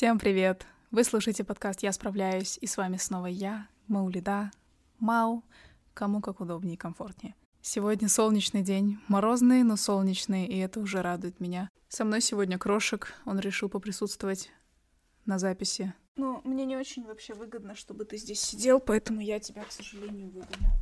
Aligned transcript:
Всем 0.00 0.18
привет! 0.18 0.66
Вы 0.90 1.04
слушаете 1.04 1.44
подкаст 1.44 1.82
«Я 1.82 1.92
справляюсь», 1.92 2.56
и 2.62 2.66
с 2.66 2.78
вами 2.78 2.96
снова 2.96 3.26
я, 3.26 3.68
Маулида, 3.86 4.50
Мау, 4.98 5.44
кому 5.92 6.22
как 6.22 6.40
удобнее 6.40 6.76
и 6.76 6.78
комфортнее. 6.78 7.34
Сегодня 7.60 8.08
солнечный 8.08 8.62
день, 8.62 8.98
морозный, 9.08 9.62
но 9.62 9.76
солнечный, 9.76 10.46
и 10.46 10.56
это 10.56 10.80
уже 10.80 11.02
радует 11.02 11.38
меня. 11.38 11.68
Со 11.88 12.06
мной 12.06 12.22
сегодня 12.22 12.56
Крошек, 12.56 13.12
он 13.26 13.40
решил 13.40 13.68
поприсутствовать 13.68 14.50
на 15.26 15.38
записи. 15.38 15.92
Ну, 16.16 16.40
мне 16.44 16.64
не 16.64 16.78
очень 16.78 17.04
вообще 17.04 17.34
выгодно, 17.34 17.74
чтобы 17.74 18.06
ты 18.06 18.16
здесь 18.16 18.40
сидел, 18.40 18.80
поэтому 18.80 19.20
я 19.20 19.38
тебя, 19.38 19.64
к 19.64 19.70
сожалению, 19.70 20.30
выгоню. 20.30 20.79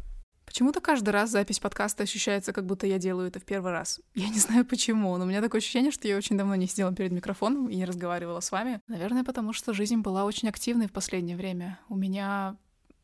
Почему-то 0.58 0.80
каждый 0.80 1.10
раз 1.10 1.30
запись 1.30 1.60
подкаста 1.60 2.02
ощущается, 2.02 2.52
как 2.52 2.66
будто 2.66 2.84
я 2.88 2.98
делаю 2.98 3.28
это 3.28 3.38
в 3.38 3.44
первый 3.44 3.70
раз. 3.70 4.00
Я 4.16 4.28
не 4.28 4.40
знаю 4.40 4.64
почему, 4.64 5.16
но 5.16 5.24
у 5.24 5.28
меня 5.28 5.40
такое 5.40 5.60
ощущение, 5.60 5.92
что 5.92 6.08
я 6.08 6.16
очень 6.16 6.36
давно 6.36 6.56
не 6.56 6.66
сидела 6.66 6.92
перед 6.92 7.12
микрофоном 7.12 7.68
и 7.68 7.76
не 7.76 7.84
разговаривала 7.84 8.40
с 8.40 8.50
вами. 8.50 8.80
Наверное, 8.88 9.22
потому 9.22 9.52
что 9.52 9.72
жизнь 9.72 9.98
была 9.98 10.24
очень 10.24 10.48
активной 10.48 10.88
в 10.88 10.90
последнее 10.90 11.36
время. 11.36 11.78
У 11.88 11.94
меня 11.94 12.56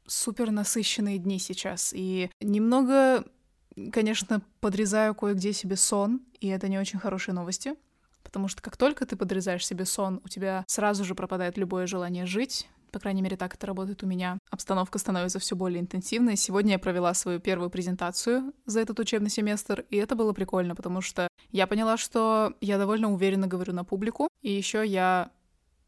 супер 0.05 0.51
насыщенные 0.51 1.19
дни 1.19 1.39
сейчас. 1.39 1.93
И 1.95 2.29
немного, 2.41 3.25
конечно, 3.93 4.43
подрезаю 4.59 5.15
кое-где 5.15 5.53
себе 5.53 5.77
сон, 5.77 6.23
и 6.41 6.49
это 6.49 6.67
не 6.67 6.81
очень 6.81 6.99
хорошие 6.99 7.37
новости. 7.37 7.75
Потому 8.25 8.49
что 8.49 8.63
как 8.63 8.77
только 8.77 9.07
ты 9.07 9.15
подрезаешь 9.15 9.65
себе 9.65 9.85
сон, 9.85 10.21
у 10.25 10.29
тебя 10.29 10.65
сразу 10.67 11.05
же 11.05 11.15
пропадает 11.15 11.57
любое 11.57 11.87
желание 11.87 12.27
жить, 12.27 12.67
по 12.95 13.01
крайней 13.01 13.23
мере, 13.23 13.37
так 13.37 13.55
это 13.55 13.67
работает 13.67 14.05
у 14.05 14.07
меня. 14.07 14.39
Обстановка 14.51 15.01
становится 15.01 15.41
все 15.41 15.57
более 15.57 15.81
интенсивной. 15.81 16.37
Сегодня 16.37 16.75
я 16.75 16.79
провела 16.79 17.13
свою 17.13 17.41
первую 17.41 17.69
презентацию 17.69 18.55
за 18.67 18.79
этот 18.79 19.01
учебный 19.01 19.31
семестр, 19.31 19.85
и 19.91 19.97
это 19.97 20.15
было 20.15 20.33
прикольно, 20.33 20.77
потому 20.77 21.01
что 21.01 21.27
я 21.51 21.67
поняла, 21.67 21.97
что 21.97 22.55
я 22.61 22.79
довольно 22.79 23.13
уверенно 23.13 23.49
говорю 23.49 23.73
на 23.73 23.83
публику, 23.83 24.29
и 24.43 24.53
еще 24.53 24.87
я 24.87 25.33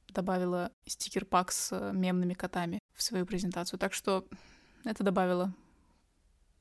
добавила 0.08 0.72
стикер-пак 0.84 1.52
с 1.52 1.92
мемными 1.92 2.34
котами 2.34 2.80
в 2.92 3.04
свою 3.04 3.24
презентацию, 3.24 3.78
так 3.78 3.94
что 3.94 4.26
это 4.82 5.04
добавило 5.04 5.54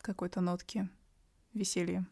какой-то 0.01 0.41
нотки 0.41 0.87
веселья. 1.55 2.05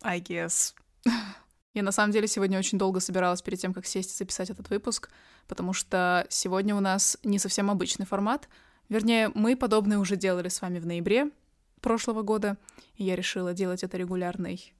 I 0.00 0.22
guess. 0.22 0.72
Я 1.72 1.82
на 1.82 1.92
самом 1.92 2.12
деле 2.12 2.26
сегодня 2.26 2.58
очень 2.58 2.78
долго 2.78 3.00
собиралась 3.00 3.42
перед 3.42 3.60
тем, 3.60 3.72
как 3.72 3.86
сесть 3.86 4.12
и 4.12 4.16
записать 4.16 4.50
этот 4.50 4.70
выпуск, 4.70 5.10
потому 5.46 5.72
что 5.72 6.26
сегодня 6.28 6.74
у 6.74 6.80
нас 6.80 7.16
не 7.22 7.38
совсем 7.38 7.70
обычный 7.70 8.06
формат. 8.06 8.48
Вернее, 8.88 9.30
мы 9.34 9.56
подобное 9.56 9.98
уже 9.98 10.16
делали 10.16 10.48
с 10.48 10.60
вами 10.62 10.80
в 10.80 10.86
ноябре 10.86 11.30
прошлого 11.80 12.22
года, 12.22 12.56
и 12.96 13.04
я 13.04 13.14
решила 13.14 13.54
делать 13.54 13.84
это 13.84 13.96
регулярной 13.96 14.74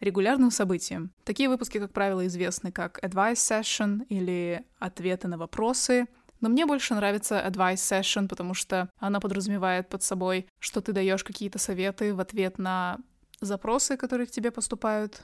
регулярным 0.00 0.50
событием. 0.50 1.12
Такие 1.24 1.50
выпуски, 1.50 1.78
как 1.78 1.92
правило, 1.92 2.26
известны 2.26 2.72
как 2.72 2.98
advice 3.04 3.34
session 3.34 4.06
или 4.08 4.64
ответы 4.78 5.28
на 5.28 5.36
вопросы, 5.36 6.06
но 6.40 6.48
мне 6.48 6.64
больше 6.64 6.94
нравится 6.94 7.44
advice 7.46 7.74
session, 7.74 8.26
потому 8.26 8.54
что 8.54 8.88
она 8.98 9.20
подразумевает 9.20 9.90
под 9.90 10.02
собой, 10.02 10.46
что 10.58 10.80
ты 10.80 10.92
даешь 10.92 11.22
какие-то 11.22 11.58
советы 11.58 12.14
в 12.14 12.20
ответ 12.20 12.58
на 12.58 12.98
запросы, 13.42 13.98
которые 13.98 14.26
к 14.26 14.30
тебе 14.30 14.50
поступают 14.50 15.20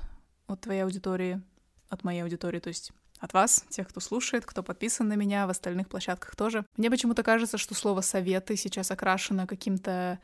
от 0.46 0.60
твоей 0.60 0.82
аудитории, 0.82 1.42
от 1.88 2.04
моей 2.04 2.22
аудитории, 2.22 2.60
то 2.60 2.68
есть 2.68 2.92
от 3.18 3.32
вас, 3.32 3.64
тех, 3.70 3.88
кто 3.88 4.00
слушает, 4.00 4.44
кто 4.44 4.62
подписан 4.62 5.08
на 5.08 5.14
меня, 5.14 5.46
в 5.46 5.50
остальных 5.50 5.88
площадках 5.88 6.36
тоже. 6.36 6.66
Мне 6.76 6.90
почему-то 6.90 7.22
кажется, 7.22 7.58
что 7.58 7.74
слово 7.74 8.02
«советы» 8.02 8.56
сейчас 8.56 8.90
окрашено 8.90 9.46
каким-то 9.46 10.18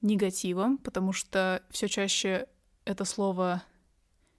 негативом, 0.00 0.78
потому 0.78 1.12
что 1.12 1.62
все 1.70 1.88
чаще 1.88 2.46
это 2.84 3.04
слово 3.04 3.62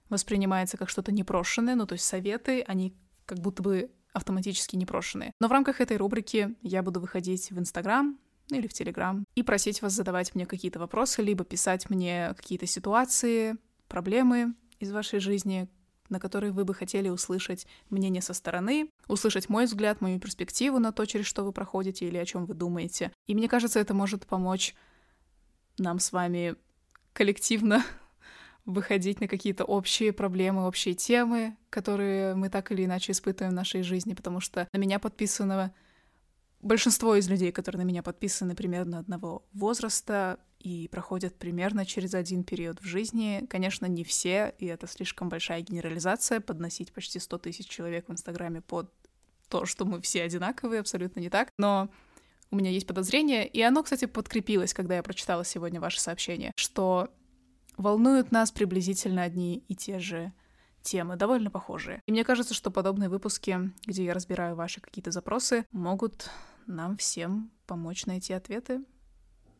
воспринимается 0.08 0.76
как 0.76 0.88
что-то 0.88 1.12
непрошенное, 1.12 1.74
ну 1.74 1.86
то 1.86 1.94
есть 1.94 2.04
советы, 2.04 2.62
они 2.66 2.94
как 3.26 3.38
будто 3.38 3.62
бы 3.62 3.90
автоматически 4.12 4.76
непрошенные. 4.76 5.32
Но 5.40 5.48
в 5.48 5.52
рамках 5.52 5.80
этой 5.80 5.96
рубрики 5.96 6.54
я 6.62 6.82
буду 6.82 7.00
выходить 7.00 7.50
в 7.50 7.58
Инстаграм, 7.58 8.18
или 8.50 8.66
в 8.66 8.72
Телеграм, 8.72 9.24
и 9.34 9.42
просить 9.42 9.80
вас 9.82 9.92
задавать 9.92 10.34
мне 10.34 10.46
какие-то 10.46 10.78
вопросы, 10.78 11.22
либо 11.22 11.44
писать 11.44 11.88
мне 11.88 12.34
какие-то 12.36 12.66
ситуации, 12.66 13.56
проблемы, 13.88 14.54
из 14.82 14.92
вашей 14.92 15.20
жизни, 15.20 15.68
на 16.08 16.18
которые 16.20 16.52
вы 16.52 16.64
бы 16.64 16.74
хотели 16.74 17.08
услышать 17.08 17.66
мнение 17.88 18.20
со 18.20 18.34
стороны, 18.34 18.90
услышать 19.08 19.48
мой 19.48 19.64
взгляд, 19.64 20.00
мою 20.00 20.18
перспективу 20.18 20.78
на 20.78 20.92
то, 20.92 21.06
через 21.06 21.26
что 21.26 21.44
вы 21.44 21.52
проходите 21.52 22.06
или 22.06 22.16
о 22.18 22.24
чем 22.26 22.46
вы 22.46 22.54
думаете. 22.54 23.12
И 23.26 23.34
мне 23.34 23.48
кажется, 23.48 23.80
это 23.80 23.94
может 23.94 24.26
помочь 24.26 24.74
нам 25.78 26.00
с 26.00 26.12
вами 26.12 26.56
коллективно 27.12 27.84
выходить 28.64 29.20
на 29.20 29.28
какие-то 29.28 29.64
общие 29.64 30.12
проблемы, 30.12 30.66
общие 30.66 30.94
темы, 30.94 31.56
которые 31.70 32.34
мы 32.34 32.50
так 32.50 32.72
или 32.72 32.84
иначе 32.84 33.12
испытываем 33.12 33.52
в 33.52 33.56
нашей 33.56 33.82
жизни, 33.82 34.14
потому 34.14 34.40
что 34.40 34.68
на 34.72 34.78
меня 34.78 34.98
подписано 34.98 35.72
большинство 36.60 37.14
из 37.16 37.28
людей, 37.28 37.52
которые 37.52 37.84
на 37.84 37.88
меня 37.88 38.02
подписаны, 38.02 38.54
примерно 38.54 38.98
одного 38.98 39.44
возраста, 39.52 40.38
и 40.62 40.86
проходят 40.88 41.36
примерно 41.36 41.84
через 41.84 42.14
один 42.14 42.44
период 42.44 42.80
в 42.80 42.84
жизни. 42.84 43.44
Конечно, 43.50 43.86
не 43.86 44.04
все, 44.04 44.54
и 44.58 44.66
это 44.66 44.86
слишком 44.86 45.28
большая 45.28 45.60
генерализация, 45.62 46.40
подносить 46.40 46.92
почти 46.92 47.18
100 47.18 47.38
тысяч 47.38 47.66
человек 47.68 48.08
в 48.08 48.12
Инстаграме 48.12 48.60
под 48.60 48.92
то, 49.48 49.66
что 49.66 49.84
мы 49.84 50.00
все 50.00 50.22
одинаковые, 50.22 50.80
абсолютно 50.80 51.18
не 51.18 51.30
так. 51.30 51.50
Но 51.58 51.90
у 52.52 52.56
меня 52.56 52.70
есть 52.70 52.86
подозрение, 52.86 53.46
и 53.46 53.60
оно, 53.60 53.82
кстати, 53.82 54.04
подкрепилось, 54.04 54.72
когда 54.72 54.96
я 54.96 55.02
прочитала 55.02 55.44
сегодня 55.44 55.80
ваше 55.80 56.00
сообщение, 56.00 56.52
что 56.54 57.08
волнуют 57.76 58.30
нас 58.30 58.52
приблизительно 58.52 59.24
одни 59.24 59.64
и 59.66 59.74
те 59.74 59.98
же 59.98 60.32
темы, 60.82 61.16
довольно 61.16 61.50
похожие. 61.50 62.00
И 62.06 62.12
мне 62.12 62.24
кажется, 62.24 62.54
что 62.54 62.70
подобные 62.70 63.08
выпуски, 63.08 63.72
где 63.84 64.04
я 64.04 64.14
разбираю 64.14 64.54
ваши 64.54 64.80
какие-то 64.80 65.10
запросы, 65.10 65.64
могут 65.72 66.30
нам 66.66 66.96
всем 66.96 67.50
помочь 67.66 68.06
найти 68.06 68.32
ответы 68.32 68.84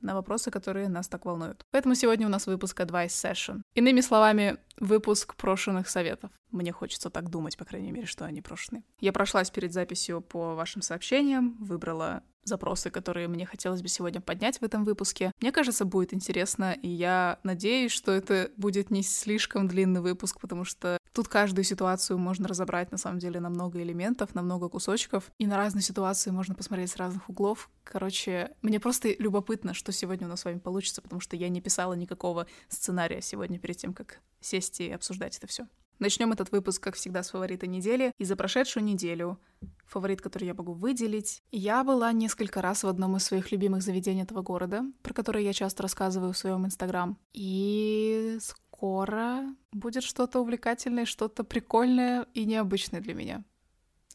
на 0.02 0.14
вопросы, 0.14 0.50
которые 0.50 0.88
нас 0.88 1.08
так 1.08 1.24
волнуют. 1.24 1.64
Поэтому 1.70 1.94
сегодня 1.94 2.26
у 2.26 2.30
нас 2.30 2.46
выпуск 2.46 2.80
Advice 2.80 3.08
Session. 3.08 3.62
Иными 3.74 4.00
словами, 4.00 4.58
выпуск 4.78 5.34
прошенных 5.36 5.88
советов. 5.88 6.30
Мне 6.50 6.72
хочется 6.72 7.10
так 7.10 7.30
думать, 7.30 7.56
по 7.56 7.64
крайней 7.64 7.92
мере, 7.92 8.06
что 8.06 8.24
они 8.24 8.42
прошены. 8.42 8.84
Я 9.00 9.12
прошлась 9.12 9.50
перед 9.50 9.72
записью 9.72 10.20
по 10.20 10.54
вашим 10.54 10.82
сообщениям, 10.82 11.56
выбрала 11.60 12.22
запросы, 12.44 12.90
которые 12.90 13.28
мне 13.28 13.46
хотелось 13.46 13.82
бы 13.82 13.88
сегодня 13.88 14.20
поднять 14.20 14.58
в 14.58 14.62
этом 14.62 14.84
выпуске. 14.84 15.32
Мне 15.40 15.52
кажется, 15.52 15.84
будет 15.84 16.14
интересно, 16.14 16.72
и 16.72 16.88
я 16.88 17.38
надеюсь, 17.42 17.92
что 17.92 18.12
это 18.12 18.50
будет 18.56 18.90
не 18.90 19.02
слишком 19.02 19.68
длинный 19.68 20.00
выпуск, 20.00 20.40
потому 20.40 20.64
что 20.64 20.98
тут 21.12 21.28
каждую 21.28 21.64
ситуацию 21.64 22.18
можно 22.18 22.48
разобрать, 22.48 22.90
на 22.90 22.98
самом 22.98 23.18
деле, 23.18 23.40
на 23.40 23.50
много 23.50 23.82
элементов, 23.82 24.34
на 24.34 24.42
много 24.42 24.68
кусочков, 24.68 25.30
и 25.38 25.46
на 25.46 25.56
разные 25.56 25.82
ситуации 25.82 26.30
можно 26.30 26.54
посмотреть 26.54 26.90
с 26.90 26.96
разных 26.96 27.28
углов. 27.28 27.70
Короче, 27.84 28.52
мне 28.62 28.80
просто 28.80 29.14
любопытно, 29.18 29.74
что 29.74 29.92
сегодня 29.92 30.26
у 30.26 30.30
нас 30.30 30.40
с 30.40 30.44
вами 30.44 30.58
получится, 30.58 31.02
потому 31.02 31.20
что 31.20 31.36
я 31.36 31.48
не 31.48 31.60
писала 31.60 31.94
никакого 31.94 32.46
сценария 32.68 33.22
сегодня 33.22 33.58
перед 33.58 33.76
тем, 33.76 33.92
как 33.92 34.20
сесть 34.40 34.80
и 34.80 34.90
обсуждать 34.90 35.36
это 35.38 35.46
все. 35.46 35.66
Начнем 36.02 36.32
этот 36.32 36.50
выпуск, 36.50 36.82
как 36.82 36.96
всегда, 36.96 37.22
с 37.22 37.30
фаворита 37.30 37.68
недели. 37.68 38.12
И 38.18 38.24
за 38.24 38.34
прошедшую 38.34 38.82
неделю 38.82 39.38
фаворит, 39.86 40.20
который 40.20 40.46
я 40.46 40.54
могу 40.54 40.72
выделить. 40.72 41.44
Я 41.52 41.84
была 41.84 42.10
несколько 42.10 42.60
раз 42.60 42.82
в 42.82 42.88
одном 42.88 43.18
из 43.18 43.22
своих 43.22 43.52
любимых 43.52 43.82
заведений 43.82 44.22
этого 44.22 44.42
города, 44.42 44.82
про 45.02 45.14
которое 45.14 45.44
я 45.44 45.52
часто 45.52 45.84
рассказываю 45.84 46.32
в 46.32 46.36
своем 46.36 46.66
инстаграм. 46.66 47.16
И 47.32 48.36
скоро 48.40 49.54
будет 49.70 50.02
что-то 50.02 50.40
увлекательное, 50.40 51.04
что-то 51.04 51.44
прикольное 51.44 52.26
и 52.34 52.46
необычное 52.46 53.00
для 53.00 53.14
меня, 53.14 53.44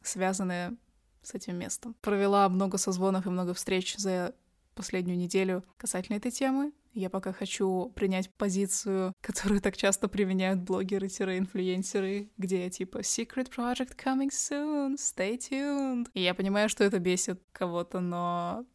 связанное 0.01 0.75
с 1.23 1.35
этим 1.35 1.55
местом. 1.55 1.95
Провела 2.01 2.49
много 2.49 2.77
созвонов 2.77 3.27
и 3.27 3.29
много 3.29 3.53
встреч 3.53 3.95
за 3.95 4.35
последнюю 4.75 5.17
неделю 5.17 5.63
касательно 5.77 6.17
этой 6.17 6.31
темы. 6.31 6.73
Я 6.97 7.11
пока 7.11 7.31
хочу 7.31 7.91
принять 7.95 8.33
позицию, 8.33 9.13
которую 9.21 9.61
так 9.61 9.77
часто 9.77 10.07
применяют 10.07 10.61
блогеры-инфлюенсеры, 10.61 12.31
где 12.37 12.71
типа 12.71 12.99
«Secret 13.01 13.51
project 13.55 13.95
coming 13.95 14.31
soon, 14.31 14.95
stay 14.95 15.37
tuned». 15.37 16.07
И 16.15 16.23
я 16.23 16.33
понимаю, 16.33 16.69
что 16.69 16.83
это 16.83 16.97
бесит 16.97 17.39
кого-то, 17.51 17.99
но 17.99 18.65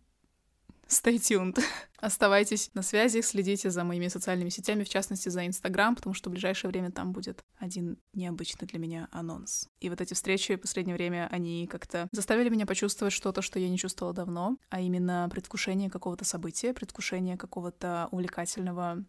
Stay 0.93 1.17
tuned. 1.17 1.59
Оставайтесь 2.01 2.71
на 2.75 2.83
связи, 2.83 3.23
следите 3.23 3.71
за 3.71 3.83
моими 3.83 4.09
социальными 4.09 4.51
сетями, 4.51 4.85
в 4.85 4.91
частности 4.91 5.31
за 5.31 5.47
Инстаграм, 5.47 5.97
потому 5.97 6.13
что 6.13 6.29
в 6.29 6.33
ближайшее 6.33 6.71
время 6.71 6.91
там 6.91 7.13
будет 7.13 7.43
один 7.57 7.97
необычный 8.13 8.69
для 8.69 8.79
меня 8.79 9.09
анонс. 9.11 9.71
И 9.81 9.89
вот 9.89 10.03
эти 10.03 10.13
встречи 10.13 10.55
в 10.55 10.61
последнее 10.61 10.95
время, 10.95 11.29
они 11.33 11.67
как-то 11.67 12.09
заставили 12.13 12.51
меня 12.51 12.67
почувствовать 12.67 13.15
что-то, 13.15 13.41
что 13.41 13.59
я 13.59 13.71
не 13.71 13.79
чувствовала 13.79 14.15
давно, 14.15 14.59
а 14.69 14.81
именно 14.81 15.27
предвкушение 15.31 15.89
какого-то 15.89 16.27
события, 16.27 16.75
предвкушение 16.75 17.39
какого-то 17.39 18.09
увлекательного 18.11 19.03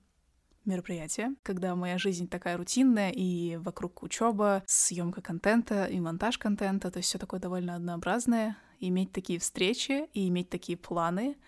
мероприятия, 0.63 1.35
когда 1.43 1.75
моя 1.75 1.97
жизнь 1.97 2.29
такая 2.29 2.55
рутинная, 2.55 3.11
и 3.11 3.57
вокруг 3.57 4.03
учеба, 4.03 4.63
съемка 4.67 5.21
контента 5.21 5.83
и 5.83 5.99
монтаж 5.99 6.37
контента, 6.37 6.91
то 6.91 6.99
есть 6.99 7.09
все 7.09 7.17
такое 7.17 7.41
довольно 7.41 7.75
однообразное. 7.75 8.55
Иметь 8.79 9.11
такие 9.11 9.39
встречи 9.39 10.07
и 10.13 10.29
иметь 10.29 10.49
такие 10.49 10.77
планы— 10.77 11.35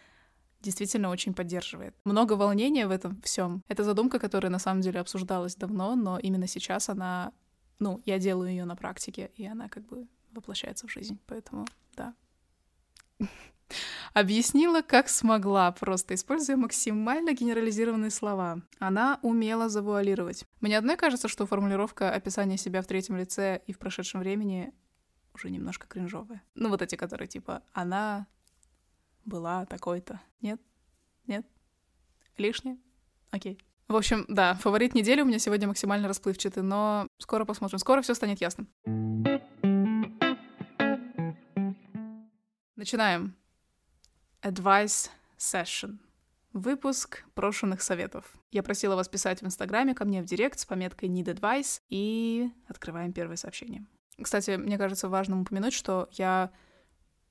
действительно 0.65 1.09
очень 1.09 1.33
поддерживает. 1.33 1.95
Много 2.03 2.33
волнения 2.33 2.87
в 2.87 2.91
этом 2.91 3.21
всем. 3.21 3.63
Это 3.69 3.83
задумка, 3.83 4.19
которая 4.19 4.51
на 4.51 4.59
самом 4.59 4.81
деле 4.81 4.99
обсуждалась 4.99 5.55
давно, 5.55 5.95
но 5.95 6.19
именно 6.19 6.47
сейчас 6.47 6.89
она 6.89 7.31
ну, 7.79 8.01
я 8.05 8.19
делаю 8.19 8.49
ее 8.49 8.65
на 8.65 8.75
практике, 8.75 9.31
и 9.35 9.45
она 9.45 9.67
как 9.69 9.85
бы 9.85 10.07
воплощается 10.31 10.87
в 10.87 10.91
жизнь, 10.91 11.19
поэтому 11.27 11.65
да. 11.95 12.13
Объяснила, 14.13 14.81
как 14.81 15.09
смогла, 15.09 15.71
просто 15.71 16.13
используя 16.13 16.55
максимально 16.55 17.33
генерализированные 17.33 18.11
слова. 18.11 18.61
Она 18.79 19.19
умела 19.23 19.69
завуалировать. 19.69 20.45
Мне 20.61 20.77
одной 20.77 20.95
кажется, 20.95 21.27
что 21.27 21.45
формулировка 21.45 22.11
описания 22.11 22.57
себя 22.57 22.81
в 22.81 22.87
третьем 22.87 23.17
лице 23.17 23.61
и 23.65 23.73
в 23.73 23.79
прошедшем 23.79 24.21
времени 24.21 24.73
уже 25.33 25.49
немножко 25.49 25.87
кринжовая. 25.87 26.41
Ну, 26.53 26.69
вот 26.69 26.81
эти, 26.81 26.95
которые 26.95 27.27
типа 27.27 27.63
«она 27.73 28.27
была 29.25 29.65
такой-то». 29.65 30.21
Нет? 30.41 30.61
Нет? 31.27 31.45
Лишнее? 32.37 32.77
Окей. 33.31 33.59
В 33.87 33.95
общем, 33.95 34.25
да, 34.27 34.55
фаворит 34.55 34.95
недели 34.95 35.21
у 35.21 35.25
меня 35.25 35.37
сегодня 35.37 35.67
максимально 35.67 36.07
расплывчатый, 36.07 36.63
но 36.63 37.07
скоро 37.19 37.45
посмотрим. 37.45 37.77
Скоро 37.77 38.01
все 38.01 38.15
станет 38.15 38.41
ясно. 38.41 38.65
Начинаем. 42.75 43.35
Advice 44.41 45.09
Session. 45.37 45.99
Выпуск 46.53 47.25
прошенных 47.33 47.81
советов. 47.81 48.33
Я 48.51 48.63
просила 48.63 48.95
вас 48.95 49.07
писать 49.07 49.41
в 49.41 49.45
Инстаграме 49.45 49.93
ко 49.93 50.05
мне 50.05 50.21
в 50.21 50.25
директ 50.25 50.59
с 50.59 50.65
пометкой 50.65 51.09
Need 51.09 51.35
Advice 51.35 51.81
и 51.89 52.49
открываем 52.67 53.11
первое 53.11 53.35
сообщение. 53.35 53.85
Кстати, 54.21 54.51
мне 54.51 54.77
кажется 54.77 55.09
важным 55.09 55.41
упомянуть, 55.41 55.73
что 55.73 56.07
я 56.13 56.51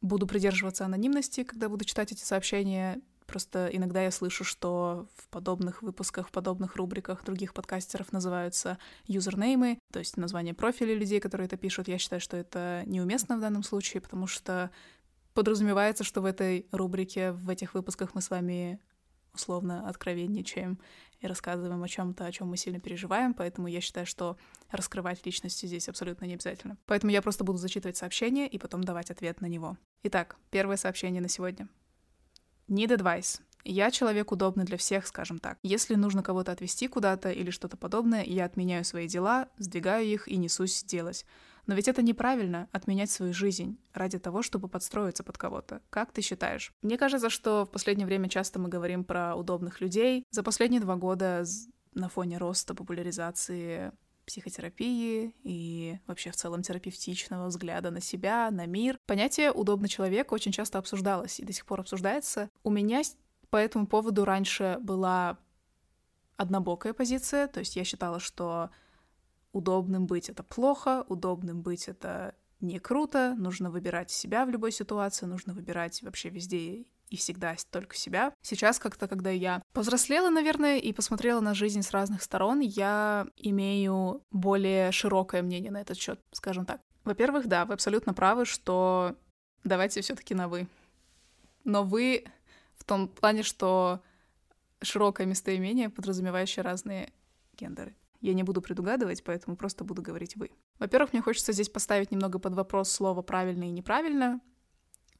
буду 0.04 0.26
придерживаться 0.26 0.84
анонимности, 0.84 1.44
когда 1.44 1.68
буду 1.68 1.84
читать 1.84 2.12
эти 2.12 2.22
сообщения. 2.22 3.00
Просто 3.26 3.70
иногда 3.72 4.02
я 4.02 4.10
слышу, 4.10 4.44
что 4.44 5.08
в 5.16 5.28
подобных 5.28 5.80
выпусках, 5.80 6.28
в 6.28 6.30
подобных 6.30 6.76
рубриках 6.76 7.24
других 7.24 7.54
подкастеров 7.54 8.12
называются 8.12 8.78
юзернеймы, 9.06 9.78
то 9.92 9.98
есть 9.98 10.18
название 10.18 10.52
профиля 10.52 10.94
людей, 10.94 11.20
которые 11.20 11.46
это 11.46 11.56
пишут. 11.56 11.88
Я 11.88 11.96
считаю, 11.96 12.20
что 12.20 12.36
это 12.36 12.82
неуместно 12.84 13.38
в 13.38 13.40
данном 13.40 13.62
случае, 13.62 14.02
потому 14.02 14.26
что 14.26 14.70
подразумевается, 15.32 16.04
что 16.04 16.20
в 16.20 16.26
этой 16.26 16.66
рубрике, 16.70 17.32
в 17.32 17.48
этих 17.48 17.72
выпусках 17.72 18.14
мы 18.14 18.20
с 18.20 18.28
вами 18.28 18.78
условно 19.32 19.88
откровенничаем 19.88 20.78
и 21.24 21.26
рассказываем 21.26 21.82
о 21.82 21.88
чем-то, 21.88 22.26
о 22.26 22.32
чем 22.32 22.48
мы 22.48 22.56
сильно 22.56 22.80
переживаем, 22.80 23.32
поэтому 23.34 23.66
я 23.66 23.80
считаю, 23.80 24.06
что 24.06 24.36
раскрывать 24.70 25.24
личности 25.24 25.66
здесь 25.66 25.88
абсолютно 25.88 26.26
не 26.26 26.34
обязательно. 26.34 26.76
Поэтому 26.86 27.12
я 27.12 27.22
просто 27.22 27.44
буду 27.44 27.58
зачитывать 27.58 27.96
сообщение 27.96 28.46
и 28.46 28.58
потом 28.58 28.84
давать 28.84 29.10
ответ 29.10 29.40
на 29.40 29.46
него. 29.46 29.78
Итак, 30.02 30.36
первое 30.50 30.76
сообщение 30.76 31.22
на 31.22 31.28
сегодня. 31.28 31.68
Need 32.68 32.96
advice. 32.96 33.40
Я 33.64 33.90
человек 33.90 34.30
удобный 34.30 34.64
для 34.64 34.76
всех, 34.76 35.06
скажем 35.06 35.38
так. 35.38 35.58
Если 35.62 35.94
нужно 35.94 36.22
кого-то 36.22 36.52
отвезти 36.52 36.86
куда-то 36.86 37.30
или 37.30 37.50
что-то 37.50 37.78
подобное, 37.78 38.22
я 38.22 38.44
отменяю 38.44 38.84
свои 38.84 39.08
дела, 39.08 39.48
сдвигаю 39.56 40.04
их 40.04 40.28
и 40.28 40.36
несусь 40.36 40.84
делать. 40.84 41.24
Но 41.66 41.74
ведь 41.74 41.88
это 41.88 42.02
неправильно— 42.02 42.68
отменять 42.72 43.10
свою 43.10 43.32
жизнь 43.32 43.78
ради 43.92 44.18
того, 44.18 44.42
чтобы 44.42 44.68
подстроиться 44.68 45.22
под 45.22 45.38
кого-то. 45.38 45.80
Как 45.90 46.12
ты 46.12 46.22
считаешь? 46.22 46.72
Мне 46.82 46.98
кажется, 46.98 47.30
что 47.30 47.64
в 47.64 47.70
последнее 47.70 48.06
время 48.06 48.28
часто 48.28 48.58
мы 48.58 48.68
говорим 48.68 49.04
про 49.04 49.34
удобных 49.34 49.80
людей. 49.80 50.24
За 50.30 50.42
последние 50.42 50.80
два 50.80 50.96
года 50.96 51.44
на 51.94 52.08
фоне 52.08 52.38
роста 52.38 52.74
популяризации 52.74 53.92
психотерапии 54.26 55.34
и 55.42 55.98
вообще 56.06 56.30
в 56.30 56.36
целом 56.36 56.62
терапевтичного 56.62 57.46
взгляда 57.48 57.90
на 57.90 58.00
себя, 58.00 58.50
на 58.50 58.66
мир. 58.66 58.98
Понятие 59.06 59.52
«удобный 59.52 59.88
человек» 59.88 60.32
очень 60.32 60.52
часто 60.52 60.78
обсуждалось 60.78 61.40
и 61.40 61.44
до 61.44 61.52
сих 61.52 61.66
пор 61.66 61.80
обсуждается. 61.80 62.48
У 62.62 62.70
меня 62.70 63.02
по 63.50 63.56
этому 63.56 63.86
поводу 63.86 64.24
раньше 64.24 64.78
была 64.80 65.38
однобокая 66.36 66.92
позиция, 66.94 67.46
то 67.46 67.60
есть 67.60 67.76
я 67.76 67.84
считала, 67.84 68.18
что 68.18 68.70
удобным 69.54 70.06
быть 70.06 70.28
это 70.28 70.42
плохо, 70.42 71.04
удобным 71.08 71.62
быть 71.62 71.88
это 71.88 72.34
не 72.60 72.78
круто, 72.78 73.34
нужно 73.38 73.70
выбирать 73.70 74.10
себя 74.10 74.44
в 74.44 74.50
любой 74.50 74.72
ситуации, 74.72 75.26
нужно 75.26 75.54
выбирать 75.54 76.02
вообще 76.02 76.28
везде 76.28 76.86
и 77.08 77.16
всегда 77.16 77.54
только 77.70 77.94
себя. 77.94 78.32
Сейчас 78.42 78.78
как-то, 78.78 79.06
когда 79.06 79.30
я 79.30 79.62
повзрослела, 79.72 80.30
наверное, 80.30 80.78
и 80.78 80.92
посмотрела 80.92 81.40
на 81.40 81.54
жизнь 81.54 81.82
с 81.82 81.92
разных 81.92 82.22
сторон, 82.22 82.60
я 82.60 83.26
имею 83.36 84.22
более 84.32 84.90
широкое 84.92 85.42
мнение 85.42 85.70
на 85.70 85.80
этот 85.80 85.96
счет, 85.96 86.20
скажем 86.32 86.66
так. 86.66 86.80
Во-первых, 87.04 87.46
да, 87.46 87.64
вы 87.64 87.74
абсолютно 87.74 88.14
правы, 88.14 88.46
что 88.46 89.14
давайте 89.62 90.00
все-таки 90.00 90.34
на 90.34 90.48
вы. 90.48 90.66
Но 91.64 91.84
вы 91.84 92.24
в 92.76 92.84
том 92.84 93.08
плане, 93.08 93.42
что 93.42 94.02
широкое 94.82 95.26
местоимение, 95.26 95.90
подразумевающее 95.90 96.62
разные 96.62 97.12
гендеры. 97.56 97.94
Я 98.24 98.32
не 98.32 98.42
буду 98.42 98.62
предугадывать, 98.62 99.22
поэтому 99.22 99.54
просто 99.54 99.84
буду 99.84 100.00
говорить 100.00 100.34
«вы». 100.34 100.50
Во-первых, 100.78 101.12
мне 101.12 101.20
хочется 101.20 101.52
здесь 101.52 101.68
поставить 101.68 102.10
немного 102.10 102.38
под 102.38 102.54
вопрос 102.54 102.90
слово 102.90 103.20
«правильно» 103.20 103.64
и 103.64 103.70
«неправильно», 103.70 104.40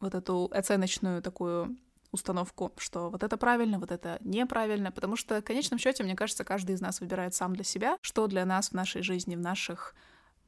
вот 0.01 0.15
эту 0.15 0.51
оценочную 0.51 1.21
такую 1.21 1.77
установку, 2.13 2.73
что 2.79 3.11
вот 3.11 3.23
это 3.23 3.37
правильно, 3.37 3.79
вот 3.79 3.91
это 3.91 4.17
неправильно, 4.23 4.91
потому 4.91 5.17
что 5.17 5.39
в 5.39 5.45
конечном 5.45 5.79
счете, 5.79 6.03
мне 6.03 6.17
кажется, 6.17 6.45
каждый 6.45 6.77
из 6.77 6.81
нас 6.81 7.01
выбирает 7.01 7.35
сам 7.35 7.55
для 7.55 7.63
себя, 7.63 7.99
что 8.01 8.27
для 8.27 8.47
нас 8.47 8.71
в 8.71 8.73
нашей 8.73 9.03
жизни, 9.03 9.37
в 9.37 9.41
наших 9.41 9.95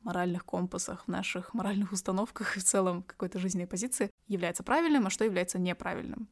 моральных 0.00 0.46
компасах, 0.46 1.04
в 1.04 1.08
наших 1.08 1.52
моральных 1.52 1.92
установках 1.92 2.56
и 2.56 2.60
в 2.60 2.64
целом 2.64 3.02
какой-то 3.02 3.38
жизненной 3.38 3.66
позиции 3.66 4.10
является 4.28 4.62
правильным, 4.62 5.06
а 5.06 5.10
что 5.10 5.26
является 5.26 5.58
неправильным. 5.58 6.26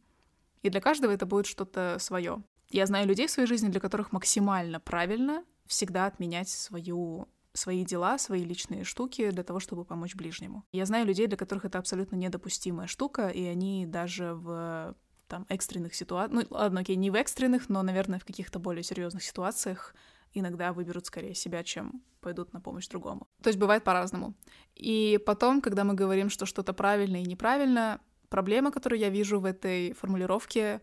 И 0.62 0.70
для 0.70 0.80
каждого 0.80 1.12
это 1.12 1.26
будет 1.26 1.44
что-то 1.44 1.98
свое. 1.98 2.42
Я 2.70 2.86
знаю 2.86 3.06
людей 3.06 3.26
в 3.26 3.30
своей 3.30 3.46
жизни, 3.46 3.68
для 3.68 3.80
которых 3.80 4.10
максимально 4.10 4.80
правильно 4.80 5.44
всегда 5.66 6.06
отменять 6.06 6.48
свою 6.48 7.28
свои 7.52 7.84
дела, 7.84 8.18
свои 8.18 8.44
личные 8.44 8.82
штуки 8.84 9.30
для 9.30 9.44
того, 9.44 9.60
чтобы 9.60 9.84
помочь 9.84 10.16
ближнему. 10.16 10.64
Я 10.72 10.86
знаю 10.86 11.06
людей, 11.06 11.28
для 11.28 11.36
которых 11.36 11.64
это 11.64 11.78
абсолютно 11.78 12.16
недопустимая 12.16 12.88
штука, 12.88 13.28
и 13.28 13.44
они 13.44 13.86
даже 13.86 14.34
в 14.34 14.96
там 15.28 15.46
экстренных 15.48 15.94
ситуациях, 15.94 16.46
ну 16.50 16.56
ладно, 16.56 16.80
окей, 16.80 16.96
не 16.96 17.10
в 17.10 17.14
экстренных, 17.14 17.68
но, 17.68 17.82
наверное, 17.82 18.18
в 18.18 18.24
каких-то 18.24 18.58
более 18.58 18.82
серьезных 18.82 19.22
ситуациях 19.22 19.94
иногда 20.32 20.72
выберут 20.72 21.06
скорее 21.06 21.34
себя, 21.34 21.62
чем 21.62 22.02
пойдут 22.20 22.52
на 22.52 22.60
помощь 22.60 22.88
другому. 22.88 23.28
То 23.42 23.48
есть 23.48 23.58
бывает 23.58 23.84
по-разному. 23.84 24.34
И 24.74 25.20
потом, 25.24 25.60
когда 25.60 25.84
мы 25.84 25.94
говорим, 25.94 26.28
что 26.28 26.46
что-то 26.46 26.72
правильно 26.72 27.22
и 27.22 27.26
неправильно, 27.26 28.00
проблема, 28.28 28.72
которую 28.72 28.98
я 28.98 29.10
вижу 29.10 29.38
в 29.40 29.44
этой 29.44 29.92
формулировке, 29.92 30.82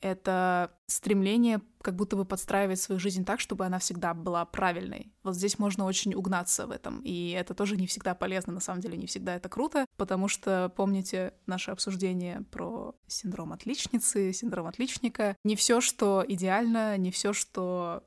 это 0.00 0.72
стремление 0.86 1.60
как 1.82 1.96
будто 1.96 2.16
бы 2.16 2.24
подстраивать 2.24 2.80
свою 2.80 2.98
жизнь 2.98 3.24
так, 3.24 3.40
чтобы 3.40 3.64
она 3.64 3.78
всегда 3.78 4.12
была 4.12 4.44
правильной. 4.44 5.12
Вот 5.22 5.34
здесь 5.34 5.58
можно 5.58 5.84
очень 5.84 6.14
угнаться 6.14 6.66
в 6.66 6.70
этом, 6.70 7.00
и 7.00 7.30
это 7.30 7.54
тоже 7.54 7.76
не 7.76 7.86
всегда 7.86 8.14
полезно, 8.14 8.52
на 8.52 8.60
самом 8.60 8.80
деле 8.80 8.96
не 8.96 9.06
всегда 9.06 9.36
это 9.36 9.48
круто, 9.48 9.86
потому 9.96 10.28
что 10.28 10.72
помните 10.76 11.34
наше 11.46 11.70
обсуждение 11.70 12.42
про 12.50 12.94
синдром 13.06 13.52
отличницы, 13.52 14.32
синдром 14.32 14.66
отличника. 14.66 15.36
Не 15.44 15.56
все, 15.56 15.80
что 15.80 16.24
идеально, 16.26 16.96
не 16.98 17.10
все, 17.10 17.32
что 17.32 18.04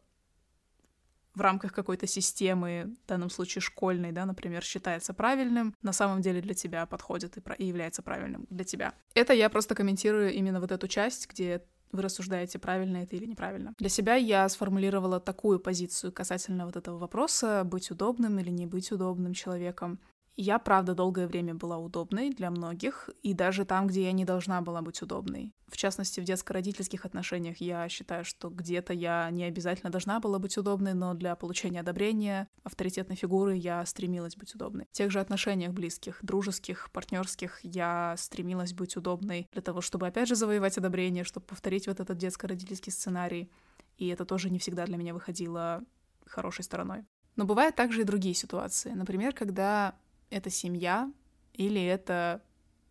в 1.34 1.42
рамках 1.42 1.74
какой-то 1.74 2.06
системы, 2.06 2.96
в 3.04 3.08
данном 3.08 3.30
случае 3.30 3.62
школьной, 3.62 4.12
да, 4.12 4.26
например, 4.26 4.64
считается 4.64 5.14
правильным, 5.14 5.76
на 5.82 5.92
самом 5.92 6.22
деле 6.22 6.42
для 6.42 6.54
тебя 6.54 6.86
подходит 6.86 7.38
и, 7.38 7.42
про- 7.42 7.56
и 7.56 7.66
является 7.66 8.02
правильным 8.02 8.46
для 8.50 8.64
тебя. 8.64 8.94
Это 9.16 9.34
я 9.34 9.50
просто 9.50 9.74
комментирую 9.74 10.32
именно 10.32 10.60
вот 10.60 10.72
эту 10.72 10.88
часть, 10.88 11.28
где 11.28 11.64
вы 11.94 12.02
рассуждаете, 12.02 12.60
правильно 12.60 12.98
это 12.98 13.16
или 13.16 13.26
неправильно. 13.26 13.74
Для 13.78 13.90
себя 13.90 14.16
я 14.16 14.50
сформулировала 14.50 15.20
такую 15.20 15.60
позицию 15.60 16.12
касательно 16.12 16.66
вот 16.66 16.76
этого 16.76 16.98
вопроса, 16.98 17.64
быть 17.64 17.92
удобным 17.92 18.40
или 18.40 18.50
не 18.50 18.66
быть 18.66 18.92
удобным 18.92 19.34
человеком. 19.34 20.00
Я, 20.36 20.58
правда, 20.58 20.96
долгое 20.96 21.28
время 21.28 21.54
была 21.54 21.78
удобной 21.78 22.32
для 22.32 22.50
многих, 22.50 23.10
и 23.22 23.36
даже 23.36 23.66
там, 23.66 23.86
где 23.86 24.06
я 24.06 24.12
не 24.12 24.26
должна 24.26 24.62
была 24.62 24.82
быть 24.82 25.00
удобной. 25.04 25.54
В 25.68 25.78
частности, 25.78 26.20
в 26.20 26.24
детско-родительских 26.24 27.06
отношениях 27.06 27.58
я 27.58 27.88
считаю, 27.88 28.26
что 28.26 28.50
где-то 28.50 28.94
я 28.94 29.30
не 29.30 29.44
обязательно 29.44 29.92
должна 29.92 30.20
была 30.20 30.40
быть 30.40 30.58
удобной, 30.58 30.96
но 30.96 31.14
для 31.14 31.36
получения 31.36 31.82
одобрения 31.82 32.48
авторитетной 32.64 33.16
фигуры 33.16 33.56
я 33.56 33.86
стремилась 33.86 34.36
быть 34.36 34.56
удобной. 34.56 34.88
В 34.92 34.96
тех 34.96 35.12
же 35.12 35.20
отношениях 35.20 35.72
близких, 35.72 36.18
дружеских, 36.24 36.90
партнерских 36.92 37.60
я 37.62 38.16
стремилась 38.18 38.74
быть 38.74 38.98
удобной 38.98 39.48
для 39.52 39.62
того, 39.62 39.82
чтобы 39.82 40.08
опять 40.08 40.28
же 40.28 40.36
завоевать 40.36 40.80
одобрение, 40.80 41.24
чтобы 41.24 41.46
повторить 41.46 41.86
вот 41.86 42.00
этот 42.00 42.18
детско-родительский 42.18 42.92
сценарий. 42.92 43.52
И 43.98 44.08
это 44.08 44.26
тоже 44.26 44.50
не 44.50 44.58
всегда 44.58 44.88
для 44.88 44.98
меня 44.98 45.14
выходило 45.14 45.84
хорошей 46.26 46.64
стороной. 46.64 47.06
Но 47.36 47.46
бывают 47.46 47.76
также 47.76 48.02
и 48.02 48.06
другие 48.06 48.36
ситуации. 48.36 48.92
Например, 48.92 49.34
когда 49.34 49.96
это 50.34 50.50
семья, 50.50 51.12
или 51.54 51.82
это, 51.82 52.42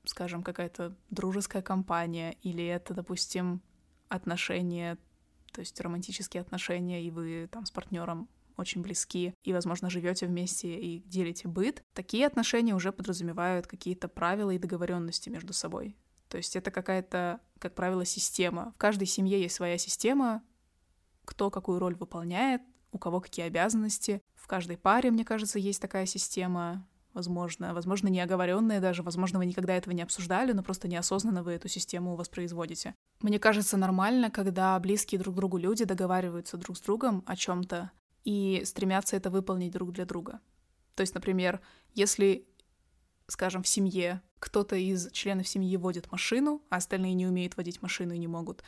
скажем, 0.05 0.43
какая-то 0.43 0.97
дружеская 1.11 1.63
компания, 1.63 2.37
или 2.43 2.65
это, 2.65 2.95
допустим, 2.95 3.61
отношения, 4.09 4.97
то 5.53 5.61
есть 5.61 5.81
романтические 5.81 6.41
отношения, 6.41 7.03
и 7.03 7.11
вы 7.11 7.49
там 7.51 7.67
с 7.67 7.71
партнером 7.71 8.29
очень 8.57 8.83
близки, 8.83 9.35
и, 9.43 9.53
возможно, 9.53 9.91
живете 9.91 10.27
вместе 10.27 10.79
и 10.79 11.01
делите 11.01 11.49
быт, 11.49 11.83
такие 11.95 12.27
отношения 12.27 12.75
уже 12.75 12.93
подразумевают 12.93 13.67
какие-то 13.67 14.09
правила 14.09 14.51
и 14.51 14.59
договоренности 14.59 15.31
между 15.31 15.53
собой. 15.53 15.97
То 16.29 16.37
есть 16.37 16.55
это 16.55 16.71
какая-то, 16.71 17.41
как 17.59 17.75
правило, 17.75 18.05
система. 18.05 18.73
В 18.77 18.79
каждой 18.79 19.07
семье 19.07 19.41
есть 19.41 19.55
своя 19.55 19.79
система, 19.79 20.43
кто 21.25 21.51
какую 21.51 21.79
роль 21.79 21.95
выполняет, 21.95 22.63
у 22.93 22.99
кого 22.99 23.21
какие 23.21 23.47
обязанности. 23.47 24.23
В 24.35 24.47
каждой 24.47 24.77
паре, 24.77 25.11
мне 25.11 25.25
кажется, 25.25 25.59
есть 25.59 25.81
такая 25.81 26.07
система 26.07 26.87
возможно, 27.15 27.75
возможно, 27.75 28.09
не 28.09 28.21
оговоренные 28.21 28.81
даже, 28.81 29.03
возможно, 29.03 29.39
вы 29.39 29.47
никогда 29.47 29.75
этого 29.75 29.95
не 29.95 30.03
обсуждали, 30.03 30.53
но 30.53 30.63
просто 30.63 30.89
неосознанно 30.89 31.43
вы 31.43 31.53
эту 31.53 31.69
систему 31.69 32.17
воспроизводите. 32.17 32.95
Мне 33.21 33.39
кажется 33.39 33.77
нормально, 33.77 34.31
когда 34.31 34.79
близкие 34.79 35.21
друг 35.21 35.35
другу 35.35 35.59
люди 35.59 35.85
договариваются 35.85 36.57
друг 36.57 36.77
с 36.77 36.81
другом 36.81 37.23
о 37.27 37.37
чем-то 37.37 37.91
и 38.25 38.63
стремятся 38.65 39.17
это 39.17 39.31
выполнить 39.31 39.73
друг 39.73 39.93
для 39.93 40.05
друга. 40.05 40.41
То 40.95 41.01
есть, 41.01 41.15
например, 41.15 41.61
если, 41.95 42.47
скажем, 43.27 43.63
в 43.63 43.69
семье 43.69 44.23
кто-то 44.39 44.77
из 44.77 45.11
членов 45.13 45.47
семьи 45.47 45.77
водит 45.77 46.11
машину, 46.11 46.63
а 46.69 46.77
остальные 46.77 47.15
не 47.15 47.27
умеют 47.27 47.57
водить 47.57 47.81
машину 47.81 48.13
и 48.13 48.19
не 48.19 48.27
могут, 48.27 48.63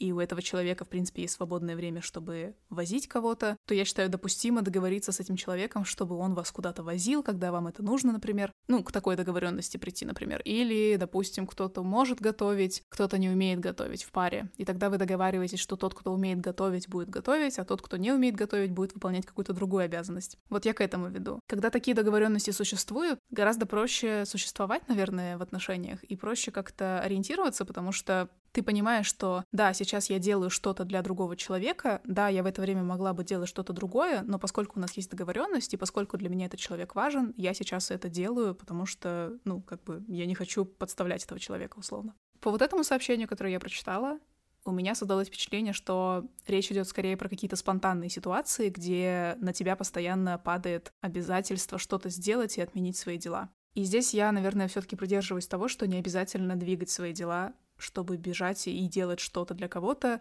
и 0.00 0.12
у 0.12 0.18
этого 0.18 0.40
человека, 0.42 0.84
в 0.84 0.88
принципе, 0.88 1.22
есть 1.22 1.34
свободное 1.34 1.76
время, 1.76 2.00
чтобы 2.00 2.56
возить 2.70 3.06
кого-то, 3.06 3.56
то 3.66 3.74
я 3.74 3.84
считаю 3.84 4.08
допустимо 4.08 4.62
договориться 4.62 5.12
с 5.12 5.20
этим 5.20 5.36
человеком, 5.36 5.84
чтобы 5.84 6.16
он 6.16 6.34
вас 6.34 6.50
куда-то 6.50 6.82
возил, 6.82 7.22
когда 7.22 7.52
вам 7.52 7.68
это 7.68 7.82
нужно, 7.82 8.12
например. 8.12 8.50
Ну, 8.66 8.82
к 8.82 8.92
такой 8.92 9.16
договоренности 9.16 9.76
прийти, 9.76 10.06
например. 10.06 10.40
Или, 10.44 10.96
допустим, 10.96 11.46
кто-то 11.46 11.82
может 11.82 12.20
готовить, 12.20 12.82
кто-то 12.88 13.18
не 13.18 13.28
умеет 13.28 13.60
готовить 13.60 14.02
в 14.04 14.10
паре. 14.10 14.50
И 14.56 14.64
тогда 14.64 14.88
вы 14.88 14.96
договариваетесь, 14.96 15.60
что 15.60 15.76
тот, 15.76 15.94
кто 15.94 16.12
умеет 16.12 16.40
готовить, 16.40 16.88
будет 16.88 17.10
готовить, 17.10 17.58
а 17.58 17.64
тот, 17.64 17.82
кто 17.82 17.98
не 17.98 18.10
умеет 18.10 18.36
готовить, 18.36 18.70
будет 18.70 18.94
выполнять 18.94 19.26
какую-то 19.26 19.52
другую 19.52 19.84
обязанность. 19.84 20.38
Вот 20.48 20.64
я 20.64 20.72
к 20.72 20.80
этому 20.80 21.08
веду. 21.08 21.40
Когда 21.46 21.68
такие 21.68 21.94
договоренности 21.94 22.52
существуют, 22.52 23.18
гораздо 23.30 23.66
проще 23.66 24.24
существовать, 24.24 24.88
наверное, 24.88 25.36
в 25.36 25.42
отношениях 25.42 26.02
и 26.04 26.16
проще 26.16 26.50
как-то 26.50 27.00
ориентироваться, 27.00 27.66
потому 27.66 27.92
что 27.92 28.30
ты 28.52 28.62
понимаешь, 28.62 29.06
что 29.06 29.44
да, 29.52 29.72
сейчас 29.72 30.10
я 30.10 30.18
делаю 30.18 30.50
что-то 30.50 30.84
для 30.84 31.02
другого 31.02 31.36
человека, 31.36 32.00
да, 32.04 32.28
я 32.28 32.42
в 32.42 32.46
это 32.46 32.62
время 32.62 32.82
могла 32.82 33.12
бы 33.12 33.24
делать 33.24 33.48
что-то 33.48 33.72
другое, 33.72 34.22
но 34.22 34.38
поскольку 34.38 34.78
у 34.78 34.82
нас 34.82 34.96
есть 34.96 35.10
договоренность, 35.10 35.74
и 35.74 35.76
поскольку 35.76 36.16
для 36.16 36.28
меня 36.28 36.46
этот 36.46 36.60
человек 36.60 36.94
важен, 36.94 37.32
я 37.36 37.54
сейчас 37.54 37.90
это 37.90 38.08
делаю, 38.08 38.54
потому 38.54 38.86
что, 38.86 39.38
ну, 39.44 39.62
как 39.62 39.82
бы, 39.84 40.04
я 40.08 40.26
не 40.26 40.34
хочу 40.34 40.64
подставлять 40.64 41.24
этого 41.24 41.40
человека, 41.40 41.78
условно. 41.78 42.14
По 42.40 42.50
вот 42.50 42.62
этому 42.62 42.84
сообщению, 42.84 43.28
которое 43.28 43.52
я 43.52 43.60
прочитала, 43.60 44.18
у 44.64 44.72
меня 44.72 44.94
создалось 44.94 45.28
впечатление, 45.28 45.72
что 45.72 46.26
речь 46.46 46.70
идет 46.70 46.86
скорее 46.86 47.16
про 47.16 47.28
какие-то 47.28 47.56
спонтанные 47.56 48.10
ситуации, 48.10 48.68
где 48.68 49.36
на 49.40 49.52
тебя 49.52 49.74
постоянно 49.74 50.38
падает 50.38 50.92
обязательство 51.00 51.78
что-то 51.78 52.10
сделать 52.10 52.58
и 52.58 52.60
отменить 52.60 52.96
свои 52.96 53.16
дела. 53.16 53.50
И 53.74 53.84
здесь 53.84 54.12
я, 54.12 54.32
наверное, 54.32 54.68
все-таки 54.68 54.96
придерживаюсь 54.96 55.46
того, 55.46 55.68
что 55.68 55.86
не 55.86 55.96
обязательно 55.98 56.56
двигать 56.56 56.90
свои 56.90 57.12
дела 57.12 57.54
чтобы 57.80 58.16
бежать 58.16 58.68
и 58.68 58.86
делать 58.86 59.20
что-то 59.20 59.54
для 59.54 59.68
кого-то, 59.68 60.20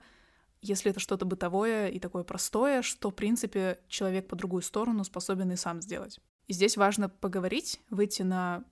если 0.61 0.91
это 0.91 0.99
что-то 0.99 1.25
бытовое 1.25 1.87
и 1.87 1.99
такое 1.99 2.23
простое, 2.23 2.81
что, 2.81 3.11
в 3.11 3.15
принципе, 3.15 3.79
человек 3.87 4.27
по 4.27 4.35
другую 4.35 4.61
сторону 4.61 5.03
способен 5.03 5.51
и 5.51 5.55
сам 5.55 5.81
сделать. 5.81 6.19
И 6.47 6.53
здесь 6.53 6.77
важно 6.77 7.09
поговорить, 7.09 7.79
выйти 7.89 8.23
на 8.23 8.63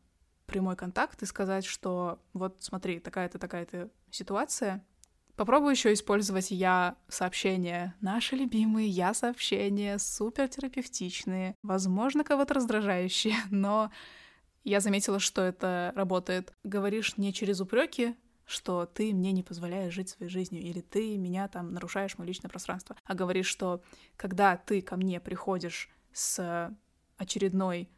прямой 0.47 0.75
контакт 0.75 1.21
и 1.21 1.25
сказать, 1.25 1.65
что 1.65 2.19
вот 2.33 2.57
смотри, 2.59 2.99
такая-то, 2.99 3.37
такая-то 3.37 3.89
ситуация. 4.09 4.83
Попробую 5.35 5.71
еще 5.71 5.93
использовать 5.93 6.49
я 6.49 6.97
сообщения. 7.07 7.95
Наши 8.01 8.35
любимые 8.35 8.87
я 8.87 9.13
сообщения, 9.13 9.99
супер 9.99 10.47
терапевтичные, 10.47 11.55
возможно, 11.61 12.23
кого-то 12.23 12.55
раздражающие, 12.55 13.35
но 13.51 13.91
я 14.63 14.79
заметила, 14.79 15.19
что 15.19 15.43
это 15.43 15.93
работает. 15.95 16.53
Говоришь 16.63 17.17
не 17.17 17.31
через 17.33 17.61
упреки, 17.61 18.15
что 18.47 18.85
ты 18.85 19.13
мне 19.13 19.31
не 19.33 19.43
позволяешь 19.43 19.93
жить 19.93 20.09
своей 20.09 20.31
жизнью, 20.31 20.61
или 20.63 20.81
ты 20.81 21.17
меня 21.17 21.47
там 21.47 21.73
нарушаешь 21.73 22.17
мое 22.17 22.27
личное 22.27 22.49
пространство, 22.49 22.95
а 23.03 23.13
говоришь, 23.13 23.47
что 23.47 23.83
когда 24.15 24.57
ты 24.57 24.81
ко 24.81 24.95
мне 24.95 25.19
приходишь 25.19 25.89
с 26.13 26.75
очередной 27.17 27.89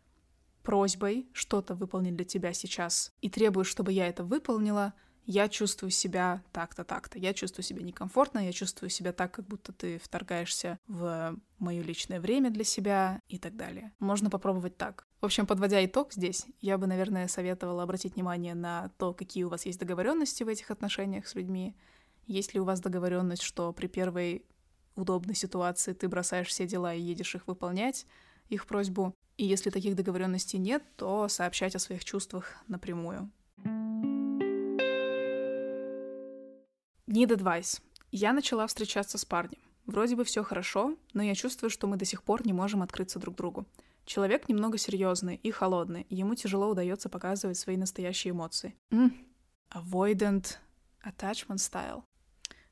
просьбой 0.63 1.29
что-то 1.33 1.75
выполнить 1.75 2.15
для 2.15 2.25
тебя 2.25 2.51
сейчас 2.53 3.13
и 3.21 3.29
требуешь, 3.29 3.67
чтобы 3.67 3.93
я 3.93 4.07
это 4.07 4.23
выполнила, 4.23 4.93
я 5.25 5.47
чувствую 5.47 5.91
себя 5.91 6.41
так-то, 6.51 6.83
так-то. 6.83 7.19
Я 7.19 7.33
чувствую 7.33 7.63
себя 7.63 7.83
некомфортно, 7.83 8.39
я 8.39 8.51
чувствую 8.51 8.89
себя 8.89 9.13
так, 9.13 9.33
как 9.33 9.45
будто 9.45 9.71
ты 9.71 9.99
вторгаешься 9.99 10.79
в 10.87 11.35
мое 11.59 11.81
личное 11.83 12.19
время 12.19 12.49
для 12.49 12.63
себя 12.63 13.21
и 13.27 13.37
так 13.37 13.55
далее. 13.55 13.91
Можно 13.99 14.29
попробовать 14.29 14.77
так. 14.77 15.05
В 15.21 15.25
общем, 15.25 15.45
подводя 15.45 15.83
итог 15.85 16.13
здесь, 16.13 16.45
я 16.61 16.77
бы, 16.77 16.87
наверное, 16.87 17.27
советовала 17.27 17.83
обратить 17.83 18.15
внимание 18.15 18.55
на 18.55 18.89
то, 18.97 19.13
какие 19.13 19.43
у 19.43 19.49
вас 19.49 19.65
есть 19.65 19.79
договоренности 19.79 20.43
в 20.43 20.47
этих 20.47 20.71
отношениях 20.71 21.27
с 21.27 21.35
людьми. 21.35 21.75
Есть 22.25 22.53
ли 22.53 22.59
у 22.59 22.63
вас 22.63 22.79
договоренность, 22.79 23.41
что 23.41 23.73
при 23.73 23.87
первой 23.87 24.45
удобной 24.95 25.35
ситуации 25.35 25.93
ты 25.93 26.07
бросаешь 26.07 26.47
все 26.47 26.67
дела 26.67 26.93
и 26.93 27.01
едешь 27.01 27.35
их 27.35 27.47
выполнять, 27.47 28.05
их 28.49 28.65
просьбу. 28.65 29.15
И 29.37 29.45
если 29.45 29.69
таких 29.69 29.95
договоренностей 29.95 30.57
нет, 30.57 30.83
то 30.95 31.27
сообщать 31.27 31.75
о 31.75 31.79
своих 31.79 32.03
чувствах 32.03 32.55
напрямую. 32.67 33.31
Need 37.09 37.29
advice. 37.29 37.81
Я 38.11 38.33
начала 38.33 38.67
встречаться 38.67 39.17
с 39.17 39.25
парнем. 39.25 39.57
Вроде 39.87 40.15
бы 40.15 40.23
все 40.23 40.43
хорошо, 40.43 40.95
но 41.15 41.23
я 41.23 41.33
чувствую, 41.33 41.71
что 41.71 41.87
мы 41.87 41.97
до 41.97 42.05
сих 42.05 42.21
пор 42.21 42.45
не 42.45 42.53
можем 42.53 42.83
открыться 42.83 43.17
друг 43.17 43.35
другу. 43.35 43.65
Человек 44.05 44.47
немного 44.47 44.77
серьезный 44.77 45.39
и 45.41 45.49
холодный, 45.49 46.05
и 46.09 46.15
ему 46.15 46.35
тяжело 46.35 46.69
удается 46.69 47.09
показывать 47.09 47.57
свои 47.57 47.77
настоящие 47.77 48.29
эмоции. 48.29 48.75
Mm. 48.91 49.11
Avoidant 49.71 50.57
attachment 51.03 51.57
style. 51.57 52.03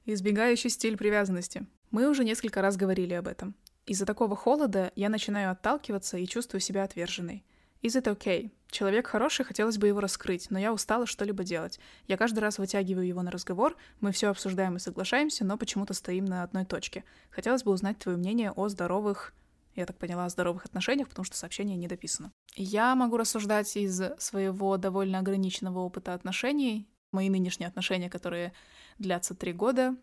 Избегающий 0.06 0.70
стиль 0.70 0.98
привязанности. 0.98 1.65
Мы 1.89 2.08
уже 2.08 2.24
несколько 2.24 2.62
раз 2.62 2.77
говорили 2.77 3.15
об 3.15 3.27
этом. 3.27 3.56
Из-за 3.88 4.06
такого 4.06 4.36
холода 4.36 4.91
я 4.96 5.10
начинаю 5.10 5.50
отталкиваться 5.50 6.15
и 6.20 6.27
чувствую 6.27 6.62
себя 6.62 6.84
отверженной. 6.84 7.44
Is 7.81 8.01
it 8.01 8.05
okay? 8.05 8.51
Человек 8.69 9.07
хороший, 9.07 9.46
хотелось 9.46 9.77
бы 9.77 9.88
его 9.88 10.00
раскрыть, 10.00 10.50
но 10.50 10.60
я 10.60 10.74
устала 10.74 11.05
что-либо 11.05 11.43
делать. 11.43 11.79
Я 12.07 12.17
каждый 12.17 12.39
раз 12.39 12.57
вытягиваю 12.57 13.07
его 13.07 13.22
на 13.22 13.31
разговор, 13.31 13.77
мы 14.01 14.12
все 14.12 14.29
обсуждаем 14.29 14.75
и 14.75 14.79
соглашаемся, 14.79 15.46
но 15.46 15.57
почему-то 15.57 15.93
стоим 15.93 16.25
на 16.25 16.43
одной 16.43 16.65
точке. 16.65 17.03
Хотелось 17.29 17.63
бы 17.63 17.72
узнать 17.72 17.98
твое 18.00 18.17
мнение 18.17 18.51
о 18.51 18.67
здоровых, 18.67 19.34
я 19.75 19.86
так 19.86 19.98
поняла, 19.98 20.25
о 20.25 20.29
здоровых 20.29 20.65
отношениях, 20.65 21.07
потому 21.07 21.24
что 21.24 21.38
сообщение 21.38 21.77
не 21.77 21.88
дописано. 21.88 22.31
Я 22.55 22.96
могу 22.96 23.15
рассуждать 23.15 23.77
из 23.77 24.01
своего 24.17 24.75
довольно 24.77 25.19
ограниченного 25.19 25.79
опыта 25.79 26.13
отношений. 26.13 26.89
Мои 27.12 27.29
нынешние 27.29 27.67
отношения, 27.67 28.10
которые 28.10 28.53
длятся 28.98 29.34
три 29.34 29.53
года. 29.53 29.96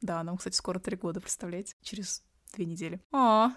Да, 0.00 0.22
нам, 0.24 0.36
кстати, 0.36 0.56
скоро 0.56 0.78
три 0.78 0.96
года, 0.96 1.20
представляете? 1.20 1.74
Через 1.80 2.22
две 2.54 2.66
недели. 2.66 3.00
А, 3.12 3.52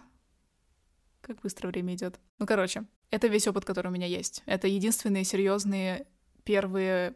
как 1.22 1.42
быстро 1.42 1.68
время 1.68 1.96
идет. 1.96 2.20
Ну, 2.40 2.46
короче, 2.46 2.86
это 3.12 3.28
весь 3.28 3.48
опыт, 3.48 3.66
который 3.66 3.88
у 3.88 3.92
меня 3.92 4.08
есть. 4.08 4.42
Это 4.46 4.68
единственные 4.68 5.26
серьезные 5.26 6.08
первые 6.44 7.16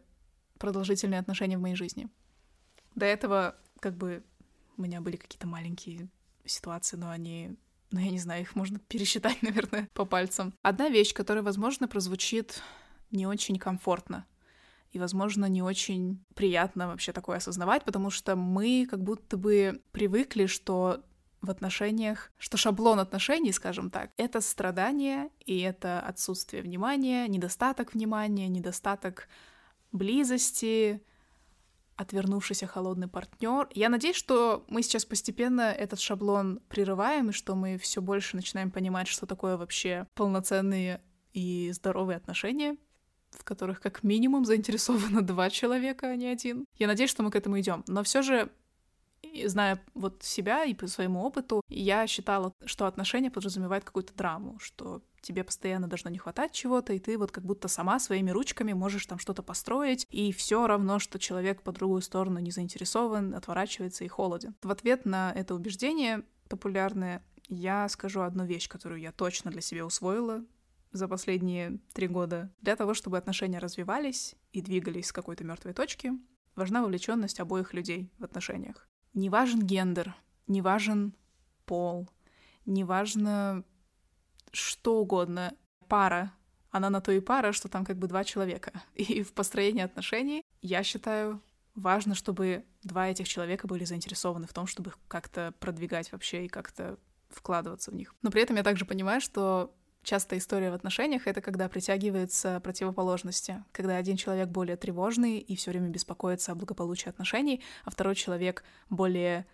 продолжительные 0.60 1.20
отношения 1.20 1.58
в 1.58 1.62
моей 1.62 1.76
жизни. 1.76 2.10
До 2.94 3.06
этого, 3.06 3.56
как 3.80 3.98
бы, 3.98 4.24
у 4.78 4.82
меня 4.82 5.02
были 5.02 5.16
какие-то 5.16 5.48
маленькие 5.48 6.10
ситуации, 6.46 6.98
но 6.98 7.10
они 7.10 7.58
ну, 7.92 8.00
я 8.00 8.12
не 8.12 8.20
знаю, 8.20 8.42
их 8.42 8.56
можно 8.56 8.80
пересчитать, 8.88 9.42
наверное, 9.42 9.90
по 9.94 10.06
пальцам. 10.06 10.54
Одна 10.62 10.90
вещь, 10.90 11.14
которая, 11.14 11.44
возможно, 11.44 11.88
прозвучит 11.88 12.62
не 13.12 13.26
очень 13.26 13.58
комфортно. 13.58 14.26
И, 14.92 15.00
возможно, 15.00 15.46
не 15.46 15.62
очень 15.62 16.24
приятно 16.36 16.88
вообще 16.88 17.12
такое 17.12 17.38
осознавать, 17.38 17.84
потому 17.84 18.10
что 18.10 18.36
мы 18.36 18.88
как 18.90 19.04
будто 19.04 19.38
бы 19.38 19.82
привыкли, 19.92 20.46
что 20.46 21.04
в 21.46 21.52
отношениях, 21.52 22.32
что 22.38 22.58
шаблон 22.58 23.00
отношений, 23.00 23.52
скажем 23.52 23.90
так, 23.90 24.12
это 24.18 24.42
страдание 24.42 25.30
и 25.46 25.60
это 25.60 26.00
отсутствие 26.00 26.62
внимания, 26.62 27.28
недостаток 27.28 27.94
внимания, 27.94 28.48
недостаток 28.48 29.28
близости, 29.92 31.02
отвернувшийся 31.96 32.68
холодный 32.68 33.08
партнер. 33.08 33.70
Я 33.74 33.90
надеюсь, 33.90 34.16
что 34.16 34.66
мы 34.68 34.84
сейчас 34.84 35.06
постепенно 35.06 35.72
этот 35.72 36.00
шаблон 36.00 36.60
прерываем, 36.68 37.30
и 37.30 37.34
что 37.34 37.56
мы 37.56 37.78
все 37.78 38.02
больше 38.02 38.36
начинаем 38.36 38.72
понимать, 38.72 39.08
что 39.08 39.26
такое 39.26 39.58
вообще 39.58 40.08
полноценные 40.14 41.02
и 41.34 41.72
здоровые 41.74 42.18
отношения, 42.18 42.78
в 43.32 43.44
которых 43.44 43.80
как 43.80 44.04
минимум 44.04 44.46
заинтересовано 44.46 45.22
два 45.26 45.50
человека, 45.50 46.08
а 46.08 46.16
не 46.16 46.28
один. 46.28 46.66
Я 46.78 46.88
надеюсь, 46.88 47.10
что 47.10 47.24
мы 47.24 47.32
к 47.32 47.36
этому 47.36 47.60
идем. 47.60 47.84
Но 47.88 48.04
все 48.04 48.22
же 48.22 48.50
зная 49.46 49.84
вот 49.94 50.24
себя 50.24 50.66
и 50.66 50.74
по 50.74 50.88
своему 50.88 51.22
опыту, 51.24 51.62
я 51.70 52.08
считала, 52.08 52.54
что 52.66 52.86
отношения 52.86 53.32
подразумевают 53.32 53.86
какую-то 53.86 54.14
драму, 54.14 54.58
что 54.60 55.02
тебе 55.22 55.44
постоянно 55.44 55.88
должно 55.88 56.10
не 56.12 56.18
хватать 56.18 56.52
чего-то, 56.52 56.94
и 56.94 57.00
ты 57.00 57.18
вот 57.18 57.32
как 57.32 57.44
будто 57.44 57.68
сама 57.68 58.00
своими 58.00 58.30
ручками 58.32 58.74
можешь 58.74 59.06
там 59.06 59.18
что-то 59.18 59.42
построить, 59.42 60.06
и 60.10 60.32
все 60.32 60.68
равно, 60.68 61.00
что 61.00 61.20
человек 61.20 61.64
по 61.64 61.72
другую 61.72 62.02
сторону 62.02 62.40
не 62.40 62.52
заинтересован, 62.52 63.34
отворачивается 63.34 64.04
и 64.04 64.08
холоден. 64.08 64.56
В 64.62 64.72
ответ 64.72 65.06
на 65.06 65.34
это 65.34 65.56
убеждение 65.56 66.24
популярное 66.48 67.24
я 67.48 67.90
скажу 67.90 68.22
одну 68.22 68.46
вещь, 68.46 68.70
которую 68.70 69.02
я 69.02 69.12
точно 69.12 69.52
для 69.52 69.62
себя 69.62 69.86
усвоила 69.86 70.44
за 70.92 71.08
последние 71.08 71.80
три 71.94 72.08
года. 72.08 72.52
Для 72.62 72.76
того, 72.76 72.94
чтобы 72.94 73.18
отношения 73.18 73.60
развивались 73.60 74.36
и 74.54 74.62
двигались 74.62 75.08
с 75.08 75.14
какой-то 75.14 75.44
мертвой 75.44 75.74
точки, 75.74 76.14
важна 76.56 76.82
вовлеченность 76.82 77.40
обоих 77.40 77.74
людей 77.74 78.12
в 78.18 78.24
отношениях. 78.24 78.88
Не 79.16 79.30
важен 79.30 79.66
гендер, 79.66 80.14
не 80.46 80.62
важен 80.62 81.16
пол, 81.66 82.08
неважно 82.66 83.64
что 84.52 85.00
угодно, 85.00 85.54
пара, 85.88 86.32
она 86.72 86.90
на 86.90 87.02
то 87.02 87.12
и 87.12 87.20
пара, 87.20 87.54
что 87.54 87.70
там 87.70 87.86
как 87.86 87.98
бы 87.98 88.08
два 88.08 88.24
человека. 88.24 88.74
И 88.96 89.24
в 89.24 89.34
построении 89.34 89.82
отношений, 89.82 90.44
я 90.62 90.84
считаю, 90.84 91.42
важно, 91.74 92.16
чтобы 92.16 92.66
два 92.84 93.08
этих 93.08 93.28
человека 93.28 93.68
были 93.68 93.86
заинтересованы 93.86 94.48
в 94.48 94.54
том, 94.54 94.68
чтобы 94.68 94.90
их 94.92 95.00
как-то 95.08 95.54
продвигать 95.60 96.12
вообще 96.12 96.46
и 96.46 96.50
как-то 96.50 96.98
вкладываться 97.30 97.92
в 97.92 97.96
них. 97.96 98.14
Но 98.22 98.32
при 98.32 98.42
этом 98.42 98.58
я 98.58 98.64
также 98.64 98.86
понимаю, 98.86 99.22
что 99.22 99.74
частая 100.06 100.40
история 100.40 100.72
в 100.72 100.74
отношениях— 100.74 101.24
это 101.28 101.42
когда 101.42 101.68
притягиваются 101.68 102.62
противоположности, 102.62 103.64
когда 103.74 103.98
один 103.98 104.16
человек 104.16 104.48
более 104.50 104.78
тревожный 104.78 105.40
и 105.40 105.56
все 105.56 105.72
время 105.72 105.90
беспокоится 105.90 106.54
о 106.54 106.56
благополучии 106.56 107.10
отношений, 107.10 107.62
а 107.84 107.92
второй 107.92 108.16
человек 108.16 108.64
более 108.90 109.46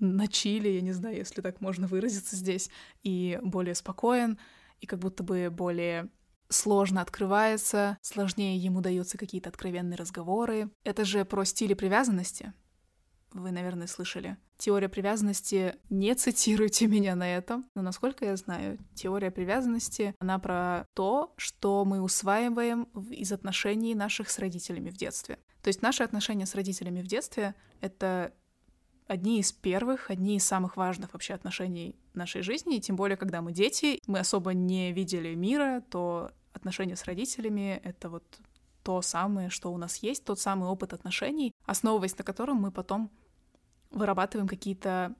на 0.00 0.26
чили, 0.26 0.68
я 0.68 0.80
не 0.80 0.92
знаю, 0.92 1.16
если 1.16 1.40
так 1.40 1.60
можно 1.60 1.86
выразиться 1.86 2.34
здесь, 2.34 2.70
и 3.02 3.38
более 3.42 3.74
спокоен, 3.74 4.38
и 4.80 4.86
как 4.86 4.98
будто 4.98 5.22
бы 5.22 5.50
более 5.50 6.08
сложно 6.48 7.02
открывается, 7.02 7.98
сложнее 8.00 8.56
ему 8.56 8.80
даются 8.80 9.18
какие-то 9.18 9.50
откровенные 9.50 9.96
разговоры. 9.96 10.70
Это 10.84 11.04
же 11.04 11.24
про 11.24 11.44
стили 11.44 11.74
привязанности. 11.74 12.52
Вы, 13.32 13.50
наверное, 13.50 13.86
слышали. 13.86 14.36
Теория 14.56 14.88
привязанности, 14.88 15.76
не 15.90 16.14
цитируйте 16.14 16.86
меня 16.88 17.14
на 17.14 17.28
этом, 17.34 17.66
но 17.74 17.82
насколько 17.82 18.24
я 18.24 18.36
знаю, 18.36 18.78
теория 18.94 19.30
привязанности, 19.30 20.14
она 20.18 20.38
про 20.38 20.86
то, 20.94 21.34
что 21.36 21.84
мы 21.84 22.00
усваиваем 22.00 22.84
из 23.10 23.32
отношений 23.32 23.94
наших 23.94 24.30
с 24.30 24.38
родителями 24.38 24.90
в 24.90 24.96
детстве. 24.96 25.38
То 25.62 25.68
есть 25.68 25.82
наши 25.82 26.02
отношения 26.02 26.46
с 26.46 26.54
родителями 26.54 27.02
в 27.02 27.06
детстве— 27.06 27.54
это 27.80 28.32
одни 29.06 29.40
из 29.40 29.52
первых, 29.52 30.10
одни 30.10 30.36
из 30.36 30.44
самых 30.44 30.76
важных 30.76 31.12
вообще 31.12 31.34
отношений 31.34 31.96
нашей 32.14 32.42
жизни, 32.42 32.76
и 32.76 32.80
тем 32.80 32.96
более, 32.96 33.16
когда 33.16 33.42
мы 33.42 33.52
дети, 33.52 34.00
мы 34.06 34.20
особо 34.20 34.52
не 34.52 34.92
видели 34.92 35.34
мира, 35.34 35.82
то 35.90 36.30
отношения 36.52 36.96
с 36.96 37.04
родителями— 37.04 37.80
это 37.84 38.08
вот 38.08 38.24
то 38.88 39.02
самое, 39.02 39.50
что 39.50 39.70
у 39.70 39.76
нас 39.76 39.98
есть, 39.98 40.24
тот 40.24 40.40
самый 40.40 40.66
опыт 40.66 40.94
отношений, 40.94 41.52
основываясь 41.66 42.16
на 42.16 42.24
котором 42.24 42.56
мы 42.56 42.70
потом 42.70 43.10
вырабатываем 43.90 44.48
какие-то 44.48 45.14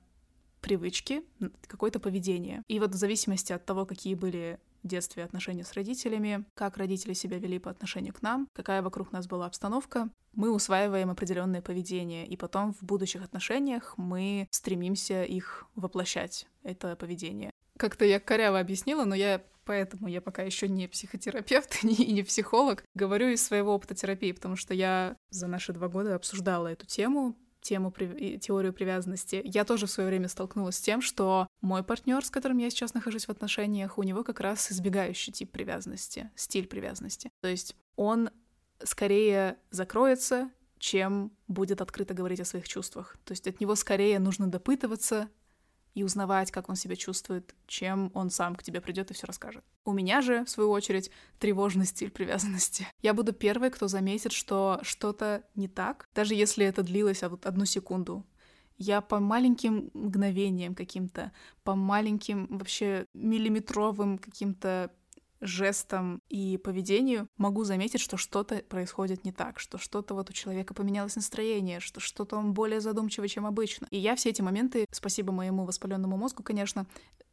привычки, 0.59 1.21
какое-то 1.67 1.99
поведение. 1.99 2.63
И 2.67 2.79
вот 2.79 2.95
в 2.95 2.97
зависимости 2.97 3.53
от 3.53 3.67
того, 3.67 3.85
какие 3.85 4.15
были 4.15 4.59
в 4.81 4.87
детстве 4.87 5.23
отношения 5.23 5.63
с 5.63 5.73
родителями, 5.73 6.45
как 6.55 6.77
родители 6.77 7.13
себя 7.13 7.37
вели 7.37 7.59
по 7.59 7.69
отношению 7.69 8.15
к 8.15 8.23
нам, 8.23 8.47
какая 8.53 8.81
вокруг 8.81 9.11
нас 9.11 9.27
была 9.27 9.45
обстановка, 9.45 10.09
мы 10.33 10.51
усваиваем 10.51 11.11
определенное 11.11 11.61
поведение, 11.61 12.25
и 12.25 12.35
потом 12.37 12.73
в 12.73 12.81
будущих 12.81 13.23
отношениях 13.23 13.93
мы 13.97 14.47
стремимся 14.49 15.23
их 15.23 15.67
воплощать, 15.75 16.47
это 16.63 16.95
поведение. 16.95 17.51
Как-то 17.77 18.03
я 18.03 18.19
коряво 18.19 18.59
объяснила, 18.59 19.05
но 19.05 19.13
я 19.13 19.43
поэтому 19.69 20.07
я 20.07 20.19
пока 20.19 20.41
еще 20.41 20.67
не 20.67 20.87
психотерапевт 20.87 21.77
и 21.83 22.11
не 22.11 22.23
психолог. 22.23 22.83
Говорю 22.95 23.27
из 23.27 23.45
своего 23.45 23.75
опыта 23.75 23.93
терапии, 23.93 24.31
потому 24.31 24.55
что 24.55 24.73
я 24.73 25.15
за 25.29 25.45
наши 25.45 25.73
два 25.73 25.87
года 25.89 26.15
обсуждала 26.15 26.69
эту 26.69 26.87
тему, 26.87 27.35
тему 27.61 27.91
теорию 27.91 28.73
привязанности, 28.73 29.41
я 29.43 29.65
тоже 29.65 29.85
в 29.85 29.91
свое 29.91 30.09
время 30.09 30.27
столкнулась 30.27 30.77
с 30.77 30.81
тем, 30.81 31.03
что 31.03 31.45
мой 31.61 31.83
партнер, 31.83 32.25
с 32.25 32.31
которым 32.31 32.57
я 32.57 32.71
сейчас 32.71 32.95
нахожусь 32.95 33.25
в 33.25 33.29
отношениях, 33.29 33.99
у 33.99 34.03
него 34.03 34.23
как 34.23 34.39
раз 34.39 34.71
избегающий 34.71 35.31
тип 35.31 35.51
привязанности, 35.51 36.31
стиль 36.35 36.65
привязанности. 36.65 37.29
То 37.41 37.47
есть 37.47 37.75
он 37.95 38.31
скорее 38.83 39.59
закроется, 39.69 40.49
чем 40.79 41.31
будет 41.47 41.79
открыто 41.81 42.15
говорить 42.15 42.39
о 42.39 42.45
своих 42.45 42.67
чувствах. 42.67 43.17
То 43.23 43.33
есть 43.33 43.45
от 43.45 43.59
него 43.59 43.75
скорее 43.75 44.17
нужно 44.17 44.47
допытываться, 44.47 45.29
и 45.99 46.03
узнавать, 46.03 46.49
как 46.49 46.69
он 46.69 46.75
себя 46.75 46.95
чувствует, 46.95 47.53
чем 47.67 48.09
он 48.13 48.29
сам 48.29 48.55
к 48.55 48.63
тебе 48.63 48.79
придет 48.79 49.11
и 49.11 49.13
все 49.13 49.27
расскажет. 49.27 49.63
У 49.83 49.91
меня 49.91 50.21
же, 50.21 50.45
в 50.45 50.49
свою 50.49 50.71
очередь, 50.71 51.11
тревожный 51.39 51.85
стиль 51.85 52.09
привязанности. 52.09 52.87
Я 53.01 53.13
буду 53.13 53.33
первой, 53.33 53.69
кто 53.69 53.87
заметит, 53.89 54.31
что 54.31 54.79
что-то 54.81 55.43
не 55.55 55.67
так, 55.67 56.07
даже 56.15 56.35
если 56.35 56.65
это 56.65 56.83
длилось 56.83 57.21
вот 57.23 57.45
одну 57.45 57.65
секунду. 57.65 58.25
Я 58.77 59.01
по 59.01 59.19
маленьким 59.19 59.91
мгновениям 59.93 60.73
каким-то, 60.73 61.33
по 61.65 61.75
маленьким 61.75 62.47
вообще 62.47 63.05
миллиметровым 63.13 64.17
каким-то 64.17 64.89
жестам 65.41 66.21
и 66.29 66.57
поведению 66.57 67.27
могу 67.37 67.63
заметить, 67.63 68.01
что 68.01 68.17
что-то 68.17 68.57
происходит 68.63 69.23
не 69.23 69.31
так, 69.31 69.59
что 69.59 69.77
что-то 69.77 70.13
вот 70.13 70.29
у 70.29 70.33
человека 70.33 70.73
поменялось 70.73 71.15
настроение, 71.15 71.79
что 71.79 71.99
что-то 71.99 72.37
он 72.37 72.53
более 72.53 72.81
задумчивый, 72.81 73.29
чем 73.29 73.45
обычно. 73.45 73.87
И 73.91 73.97
я 73.97 74.15
все 74.15 74.29
эти 74.29 74.41
моменты, 74.41 74.85
спасибо 74.91 75.31
моему 75.31 75.65
воспаленному 75.65 76.17
мозгу, 76.17 76.43
конечно, 76.43 76.85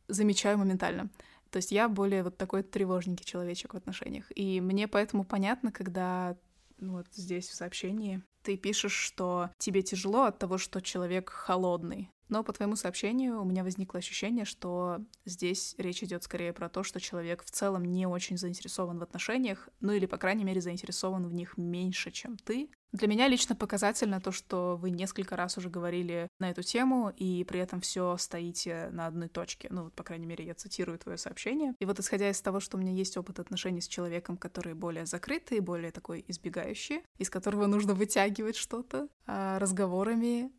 замечаю 0.09 0.59
моментально. 0.59 1.11
То 1.51 1.59
есть 1.59 1.73
я 1.73 1.89
более 1.89 2.23
вот 2.23 2.37
такой 2.37 2.63
тревожненький 2.63 3.25
человечек 3.25 3.75
в 3.75 3.77
отношениях. 3.77 4.27
И 4.35 4.61
мне 4.61 4.89
поэтому 4.89 5.25
понятно, 5.25 5.73
когда 5.73 6.37
ну, 6.79 6.95
вот 6.95 7.07
здесь 7.13 7.49
в 7.49 7.55
сообщении 7.55 8.23
ты 8.43 8.57
пишешь, 8.57 8.93
что 8.93 9.51
тебе 9.59 9.83
тяжело 9.83 10.25
от 10.25 10.39
того, 10.39 10.59
что 10.59 10.81
человек 10.81 11.31
холодный. 11.31 12.11
Но 12.29 12.43
по 12.43 12.53
твоему 12.53 12.77
сообщению 12.77 13.41
у 13.41 13.45
меня 13.45 13.63
возникло 13.65 13.99
ощущение, 13.99 14.45
что 14.45 14.99
здесь 15.25 15.75
речь 15.79 16.03
идет 16.03 16.23
скорее 16.23 16.53
про 16.53 16.69
то, 16.69 16.83
что 16.83 17.01
человек 17.01 17.45
в 17.45 17.51
целом 17.51 17.85
не 17.85 18.07
очень 18.07 18.37
заинтересован 18.37 18.99
в 18.99 19.03
отношениях, 19.03 19.69
ну 19.81 19.93
или, 19.93 20.07
по 20.07 20.19
крайней 20.19 20.45
мере, 20.45 20.61
заинтересован 20.61 21.27
в 21.27 21.33
них 21.33 21.57
меньше, 21.57 22.11
чем 22.11 22.37
ты. 22.37 22.71
Для 22.93 23.09
меня 23.09 23.29
лично 23.29 23.55
показательно 23.55 24.21
то, 24.21 24.33
что 24.33 24.79
вы 24.81 24.91
несколько 24.91 25.37
раз 25.37 25.59
уже 25.59 25.69
говорили 25.69 26.29
на 26.39 26.51
эту 26.51 26.63
тему, 26.63 27.13
и 27.15 27.45
при 27.45 27.61
этом 27.61 27.81
все 27.81 28.17
стоите 28.17 28.89
на 28.91 29.07
одной 29.07 29.29
точке. 29.29 29.69
Ну, 29.71 29.85
вот, 29.85 29.95
по 29.95 30.03
крайней 30.03 30.27
мере, 30.27 30.47
я 30.47 30.55
цитирую 30.55 30.99
твое 30.99 31.19
сообщение. 31.19 31.75
И 31.79 31.85
вот 31.85 32.01
исходя 32.01 32.31
из 32.31 32.41
того, 32.41 32.59
что 32.59 32.77
у 32.77 32.81
меня 32.81 32.93
есть 32.93 33.17
опыт 33.17 33.39
отношений 33.39 33.81
с 33.81 33.89
человеком, 33.89 34.37
который 34.37 34.75
более 34.75 35.05
закрытый, 35.05 35.61
более 35.61 35.91
такой 35.91 36.25
избегающий, 36.27 37.03
из 37.19 37.29
которого 37.29 37.67
нужно 37.67 37.93
вытягивать 37.93 38.57
что-то 38.57 39.09
а, 39.27 39.59
разговорами, 39.59 40.51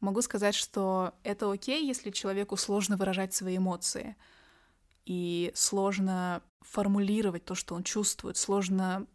Могу 0.00 0.22
сказать, 0.22 0.54
что 0.54 1.14
это 1.24 1.50
окей, 1.50 1.86
если 1.86 2.10
человеку 2.10 2.56
сложно 2.56 2.96
выражать 2.96 3.34
свои 3.34 3.58
эмоции 3.58 4.16
и 5.04 5.52
сложно 5.54 6.42
формулировать 6.62 7.44
то, 7.44 7.54
что 7.54 7.74
он 7.74 7.82
чувствует, 7.82 8.36
сложно 8.36 9.06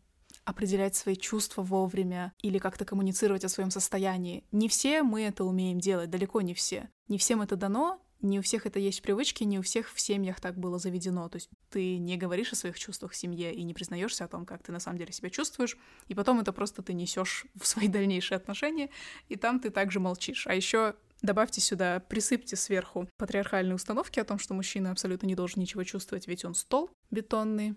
определять 0.44 0.96
свои 0.96 1.16
чувства 1.16 1.64
вовремя 1.64 2.34
или 2.42 2.60
как-то 2.60 2.86
коммуницировать 2.86 3.44
о 3.44 3.50
своем 3.50 3.72
состоянии. 3.72 4.44
Не 4.52 4.70
все 4.70 5.02
мы 5.02 5.24
это 5.24 5.44
умеем 5.44 5.80
делать, 5.80 6.12
далеко 6.12 6.42
не 6.42 6.54
все. 6.54 6.90
Не 7.08 7.18
всем 7.18 7.42
это 7.42 7.56
дано, 7.56 8.00
не 8.26 8.40
у 8.40 8.42
всех 8.42 8.66
это 8.66 8.80
есть 8.80 9.02
привычки, 9.02 9.44
не 9.44 9.60
у 9.60 9.62
всех 9.62 9.94
в 9.94 10.00
семьях 10.00 10.40
так 10.40 10.58
было 10.58 10.80
заведено. 10.80 11.30
То 11.30 11.38
есть 11.38 11.50
ты 11.70 11.98
не 11.98 12.18
говоришь 12.18 12.52
о 12.52 12.56
своих 12.56 12.78
чувствах 12.78 13.12
в 13.12 13.16
семье 13.16 13.54
и 13.54 13.64
не 13.64 13.74
признаешься 13.74 14.26
о 14.26 14.28
том, 14.28 14.46
как 14.46 14.64
ты 14.64 14.72
на 14.72 14.80
самом 14.80 14.98
деле 14.98 15.14
себя 15.14 15.30
чувствуешь, 15.30 15.78
и 16.08 16.16
потом 16.16 16.40
это 16.40 16.52
просто 16.52 16.82
ты 16.82 16.94
несешь 16.94 17.46
в 17.56 17.66
свои 17.66 17.88
дальнейшие 17.88 18.36
отношения, 18.38 18.90
и 19.30 19.36
там 19.36 19.60
ты 19.60 19.70
также 19.70 20.00
молчишь. 20.00 20.48
А 20.48 20.54
еще 20.54 20.96
Добавьте 21.22 21.62
сюда, 21.62 22.02
присыпьте 22.02 22.56
сверху 22.56 23.10
патриархальные 23.18 23.76
установки 23.76 24.20
о 24.20 24.26
том, 24.26 24.38
что 24.38 24.54
мужчина 24.54 24.92
абсолютно 24.92 25.26
не 25.26 25.34
должен 25.34 25.62
ничего 25.62 25.84
чувствовать, 25.84 26.28
ведь 26.28 26.46
он 26.46 26.54
стол 26.54 26.92
бетонный, 27.10 27.76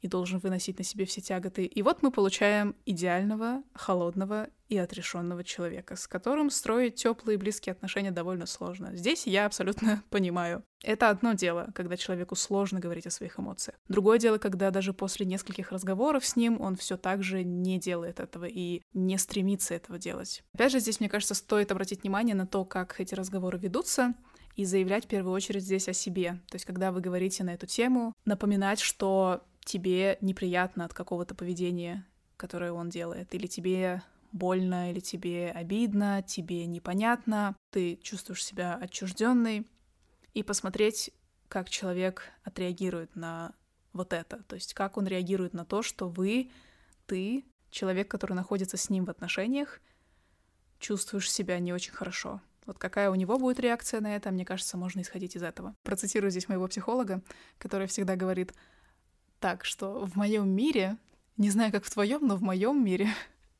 и 0.00 0.08
должен 0.08 0.38
выносить 0.38 0.78
на 0.78 0.84
себе 0.84 1.04
все 1.04 1.20
тяготы. 1.20 1.64
И 1.64 1.82
вот 1.82 2.02
мы 2.02 2.10
получаем 2.10 2.74
идеального, 2.84 3.62
холодного 3.74 4.48
и 4.68 4.76
отрешенного 4.76 5.44
человека, 5.44 5.96
с 5.96 6.06
которым 6.06 6.50
строить 6.50 6.96
теплые 6.96 7.36
и 7.36 7.38
близкие 7.38 7.72
отношения 7.72 8.10
довольно 8.10 8.46
сложно. 8.46 8.96
Здесь 8.96 9.26
я 9.26 9.46
абсолютно 9.46 10.02
понимаю. 10.10 10.62
Это 10.82 11.08
одно 11.08 11.32
дело, 11.32 11.68
когда 11.74 11.96
человеку 11.96 12.36
сложно 12.36 12.80
говорить 12.80 13.06
о 13.06 13.10
своих 13.10 13.38
эмоциях. 13.38 13.76
Другое 13.88 14.18
дело, 14.18 14.38
когда 14.38 14.70
даже 14.70 14.92
после 14.92 15.26
нескольких 15.26 15.72
разговоров 15.72 16.26
с 16.26 16.36
ним 16.36 16.60
он 16.60 16.76
все 16.76 16.96
так 16.96 17.22
же 17.22 17.42
не 17.44 17.78
делает 17.78 18.20
этого 18.20 18.44
и 18.44 18.82
не 18.92 19.18
стремится 19.18 19.74
этого 19.74 19.98
делать. 19.98 20.42
Опять 20.52 20.72
же, 20.72 20.80
здесь, 20.80 21.00
мне 21.00 21.08
кажется, 21.08 21.34
стоит 21.34 21.72
обратить 21.72 22.02
внимание 22.02 22.34
на 22.34 22.46
то, 22.46 22.64
как 22.64 23.00
эти 23.00 23.14
разговоры 23.14 23.58
ведутся, 23.58 24.14
и 24.56 24.64
заявлять 24.64 25.04
в 25.04 25.08
первую 25.08 25.34
очередь 25.34 25.62
здесь 25.62 25.86
о 25.88 25.92
себе. 25.92 26.40
То 26.48 26.54
есть, 26.54 26.64
когда 26.64 26.90
вы 26.90 27.00
говорите 27.00 27.44
на 27.44 27.52
эту 27.52 27.66
тему, 27.66 28.14
напоминать, 28.24 28.80
что 28.80 29.44
тебе 29.66 30.16
неприятно 30.22 30.86
от 30.86 30.94
какого-то 30.94 31.34
поведения, 31.34 32.06
которое 32.38 32.72
он 32.72 32.88
делает, 32.88 33.34
или 33.34 33.46
тебе 33.46 34.02
больно, 34.32 34.90
или 34.90 35.00
тебе 35.00 35.50
обидно, 35.50 36.22
тебе 36.26 36.66
непонятно, 36.66 37.56
ты 37.70 37.96
чувствуешь 37.96 38.44
себя 38.44 38.76
отчужденной, 38.76 39.66
и 40.34 40.42
посмотреть, 40.42 41.10
как 41.48 41.68
человек 41.68 42.30
отреагирует 42.44 43.16
на 43.16 43.52
вот 43.92 44.12
это, 44.12 44.42
то 44.44 44.54
есть 44.54 44.74
как 44.74 44.96
он 44.98 45.06
реагирует 45.06 45.54
на 45.54 45.64
то, 45.64 45.82
что 45.82 46.08
вы, 46.08 46.50
ты, 47.06 47.44
человек, 47.70 48.08
который 48.08 48.34
находится 48.34 48.76
с 48.76 48.90
ним 48.90 49.04
в 49.04 49.10
отношениях, 49.10 49.80
чувствуешь 50.78 51.30
себя 51.30 51.58
не 51.58 51.72
очень 51.72 51.92
хорошо. 51.92 52.40
Вот 52.66 52.78
какая 52.78 53.10
у 53.10 53.14
него 53.14 53.38
будет 53.38 53.60
реакция 53.60 54.00
на 54.00 54.14
это, 54.14 54.30
мне 54.30 54.44
кажется, 54.44 54.76
можно 54.76 55.00
исходить 55.00 55.36
из 55.36 55.42
этого. 55.42 55.74
Процитирую 55.82 56.30
здесь 56.30 56.48
моего 56.48 56.66
психолога, 56.68 57.22
который 57.58 57.86
всегда 57.86 58.16
говорит, 58.16 58.52
так, 59.40 59.64
что 59.64 60.04
в 60.06 60.16
моем 60.16 60.48
мире, 60.48 60.96
не 61.36 61.50
знаю, 61.50 61.72
как 61.72 61.84
в 61.84 61.90
твоем, 61.90 62.26
но 62.26 62.36
в 62.36 62.42
моем 62.42 62.84
мире, 62.84 63.08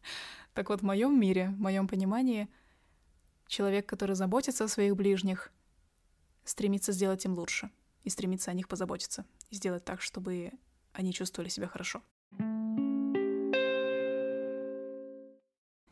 так 0.55 0.69
вот, 0.69 0.81
в 0.81 0.85
моем 0.85 1.19
мире, 1.19 1.49
в 1.51 1.61
моем 1.61 1.89
понимании, 1.89 2.49
человек, 3.47 3.87
который 3.87 4.17
заботится 4.17 4.65
о 4.65 4.69
своих 4.69 4.97
ближних, 4.97 5.53
стремиться 6.45 6.93
сделать 6.93 7.25
им 7.25 7.35
лучше 7.35 7.71
и 8.05 8.11
стремиться 8.11 8.51
о 8.51 8.55
них 8.55 8.69
позаботиться, 8.69 9.25
и 9.51 9.57
сделать 9.57 9.85
так, 9.85 10.01
чтобы 10.01 10.53
они 10.93 11.12
чувствовали 11.12 11.49
себя 11.49 11.67
хорошо. 11.67 12.03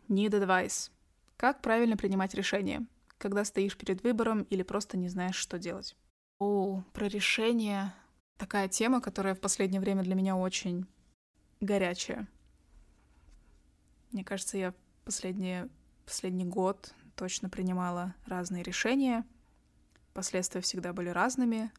Need 0.09 0.31
advice. 0.31 0.91
Как 1.37 1.61
правильно 1.61 1.97
принимать 1.97 2.35
решения, 2.35 2.87
когда 3.19 3.45
стоишь 3.45 3.77
перед 3.77 4.03
выбором 4.03 4.43
или 4.45 4.63
просто 4.63 4.97
не 4.97 5.09
знаешь, 5.09 5.35
что 5.35 5.59
делать? 5.59 5.97
О, 6.39 6.83
про 6.93 7.09
решение. 7.09 7.93
Такая 8.37 8.69
тема, 8.69 9.01
которая 9.01 9.35
в 9.35 9.41
последнее 9.41 9.81
время 9.81 10.03
для 10.03 10.15
меня 10.15 10.37
очень 10.37 10.87
горячая. 11.61 12.29
Мне 14.13 14.25
кажется, 14.25 14.59
я 14.59 14.75
последние, 15.05 15.69
последний 16.05 16.45
год 16.45 16.95
точно 17.17 17.49
принимала 17.49 18.15
разные 18.27 18.63
решения. 18.63 19.25
Последствия 20.13 20.61
всегда 20.61 20.93
были 20.93 21.09
разными. 21.09 21.73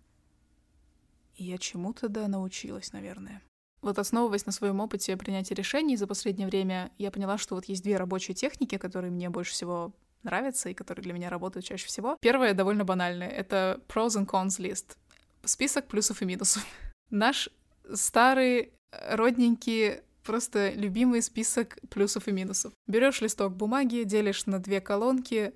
И 1.35 1.43
я 1.43 1.57
чему-то 1.57 2.07
да 2.09 2.27
научилась, 2.27 2.93
наверное. 2.93 3.41
Вот 3.81 3.99
основываясь 3.99 4.45
на 4.45 4.51
своем 4.51 4.79
опыте 4.79 5.15
принятия 5.15 5.53
решений 5.53 5.95
за 5.97 6.07
последнее 6.07 6.47
время, 6.47 6.91
я 6.97 7.11
поняла, 7.11 7.37
что 7.37 7.55
вот 7.55 7.65
есть 7.65 7.83
две 7.83 7.97
рабочие 7.97 8.33
техники, 8.33 8.77
которые 8.77 9.11
мне 9.11 9.29
больше 9.29 9.51
всего 9.51 9.93
нравятся 10.23 10.69
и 10.69 10.73
которые 10.73 11.03
для 11.03 11.13
меня 11.13 11.29
работают 11.29 11.65
чаще 11.65 11.85
всего. 11.85 12.17
Первое 12.19 12.53
довольно 12.53 12.83
банальное. 12.83 13.29
Это 13.29 13.81
pros 13.87 14.17
and 14.17 14.25
cons 14.25 14.59
list. 14.59 14.97
Список 15.45 15.87
плюсов 15.87 16.21
и 16.21 16.25
минусов. 16.25 16.65
Наш 17.09 17.49
старый 17.93 18.73
родненький 18.91 20.01
просто 20.23 20.71
любимый 20.71 21.21
список 21.21 21.77
плюсов 21.89 22.27
и 22.27 22.31
минусов. 22.31 22.73
Берешь 22.87 23.21
листок 23.21 23.55
бумаги, 23.55 24.03
делишь 24.03 24.47
на 24.47 24.59
две 24.59 24.81
колонки, 24.81 25.53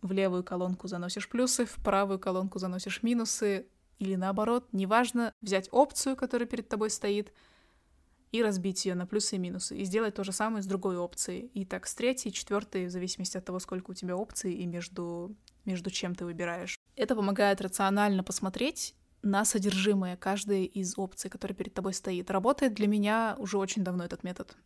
в 0.00 0.12
левую 0.12 0.42
колонку 0.42 0.88
заносишь 0.88 1.28
плюсы, 1.28 1.66
в 1.66 1.74
правую 1.84 2.18
колонку 2.18 2.58
заносишь 2.58 3.02
минусы, 3.02 3.66
или 3.98 4.14
наоборот, 4.14 4.66
неважно, 4.72 5.34
взять 5.42 5.68
опцию, 5.70 6.16
которая 6.16 6.48
перед 6.48 6.68
тобой 6.68 6.88
стоит, 6.88 7.34
и 8.32 8.42
разбить 8.42 8.86
ее 8.86 8.94
на 8.94 9.06
плюсы 9.06 9.36
и 9.36 9.38
минусы, 9.38 9.76
и 9.76 9.84
сделать 9.84 10.14
то 10.14 10.24
же 10.24 10.32
самое 10.32 10.62
с 10.62 10.66
другой 10.66 10.96
опцией. 10.96 11.50
И 11.52 11.66
так 11.66 11.86
с 11.86 11.94
третьей, 11.94 12.32
четвертой, 12.32 12.86
в 12.86 12.90
зависимости 12.90 13.36
от 13.36 13.44
того, 13.44 13.58
сколько 13.58 13.90
у 13.90 13.94
тебя 13.94 14.16
опций 14.16 14.54
и 14.54 14.66
между, 14.66 15.36
между 15.66 15.90
чем 15.90 16.14
ты 16.14 16.24
выбираешь. 16.24 16.76
Это 16.96 17.14
помогает 17.14 17.60
рационально 17.60 18.22
посмотреть 18.22 18.94
на 19.22 19.44
содержимое 19.44 20.16
каждой 20.16 20.64
из 20.64 20.96
опций, 20.96 21.30
которая 21.30 21.56
перед 21.56 21.74
тобой 21.74 21.94
стоит. 21.94 22.30
Работает 22.30 22.74
для 22.74 22.86
меня 22.86 23.36
уже 23.38 23.58
очень 23.58 23.84
давно 23.84 24.04
этот 24.04 24.24
метод. 24.24 24.56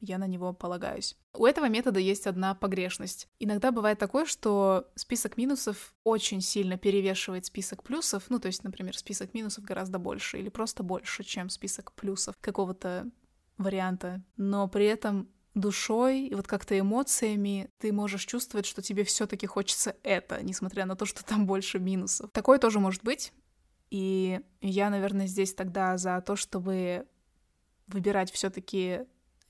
Я 0.00 0.18
на 0.18 0.26
него 0.26 0.52
полагаюсь. 0.52 1.16
У 1.32 1.46
этого 1.46 1.68
метода 1.68 2.00
есть 2.00 2.26
одна 2.26 2.56
погрешность. 2.56 3.28
Иногда 3.38 3.70
бывает 3.70 4.00
такое, 4.00 4.26
что 4.26 4.90
список 4.96 5.36
минусов 5.36 5.94
очень 6.02 6.40
сильно 6.40 6.76
перевешивает 6.76 7.46
список 7.46 7.84
плюсов. 7.84 8.24
Ну, 8.28 8.40
то 8.40 8.48
есть, 8.48 8.64
например, 8.64 8.96
список 8.96 9.32
минусов 9.32 9.62
гораздо 9.62 10.00
больше 10.00 10.40
или 10.40 10.48
просто 10.48 10.82
больше, 10.82 11.22
чем 11.22 11.48
список 11.48 11.92
плюсов 11.92 12.34
какого-то 12.40 13.08
варианта. 13.58 14.22
Но 14.36 14.66
при 14.66 14.86
этом 14.86 15.28
душой 15.54 16.26
и 16.26 16.34
вот 16.34 16.46
как-то 16.46 16.78
эмоциями 16.78 17.70
ты 17.78 17.92
можешь 17.92 18.24
чувствовать, 18.24 18.66
что 18.66 18.82
тебе 18.82 19.04
все-таки 19.04 19.46
хочется 19.46 19.96
это, 20.02 20.42
несмотря 20.42 20.86
на 20.86 20.96
то, 20.96 21.04
что 21.04 21.24
там 21.24 21.46
больше 21.46 21.78
минусов. 21.78 22.30
Такое 22.32 22.58
тоже 22.58 22.80
может 22.80 23.04
быть. 23.04 23.32
И 23.92 24.40
я, 24.62 24.88
наверное, 24.88 25.26
здесь 25.26 25.52
тогда 25.52 25.98
за 25.98 26.22
то, 26.22 26.34
чтобы 26.34 27.06
выбирать 27.88 28.32
все-таки 28.32 29.00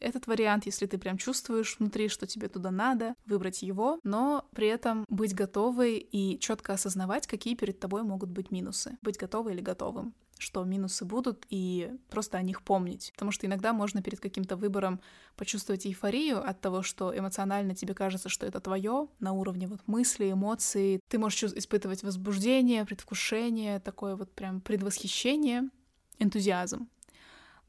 этот 0.00 0.26
вариант, 0.26 0.66
если 0.66 0.86
ты 0.86 0.98
прям 0.98 1.16
чувствуешь 1.16 1.76
внутри, 1.78 2.08
что 2.08 2.26
тебе 2.26 2.48
туда 2.48 2.72
надо, 2.72 3.14
выбрать 3.24 3.62
его, 3.62 4.00
но 4.02 4.44
при 4.52 4.66
этом 4.66 5.04
быть 5.08 5.32
готовой 5.32 5.98
и 5.98 6.40
четко 6.40 6.72
осознавать, 6.72 7.28
какие 7.28 7.54
перед 7.54 7.78
тобой 7.78 8.02
могут 8.02 8.30
быть 8.30 8.50
минусы. 8.50 8.98
Быть 9.00 9.16
готовой 9.16 9.52
или 9.52 9.60
готовым 9.60 10.12
что 10.42 10.64
минусы 10.64 11.04
будут, 11.04 11.46
и 11.48 11.92
просто 12.10 12.36
о 12.38 12.42
них 12.42 12.62
помнить. 12.62 13.12
Потому 13.14 13.30
что 13.30 13.46
иногда 13.46 13.72
можно 13.72 14.02
перед 14.02 14.20
каким-то 14.20 14.56
выбором 14.56 15.00
почувствовать 15.36 15.86
эйфорию 15.86 16.46
от 16.46 16.60
того, 16.60 16.82
что 16.82 17.16
эмоционально 17.16 17.74
тебе 17.74 17.94
кажется, 17.94 18.28
что 18.28 18.44
это 18.44 18.60
твое, 18.60 19.08
на 19.20 19.32
уровне 19.32 19.68
вот 19.68 19.80
мысли, 19.86 20.32
эмоций. 20.32 21.00
Ты 21.08 21.18
можешь 21.18 21.44
испытывать 21.44 22.02
возбуждение, 22.02 22.84
предвкушение, 22.84 23.78
такое 23.80 24.16
вот 24.16 24.32
прям 24.32 24.60
предвосхищение, 24.60 25.70
энтузиазм. 26.18 26.88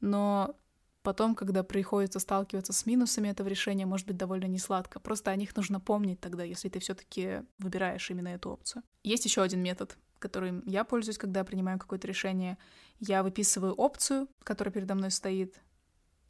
Но 0.00 0.56
потом, 1.02 1.34
когда 1.34 1.62
приходится 1.62 2.18
сталкиваться 2.18 2.72
с 2.72 2.86
минусами 2.86 3.28
этого 3.28 3.46
решения, 3.48 3.86
может 3.86 4.06
быть 4.06 4.16
довольно 4.16 4.46
несладко. 4.46 4.98
Просто 4.98 5.30
о 5.30 5.36
них 5.36 5.54
нужно 5.54 5.78
помнить 5.78 6.20
тогда, 6.20 6.42
если 6.42 6.68
ты 6.68 6.80
все-таки 6.80 7.42
выбираешь 7.58 8.10
именно 8.10 8.28
эту 8.28 8.50
опцию. 8.50 8.82
Есть 9.04 9.24
еще 9.26 9.42
один 9.42 9.62
метод, 9.62 9.96
которым 10.18 10.62
я 10.66 10.84
пользуюсь, 10.84 11.18
когда 11.18 11.44
принимаю 11.44 11.78
какое-то 11.78 12.06
решение. 12.06 12.58
Я 12.98 13.22
выписываю 13.22 13.74
опцию, 13.74 14.28
которая 14.42 14.72
передо 14.72 14.94
мной 14.94 15.10
стоит. 15.10 15.60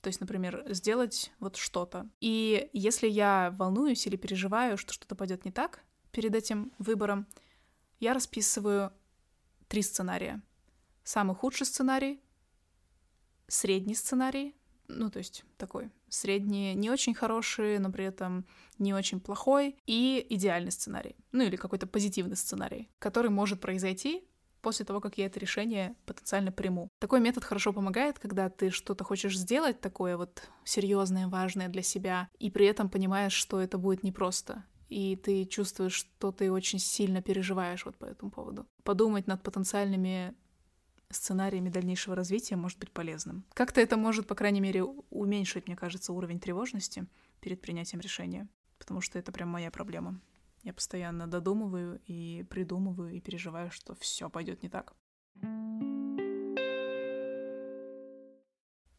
То 0.03 0.09
есть, 0.09 0.21
например, 0.21 0.65
сделать 0.69 1.33
вот 1.41 1.57
что-то. 1.57 2.09
И 2.21 2.69
если 2.73 3.09
я 3.09 3.55
волнуюсь 3.59 4.07
или 4.07 4.17
переживаю, 4.17 4.77
что 4.77 4.93
что-то 4.93 5.15
пойдет 5.15 5.45
не 5.45 5.51
так 5.51 5.83
перед 6.11 6.35
этим 6.35 6.73
выбором, 6.79 7.27
я 8.01 8.13
расписываю 8.13 8.93
три 9.69 9.83
сценария. 9.83 10.43
Самый 11.05 11.35
худший 11.35 11.67
сценарий, 11.67 12.23
средний 13.47 13.95
сценарий, 13.95 14.55
ну, 14.89 15.11
то 15.11 15.19
есть 15.19 15.45
такой 15.57 15.91
средний, 16.09 16.75
не 16.75 16.91
очень 16.91 17.15
хороший, 17.15 17.79
но 17.79 17.91
при 17.91 18.05
этом 18.05 18.47
не 18.79 18.95
очень 18.95 19.21
плохой, 19.21 19.77
и 19.87 20.25
идеальный 20.31 20.73
сценарий, 20.73 21.17
ну 21.33 21.43
или 21.43 21.57
какой-то 21.57 21.87
позитивный 21.87 22.37
сценарий, 22.37 22.91
который 22.99 23.31
может 23.31 23.61
произойти 23.61 24.25
после 24.61 24.87
того, 24.87 25.01
как 25.01 25.19
я 25.19 25.27
это 25.27 25.39
решение 25.39 25.95
потенциально 26.07 26.51
приму. 26.51 26.89
Такой 26.99 27.21
метод 27.21 27.45
хорошо 27.45 27.73
помогает, 27.73 28.19
когда 28.19 28.49
ты 28.49 28.71
что-то 28.71 29.05
хочешь 29.05 29.39
сделать 29.39 29.81
такое 29.81 30.17
вот 30.17 30.49
серьезное, 30.65 31.29
важное 31.29 31.69
для 31.69 31.83
себя, 31.83 32.29
и 32.39 32.51
при 32.51 32.67
этом 32.67 32.89
понимаешь, 32.89 33.35
что 33.35 33.61
это 33.61 33.77
будет 33.77 34.03
непросто, 34.03 34.65
и 34.89 35.17
ты 35.17 35.45
чувствуешь, 35.45 35.95
что 35.95 36.33
ты 36.33 36.51
очень 36.51 36.79
сильно 36.79 37.21
переживаешь 37.21 37.85
вот 37.85 37.97
по 37.97 38.07
этому 38.07 38.31
поводу. 38.31 38.67
Подумать 38.85 39.27
над 39.27 39.43
потенциальными 39.43 40.35
сценариями 41.11 41.69
дальнейшего 41.69 42.17
развития 42.17 42.57
может 42.57 42.79
быть 42.79 42.91
полезным. 42.91 43.45
Как-то 43.55 43.81
это 43.81 43.97
может, 43.97 44.27
по 44.27 44.35
крайней 44.35 44.61
мере, 44.61 44.85
уменьшить, 44.85 45.67
мне 45.67 45.77
кажется, 45.77 46.13
уровень 46.13 46.41
тревожности 46.41 47.07
перед 47.41 47.61
принятием 47.61 48.01
решения, 48.01 48.49
потому 48.79 49.01
что 49.01 49.19
это 49.19 49.33
прям 49.33 49.49
моя 49.49 49.71
проблема. 49.71 50.21
Я 50.63 50.73
постоянно 50.73 51.27
додумываю 51.27 52.01
и 52.07 52.45
придумываю 52.49 53.11
и 53.11 53.21
переживаю, 53.21 53.71
что 53.71 53.95
все 53.95 54.31
пойдет 54.31 54.63
не 54.63 54.71
так. 54.71 54.95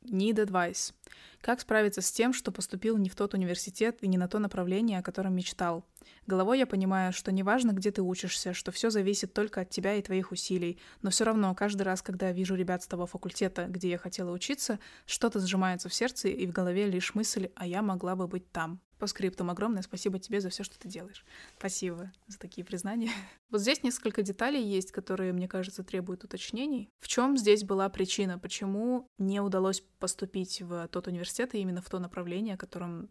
Need 0.06 0.36
advice. 0.36 0.94
Как 1.42 1.60
справиться 1.60 2.02
с 2.02 2.12
тем, 2.12 2.34
что 2.34 2.52
поступил 2.52 2.98
не 2.98 3.10
в 3.10 3.16
тот 3.16 3.34
университет 3.34 3.98
и 4.02 4.08
не 4.08 4.18
на 4.18 4.28
то 4.28 4.40
направление, 4.40 5.00
о 5.00 5.04
котором 5.04 5.36
мечтал? 5.36 5.86
Головой 6.28 6.60
я 6.60 6.68
понимаю, 6.68 7.14
что 7.14 7.32
неважно, 7.32 7.72
где 7.72 7.92
ты 7.92 8.02
учишься, 8.02 8.54
что 8.54 8.72
все 8.72 8.90
зависит 8.90 9.34
только 9.34 9.62
от 9.62 9.70
тебя 9.70 9.96
и 9.96 10.02
твоих 10.02 10.32
усилий, 10.32 10.80
но 11.02 11.10
все 11.10 11.24
равно 11.24 11.54
каждый 11.56 11.84
раз, 11.84 12.02
когда 12.02 12.28
я 12.28 12.34
вижу 12.34 12.56
ребят 12.56 12.84
с 12.84 12.88
того 12.88 13.06
факультета, 13.06 13.66
где 13.68 13.90
я 13.90 13.98
хотела 13.98 14.32
учиться, 14.32 14.80
что-то 15.06 15.40
сжимается 15.40 15.90
в 15.90 15.94
сердце 15.94 16.30
и 16.30 16.46
в 16.46 16.52
голове 16.52 16.88
лишь 16.88 17.16
мысль, 17.16 17.50
а 17.56 17.66
я 17.66 17.82
могла 17.82 18.16
бы 18.16 18.28
быть 18.28 18.52
там. 18.52 18.80
По 19.00 19.08
скриптам 19.08 19.50
огромное 19.50 19.82
спасибо 19.82 20.20
тебе 20.20 20.40
за 20.40 20.50
все, 20.50 20.64
что 20.64 20.80
ты 20.80 20.88
делаешь. 20.88 21.26
Спасибо 21.58 22.12
за 22.28 22.40
такие 22.40 22.64
признания. 22.66 23.12
Вот 23.52 23.62
здесь 23.62 23.84
несколько 23.84 24.22
деталей 24.22 24.62
есть, 24.62 24.92
которые, 24.92 25.32
мне 25.32 25.48
кажется, 25.48 25.84
требуют 25.84 26.24
уточнений. 26.24 26.90
В 27.00 27.08
чем 27.08 27.38
здесь 27.38 27.64
была 27.64 27.88
причина, 27.90 28.38
почему 28.38 29.08
не 29.18 29.40
удалось 29.40 29.82
поступить 30.00 30.62
в 30.62 30.90
тот 30.90 31.08
университет 31.08 31.56
и 31.56 31.60
именно 31.60 31.82
в 31.82 31.90
то 31.90 32.00
направление, 32.00 32.56
о 32.56 32.58
котором 32.58 33.10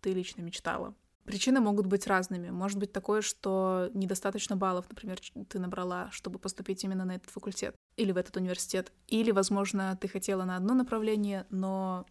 ты 0.00 0.12
лично 0.12 0.40
мечтала? 0.40 0.94
Причины 1.24 1.60
могут 1.60 1.86
быть 1.86 2.06
разными. 2.06 2.50
Может 2.50 2.78
быть 2.78 2.92
такое, 2.92 3.22
что 3.22 3.90
недостаточно 3.94 4.56
баллов, 4.56 4.86
например, 4.88 5.18
ты 5.48 5.58
набрала, 5.58 6.10
чтобы 6.10 6.38
поступить 6.38 6.84
именно 6.84 7.04
на 7.04 7.16
этот 7.16 7.30
факультет 7.30 7.74
или 7.96 8.12
в 8.12 8.18
этот 8.18 8.36
университет. 8.36 8.92
Или, 9.08 9.30
возможно, 9.30 9.96
ты 9.98 10.06
хотела 10.08 10.44
на 10.44 10.56
одно 10.56 10.74
направление, 10.74 11.46
но 11.48 12.06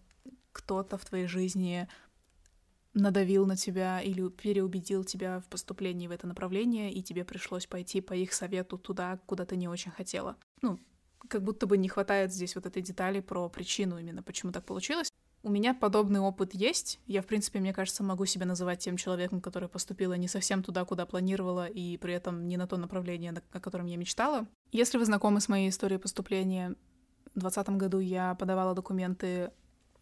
кто-то 0.51 0.97
в 0.97 1.05
твоей 1.05 1.27
жизни 1.27 1.87
надавил 2.93 3.45
на 3.45 3.55
тебя 3.55 4.01
или 4.01 4.29
переубедил 4.29 5.03
тебя 5.03 5.39
в 5.39 5.45
поступлении 5.45 6.07
в 6.07 6.11
это 6.11 6.27
направление, 6.27 6.91
и 6.91 7.01
тебе 7.01 7.25
пришлось 7.25 7.65
пойти 7.65 8.01
по 8.01 8.13
их 8.13 8.33
совету 8.33 8.77
туда, 8.77 9.19
куда 9.25 9.45
ты 9.45 9.55
не 9.55 9.67
очень 9.67 9.91
хотела. 9.91 10.35
Ну, 10.61 10.79
как 11.27 11.43
будто 11.43 11.65
бы 11.65 11.77
не 11.77 11.89
хватает 11.89 12.33
здесь 12.33 12.55
вот 12.55 12.65
этой 12.65 12.81
детали 12.81 13.19
про 13.19 13.49
причину 13.49 13.97
именно, 13.97 14.21
почему 14.21 14.51
так 14.51 14.65
получилось. 14.65 15.09
У 15.45 15.49
меня 15.49 15.73
подобный 15.73 16.21
опыт 16.21 16.53
есть. 16.53 17.01
Я, 17.05 17.21
в 17.21 17.25
принципе, 17.25 17.59
мне 17.59 17.73
кажется, 17.73 18.01
могу 18.01 18.25
себя 18.25 18.45
называть 18.45 18.79
тем 18.79 18.95
человеком, 18.95 19.41
который 19.41 19.67
поступила 19.67 20.13
не 20.13 20.29
совсем 20.29 20.63
туда, 20.63 20.85
куда 20.85 21.05
планировала, 21.05 21.65
и 21.65 21.97
при 21.97 22.13
этом 22.13 22.47
не 22.47 22.55
на 22.55 22.65
то 22.65 22.77
направление, 22.77 23.33
о 23.51 23.59
котором 23.59 23.87
я 23.87 23.97
мечтала. 23.97 24.47
Если 24.71 24.97
вы 24.97 25.03
знакомы 25.03 25.41
с 25.41 25.49
моей 25.49 25.69
историей 25.69 25.99
поступления, 25.99 26.75
в 27.35 27.39
2020 27.39 27.69
году 27.71 27.99
я 27.99 28.35
подавала 28.35 28.73
документы 28.73 29.51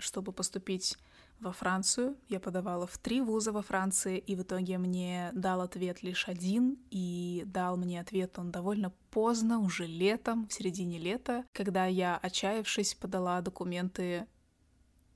чтобы 0.02 0.32
поступить 0.32 0.98
во 1.42 1.52
Францию. 1.52 2.16
Я 2.30 2.40
подавала 2.40 2.86
в 2.86 2.98
три 3.00 3.20
вуза 3.20 3.52
во 3.52 3.64
Франции, 3.64 4.18
и 4.20 4.36
в 4.36 4.44
итоге 4.44 4.78
мне 4.78 5.32
дал 5.34 5.62
ответ 5.62 6.04
лишь 6.04 6.28
один, 6.28 6.78
и 6.92 7.44
дал 7.48 7.78
мне 7.78 8.00
ответ 8.00 8.38
он 8.38 8.52
довольно 8.52 8.94
поздно, 9.10 9.60
уже 9.60 9.88
летом, 9.88 10.48
в 10.48 10.54
середине 10.54 11.00
лета, 11.00 11.44
когда 11.52 11.88
я, 11.88 12.16
отчаявшись, 12.18 12.94
подала 12.94 13.42
документы 13.42 14.28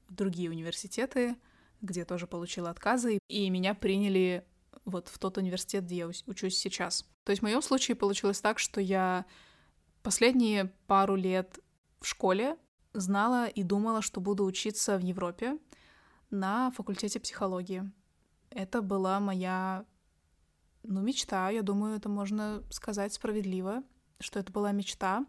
в 0.09 0.15
другие 0.15 0.49
университеты, 0.49 1.35
где 1.81 2.05
тоже 2.05 2.25
получила 2.25 2.71
отказы, 2.71 3.19
и 3.27 3.49
меня 3.49 3.75
приняли 3.75 4.45
вот 4.83 5.07
в 5.07 5.19
тот 5.19 5.37
университет, 5.37 5.85
где 5.85 5.97
я 5.97 6.07
учусь 6.07 6.57
сейчас. 6.57 7.05
То 7.23 7.31
есть 7.31 7.41
в 7.41 7.43
моем 7.43 7.61
случае 7.61 7.95
получилось 7.95 8.41
так, 8.41 8.57
что 8.57 8.81
я 8.81 9.25
последние 10.01 10.73
пару 10.87 11.15
лет 11.15 11.59
в 11.99 12.07
школе 12.07 12.57
знала 12.93 13.47
и 13.47 13.63
думала, 13.63 14.01
что 14.01 14.21
буду 14.21 14.45
учиться 14.45 14.97
в 14.97 15.01
Европе, 15.01 15.57
на 16.29 16.71
факультете 16.71 17.19
психологии. 17.19 17.91
Это 18.49 18.81
была 18.81 19.19
моя, 19.19 19.85
ну, 20.83 21.01
мечта. 21.01 21.49
Я 21.49 21.61
думаю, 21.61 21.97
это 21.97 22.09
можно 22.09 22.63
сказать 22.69 23.13
справедливо, 23.13 23.83
что 24.19 24.39
это 24.39 24.51
была 24.51 24.71
мечта. 24.71 25.25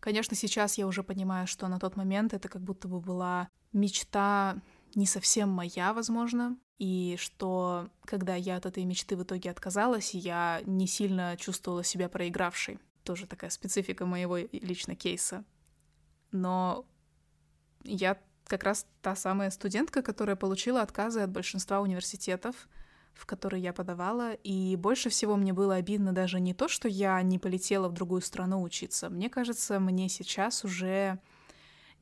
Конечно, 0.00 0.36
сейчас 0.36 0.78
я 0.78 0.86
уже 0.86 1.02
понимаю, 1.02 1.46
что 1.46 1.68
на 1.68 1.78
тот 1.78 1.96
момент 1.96 2.34
это 2.34 2.48
как 2.48 2.62
будто 2.62 2.86
бы 2.88 3.00
была 3.00 3.48
мечта 3.72 4.60
не 4.94 5.06
совсем 5.06 5.50
моя, 5.50 5.92
возможно, 5.92 6.56
и 6.78 7.16
что 7.18 7.88
когда 8.04 8.34
я 8.34 8.56
от 8.56 8.66
этой 8.66 8.84
мечты 8.84 9.16
в 9.16 9.22
итоге 9.22 9.50
отказалась, 9.50 10.14
я 10.14 10.60
не 10.66 10.86
сильно 10.86 11.36
чувствовала 11.38 11.82
себя 11.82 12.08
проигравшей. 12.08 12.78
Тоже 13.02 13.26
такая 13.26 13.50
специфика 13.50 14.04
моего 14.04 14.36
лично 14.36 14.94
кейса. 14.94 15.44
Но 16.32 16.84
я 17.84 18.18
как 18.46 18.62
раз 18.64 18.86
та 19.02 19.16
самая 19.16 19.50
студентка, 19.50 20.02
которая 20.02 20.36
получила 20.36 20.82
отказы 20.82 21.20
от 21.20 21.30
большинства 21.30 21.80
университетов, 21.80 22.68
в 23.14 23.26
которые 23.26 23.62
я 23.62 23.72
подавала, 23.72 24.34
и 24.34 24.76
больше 24.76 25.08
всего 25.08 25.36
мне 25.36 25.52
было 25.52 25.76
обидно 25.76 26.12
даже 26.12 26.38
не 26.38 26.54
то, 26.54 26.68
что 26.68 26.86
я 26.86 27.20
не 27.22 27.38
полетела 27.38 27.88
в 27.88 27.92
другую 27.92 28.20
страну 28.20 28.62
учиться. 28.62 29.08
Мне 29.08 29.30
кажется, 29.30 29.80
мне 29.80 30.08
сейчас 30.08 30.64
уже 30.64 31.18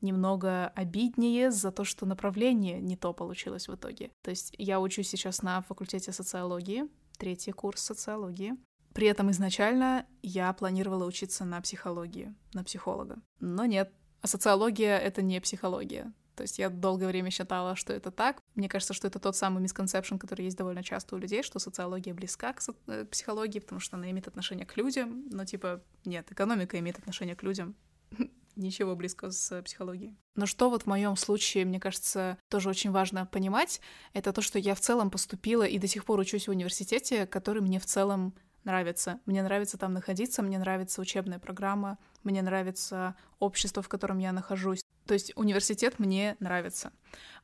немного 0.01 0.67
обиднее 0.67 1.51
за 1.51 1.71
то, 1.71 1.83
что 1.83 2.05
направление 2.05 2.81
не 2.81 2.97
то 2.97 3.13
получилось 3.13 3.67
в 3.67 3.75
итоге. 3.75 4.11
То 4.23 4.29
есть 4.29 4.53
я 4.57 4.79
учусь 4.79 5.09
сейчас 5.09 5.41
на 5.41 5.61
факультете 5.61 6.11
социологии, 6.11 6.85
третий 7.17 7.53
курс 7.53 7.81
социологии. 7.81 8.55
При 8.93 9.07
этом 9.07 9.31
изначально 9.31 10.05
я 10.21 10.51
планировала 10.53 11.05
учиться 11.05 11.43
на 11.45 11.61
психологии, 11.61 12.35
на 12.53 12.63
психолога. 12.63 13.21
Но 13.39 13.65
нет, 13.65 13.91
а 14.21 14.27
социология— 14.27 14.97
это 14.99 15.21
не 15.21 15.39
психология. 15.39 16.13
То 16.35 16.43
есть 16.43 16.59
я 16.59 16.69
долгое 16.69 17.07
время 17.07 17.29
считала, 17.29 17.75
что 17.75 17.93
это 17.93 18.11
так. 18.11 18.41
Мне 18.55 18.69
кажется, 18.69 18.93
что 18.93 19.07
это 19.07 19.19
тот 19.19 19.35
самый 19.35 19.61
мисконцепшн, 19.61 20.17
который 20.17 20.45
есть 20.45 20.57
довольно 20.57 20.83
часто 20.83 21.15
у 21.15 21.17
людей, 21.17 21.43
что 21.43 21.59
социология 21.59 22.13
близка 22.13 22.53
к 22.53 22.61
со- 22.61 22.75
э, 22.87 23.05
психологии, 23.05 23.59
потому 23.59 23.79
что 23.79 23.95
она 23.97 24.09
имеет 24.11 24.27
отношение 24.27 24.65
к 24.65 24.75
людям. 24.77 25.27
Но 25.31 25.45
типа, 25.45 25.81
нет, 26.05 26.31
экономика 26.31 26.77
имеет 26.79 26.99
отношение 26.99 27.35
к 27.35 27.43
людям. 27.43 27.75
Ничего 28.55 28.95
близкого 28.95 29.31
с 29.31 29.61
психологией. 29.63 30.15
Но 30.35 30.45
что 30.45 30.69
вот 30.69 30.83
в 30.83 30.87
моем 30.87 31.15
случае, 31.15 31.65
мне 31.65 31.79
кажется, 31.79 32.37
тоже 32.49 32.69
очень 32.69 32.91
важно 32.91 33.25
понимать, 33.25 33.81
это 34.13 34.31
то, 34.31 34.41
что 34.41 34.59
я 34.59 34.75
в 34.75 34.79
целом 34.79 35.09
поступила 35.09 35.63
и 35.63 35.77
до 35.79 35.87
сих 35.87 36.05
пор 36.05 36.19
учусь 36.19 36.47
в 36.47 36.51
университете, 36.51 37.25
который 37.25 37.61
мне 37.61 37.79
в 37.79 37.85
целом 37.85 38.33
нравится. 38.63 39.19
Мне 39.25 39.43
нравится 39.43 39.77
там 39.77 39.93
находиться, 39.93 40.41
мне 40.41 40.57
нравится 40.57 41.01
учебная 41.01 41.39
программа, 41.39 41.97
мне 42.23 42.41
нравится 42.41 43.15
общество, 43.39 43.81
в 43.81 43.89
котором 43.89 44.17
я 44.17 44.31
нахожусь. 44.31 44.81
То 45.05 45.13
есть 45.13 45.31
университет 45.35 45.99
мне 45.99 46.35
нравится. 46.39 46.91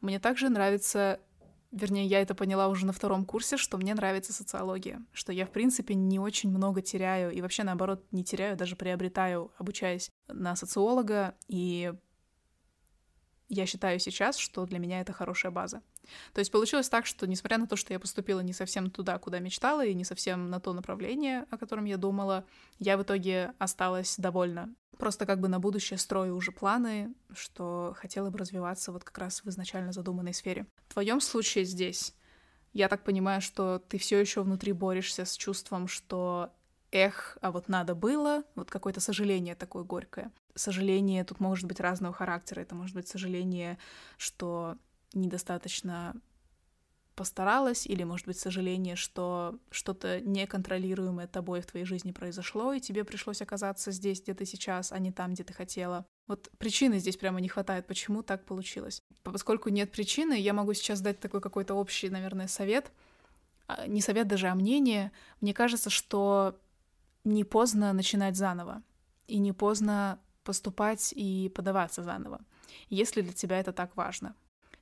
Мне 0.01 0.19
также 0.19 0.49
нравится 0.49 1.19
вернее, 1.71 2.05
я 2.05 2.21
это 2.21 2.35
поняла 2.35 2.67
уже 2.67 2.85
на 2.85 2.93
втором 2.93 3.25
курсе, 3.25 3.57
что 3.57 3.77
мне 3.77 3.93
нравится 3.93 4.33
социология, 4.33 5.01
что 5.13 5.31
я, 5.31 5.45
в 5.45 5.51
принципе, 5.51 5.95
не 5.95 6.19
очень 6.19 6.49
много 6.49 6.81
теряю, 6.81 7.31
и 7.31 7.41
вообще, 7.41 7.63
наоборот, 7.63 8.05
не 8.11 8.23
теряю, 8.23 8.57
даже 8.57 8.75
приобретаю, 8.75 9.51
обучаясь 9.57 10.09
на 10.27 10.55
социолога, 10.55 11.35
и 11.47 11.93
я 13.51 13.65
считаю 13.65 13.99
сейчас, 13.99 14.37
что 14.37 14.65
для 14.65 14.79
меня 14.79 15.01
это 15.01 15.11
хорошая 15.11 15.51
база. 15.51 15.81
То 16.33 16.39
есть 16.39 16.51
получилось 16.51 16.87
так, 16.87 17.05
что 17.05 17.27
несмотря 17.27 17.57
на 17.57 17.67
то, 17.67 17.75
что 17.75 17.91
я 17.93 17.99
поступила 17.99 18.39
не 18.39 18.53
совсем 18.53 18.89
туда, 18.89 19.19
куда 19.19 19.39
мечтала, 19.39 19.85
и 19.85 19.93
не 19.93 20.05
совсем 20.05 20.49
на 20.49 20.61
то 20.61 20.71
направление, 20.71 21.45
о 21.51 21.57
котором 21.57 21.83
я 21.83 21.97
думала, 21.97 22.45
я 22.79 22.97
в 22.97 23.03
итоге 23.03 23.53
осталась 23.59 24.15
довольна. 24.17 24.73
Просто 24.97 25.25
как 25.25 25.41
бы 25.41 25.49
на 25.49 25.59
будущее 25.59 25.99
строю 25.99 26.37
уже 26.37 26.51
планы, 26.51 27.13
что 27.33 27.93
хотела 27.97 28.29
бы 28.29 28.37
развиваться 28.39 28.93
вот 28.93 29.03
как 29.03 29.17
раз 29.17 29.43
в 29.43 29.49
изначально 29.49 29.91
задуманной 29.91 30.33
сфере. 30.33 30.65
В 30.87 30.93
твоем 30.93 31.19
случае 31.19 31.65
здесь 31.65 32.15
я 32.71 32.87
так 32.87 33.03
понимаю, 33.03 33.41
что 33.41 33.79
ты 33.79 33.97
все 33.97 34.17
еще 34.17 34.43
внутри 34.43 34.71
борешься 34.71 35.25
с 35.25 35.35
чувством, 35.35 35.89
что 35.89 36.53
эх, 36.91 37.37
а 37.41 37.51
вот 37.51 37.69
надо 37.69 37.95
было, 37.95 38.43
вот 38.55 38.69
какое-то 38.69 38.99
сожаление 38.99 39.55
такое 39.55 39.83
горькое. 39.83 40.31
Сожаление 40.55 41.23
тут 41.23 41.39
может 41.39 41.65
быть 41.65 41.79
разного 41.79 42.13
характера. 42.13 42.61
Это 42.61 42.75
может 42.75 42.95
быть 42.95 43.07
сожаление, 43.07 43.77
что 44.17 44.77
недостаточно 45.13 46.15
постаралась, 47.15 47.85
или, 47.85 48.03
может 48.03 48.25
быть, 48.25 48.39
сожаление, 48.39 48.95
что 48.95 49.59
что-то 49.69 50.21
неконтролируемое 50.21 51.27
тобой 51.27 51.61
в 51.61 51.65
твоей 51.65 51.85
жизни 51.85 52.11
произошло, 52.11 52.73
и 52.73 52.79
тебе 52.79 53.03
пришлось 53.03 53.41
оказаться 53.41 53.91
здесь, 53.91 54.21
где 54.21 54.33
ты 54.33 54.45
сейчас, 54.45 54.91
а 54.91 54.99
не 54.99 55.11
там, 55.11 55.33
где 55.33 55.43
ты 55.43 55.53
хотела. 55.53 56.05
Вот 56.27 56.49
причины 56.57 56.99
здесь 56.99 57.17
прямо 57.17 57.41
не 57.41 57.49
хватает, 57.49 57.85
почему 57.85 58.23
так 58.23 58.45
получилось. 58.45 59.01
Поскольку 59.23 59.69
нет 59.69 59.91
причины, 59.91 60.39
я 60.39 60.53
могу 60.53 60.73
сейчас 60.73 61.01
дать 61.01 61.19
такой 61.19 61.41
какой-то 61.41 61.75
общий, 61.75 62.09
наверное, 62.09 62.47
совет. 62.47 62.91
А, 63.67 63.85
не 63.87 64.01
совет 64.01 64.27
даже, 64.27 64.47
а 64.47 64.55
мнение. 64.55 65.11
Мне 65.41 65.53
кажется, 65.53 65.89
что 65.89 66.57
не 67.23 67.43
поздно 67.43 67.93
начинать 67.93 68.35
заново, 68.35 68.83
и 69.27 69.37
не 69.37 69.53
поздно 69.53 70.19
поступать 70.43 71.13
и 71.15 71.51
подаваться 71.55 72.03
заново, 72.03 72.41
если 72.89 73.21
для 73.21 73.33
тебя 73.33 73.59
это 73.59 73.73
так 73.73 73.95
важно. 73.95 74.35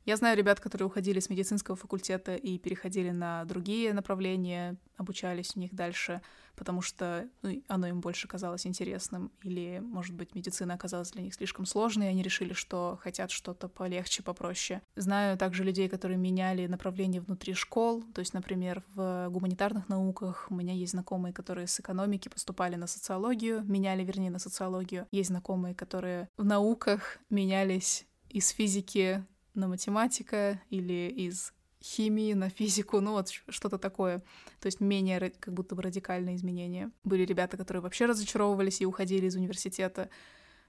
Я 0.09 0.15
знаю 0.15 0.35
ребят, 0.35 0.59
которые 0.59 0.87
уходили 0.87 1.19
с 1.19 1.29
медицинского 1.29 1.77
факультета 1.77 2.33
и 2.33 2.57
переходили 2.57 3.11
на 3.11 3.45
другие 3.45 3.93
направления, 3.93 4.75
обучались 4.97 5.55
у 5.55 5.59
них 5.59 5.75
дальше, 5.75 6.23
потому 6.55 6.81
что 6.81 7.29
ну, 7.43 7.61
оно 7.67 7.85
им 7.85 8.01
больше 8.01 8.27
казалось 8.27 8.65
интересным, 8.65 9.31
или, 9.43 9.77
может 9.77 10.15
быть, 10.15 10.33
медицина 10.33 10.73
оказалась 10.73 11.11
для 11.11 11.21
них 11.21 11.35
слишком 11.35 11.67
сложной, 11.67 12.07
и 12.07 12.09
они 12.09 12.23
решили, 12.23 12.53
что 12.53 12.97
хотят 13.03 13.29
что-то 13.29 13.67
полегче, 13.67 14.23
попроще. 14.23 14.81
Знаю 14.95 15.37
также 15.37 15.63
людей, 15.63 15.87
которые 15.87 16.17
меняли 16.17 16.65
направление 16.65 17.21
внутри 17.21 17.53
школ, 17.53 18.01
то 18.01 18.17
есть, 18.17 18.33
например, 18.33 18.81
в 18.95 19.27
гуманитарных 19.29 19.89
науках 19.89 20.47
у 20.49 20.55
меня 20.55 20.73
есть 20.73 20.93
знакомые, 20.93 21.33
которые 21.33 21.67
с 21.67 21.79
экономики 21.79 22.29
поступали 22.29 22.77
на 22.77 22.87
социологию, 22.87 23.63
меняли, 23.63 24.03
вернее, 24.03 24.31
на 24.31 24.39
социологию. 24.39 25.05
Есть 25.11 25.29
знакомые, 25.29 25.75
которые 25.75 26.29
в 26.35 26.43
науках 26.43 27.19
менялись 27.29 28.07
из 28.29 28.49
физики 28.49 29.23
на 29.59 29.67
математика 29.67 30.61
или 30.69 31.09
из 31.09 31.53
химии 31.81 32.33
на 32.33 32.49
физику, 32.49 32.99
ну 32.99 33.13
вот 33.13 33.29
что-то 33.29 33.77
такое. 33.77 34.19
То 34.59 34.65
есть 34.65 34.79
менее 34.79 35.31
как 35.39 35.53
будто 35.53 35.75
бы 35.75 35.81
радикальные 35.81 36.35
изменения. 36.35 36.91
Были 37.03 37.23
ребята, 37.25 37.57
которые 37.57 37.81
вообще 37.81 38.05
разочаровывались 38.05 38.81
и 38.81 38.85
уходили 38.85 39.27
из 39.27 39.35
университета. 39.35 40.09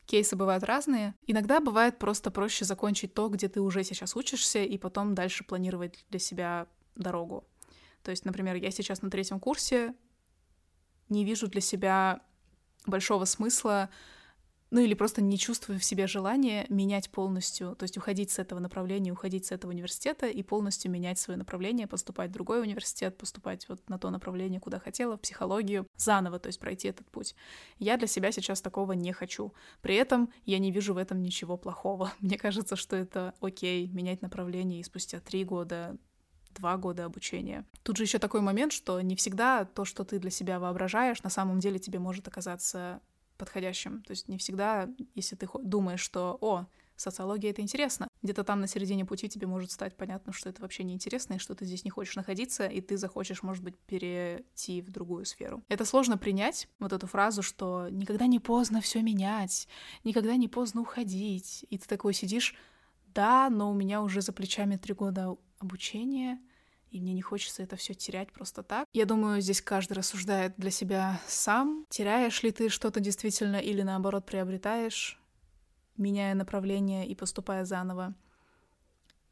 Кейсы 0.07 0.37
бывают 0.37 0.65
разные. 0.65 1.15
Иногда 1.27 1.61
бывает 1.61 1.99
просто 1.99 2.31
проще 2.31 2.65
закончить 2.65 3.15
то, 3.15 3.29
где 3.29 3.49
ты 3.49 3.61
уже 3.61 3.85
сейчас 3.85 4.17
учишься, 4.17 4.63
и 4.63 4.79
потом 4.79 5.15
дальше 5.15 5.45
планировать 5.45 6.05
для 6.11 6.19
себя 6.19 6.67
дорогу. 6.97 7.45
То 8.03 8.11
есть, 8.11 8.25
например, 8.25 8.57
я 8.57 8.71
сейчас 8.71 9.03
на 9.03 9.11
третьем 9.11 9.41
курсе, 9.41 9.95
не 11.09 11.25
вижу 11.25 11.49
для 11.49 11.61
себя 11.61 12.23
большого 12.87 13.25
смысла 13.25 13.91
ну 14.71 14.81
или 14.81 14.95
просто 14.95 15.21
не 15.21 15.39
чувствую 15.39 15.79
в 15.79 15.85
себе 15.85 16.07
желания 16.07 16.67
менять 16.69 17.11
полностью, 17.11 17.75
то 17.75 17.83
есть 17.85 17.97
уходить 17.97 18.31
с 18.31 18.39
этого 18.39 18.61
направления, 18.61 19.13
уходить 19.13 19.47
с 19.47 19.53
этого 19.53 19.71
университета 19.73 20.27
и 20.27 20.43
полностью 20.43 20.91
менять 20.91 21.19
свое 21.19 21.37
направление, 21.37 21.87
поступать 21.87 22.31
в 22.31 22.33
другой 22.33 22.63
университет, 22.63 23.19
поступать 23.19 23.69
вот 23.69 23.89
на 23.89 23.99
то 23.99 24.11
направление, 24.11 24.61
куда 24.61 24.79
хотела, 24.79 25.17
в 25.17 25.21
психологию, 25.21 25.87
заново, 25.97 26.39
то 26.39 26.47
есть 26.47 26.61
пройти 26.61 26.89
этот 26.89 27.11
путь. 27.11 27.35
Я 27.79 27.97
для 27.97 28.07
себя 28.07 28.33
сейчас 28.33 28.61
такого 28.61 28.93
не 28.93 29.13
хочу. 29.13 29.53
При 29.83 29.97
этом 29.97 30.33
я 30.45 30.59
не 30.59 30.71
вижу 30.71 30.95
в 30.95 30.99
этом 30.99 31.23
ничего 31.23 31.57
плохого. 31.57 32.13
Мне 32.21 32.39
кажется, 32.39 32.77
что 32.77 32.97
это 32.97 33.35
окей, 33.41 33.89
менять 33.89 34.23
направление 34.23 34.81
и 34.81 34.85
спустя 34.85 35.21
три 35.21 35.45
года 35.45 35.97
два 36.55 36.77
года 36.77 37.05
обучения. 37.05 37.65
Тут 37.85 37.97
же 37.97 38.05
еще 38.05 38.19
такой 38.19 38.41
момент, 38.41 38.73
что 38.73 39.01
не 39.01 39.15
всегда 39.15 39.65
то, 39.65 39.85
что 39.85 40.05
ты 40.05 40.19
для 40.19 40.31
себя 40.31 40.59
воображаешь, 40.59 41.23
на 41.23 41.31
самом 41.31 41.61
деле 41.61 41.79
тебе 41.79 41.99
может 41.99 42.27
оказаться 42.27 43.01
подходящим. 43.41 44.03
То 44.03 44.13
есть 44.13 44.29
не 44.29 44.37
всегда, 44.37 44.89
если 45.15 45.35
ты 45.35 45.49
думаешь, 45.63 46.01
что, 46.01 46.39
о, 46.41 46.67
социология— 46.97 47.51
это 47.53 47.63
интересно, 47.63 48.07
где-то 48.23 48.45
там 48.45 48.61
на 48.61 48.67
середине 48.67 49.05
пути 49.05 49.29
тебе 49.29 49.47
может 49.47 49.71
стать 49.71 49.97
понятно, 49.97 50.33
что 50.33 50.51
это 50.51 50.61
вообще 50.61 50.85
неинтересно, 50.85 51.35
и 51.35 51.39
что 51.39 51.55
ты 51.55 51.65
здесь 51.65 51.85
не 51.85 51.91
хочешь 51.91 52.15
находиться, 52.17 52.67
и 52.67 52.81
ты 52.83 52.99
захочешь, 52.99 53.43
может 53.43 53.65
быть, 53.65 53.77
перейти 53.79 54.83
в 54.83 54.91
другую 54.91 55.25
сферу. 55.25 55.65
Это 55.69 55.85
сложно 55.85 56.19
принять, 56.19 56.69
вот 56.79 56.93
эту 56.93 57.07
фразу, 57.07 57.43
что 57.43 57.89
никогда 57.91 58.27
не 58.27 58.39
поздно 58.39 58.81
все 58.83 59.03
менять, 59.03 59.67
никогда 60.05 60.37
не 60.37 60.49
поздно 60.49 60.83
уходить. 60.83 61.65
И 61.71 61.79
ты 61.79 61.89
такой 61.89 62.13
сидишь, 62.13 62.55
да, 63.15 63.49
но 63.51 63.71
у 63.71 63.75
меня 63.75 64.03
уже 64.03 64.21
за 64.21 64.33
плечами 64.33 64.77
три 64.77 64.95
года 64.95 65.37
обучения, 65.59 66.39
и 66.91 67.01
мне 67.01 67.13
не 67.13 67.23
хочется 67.23 67.63
это 67.63 67.77
все 67.77 67.95
терять 67.95 68.33
просто 68.33 68.63
так. 68.63 68.87
Я 68.93 69.05
думаю, 69.07 69.41
здесь 69.41 69.63
каждый 69.63 69.95
рассуждает 69.95 70.55
для 70.57 70.71
себя 70.71 71.21
сам. 71.27 71.87
Теряешь 71.89 72.43
ли 72.43 72.51
ты 72.51 72.69
что-то 72.69 73.01
действительно 73.01 73.57
или 73.57 73.83
наоборот 73.83 74.27
приобретаешь, 74.27 75.21
меняя 75.97 76.35
направление 76.35 77.07
и 77.07 77.15
поступая 77.15 77.65
заново. 77.65 78.15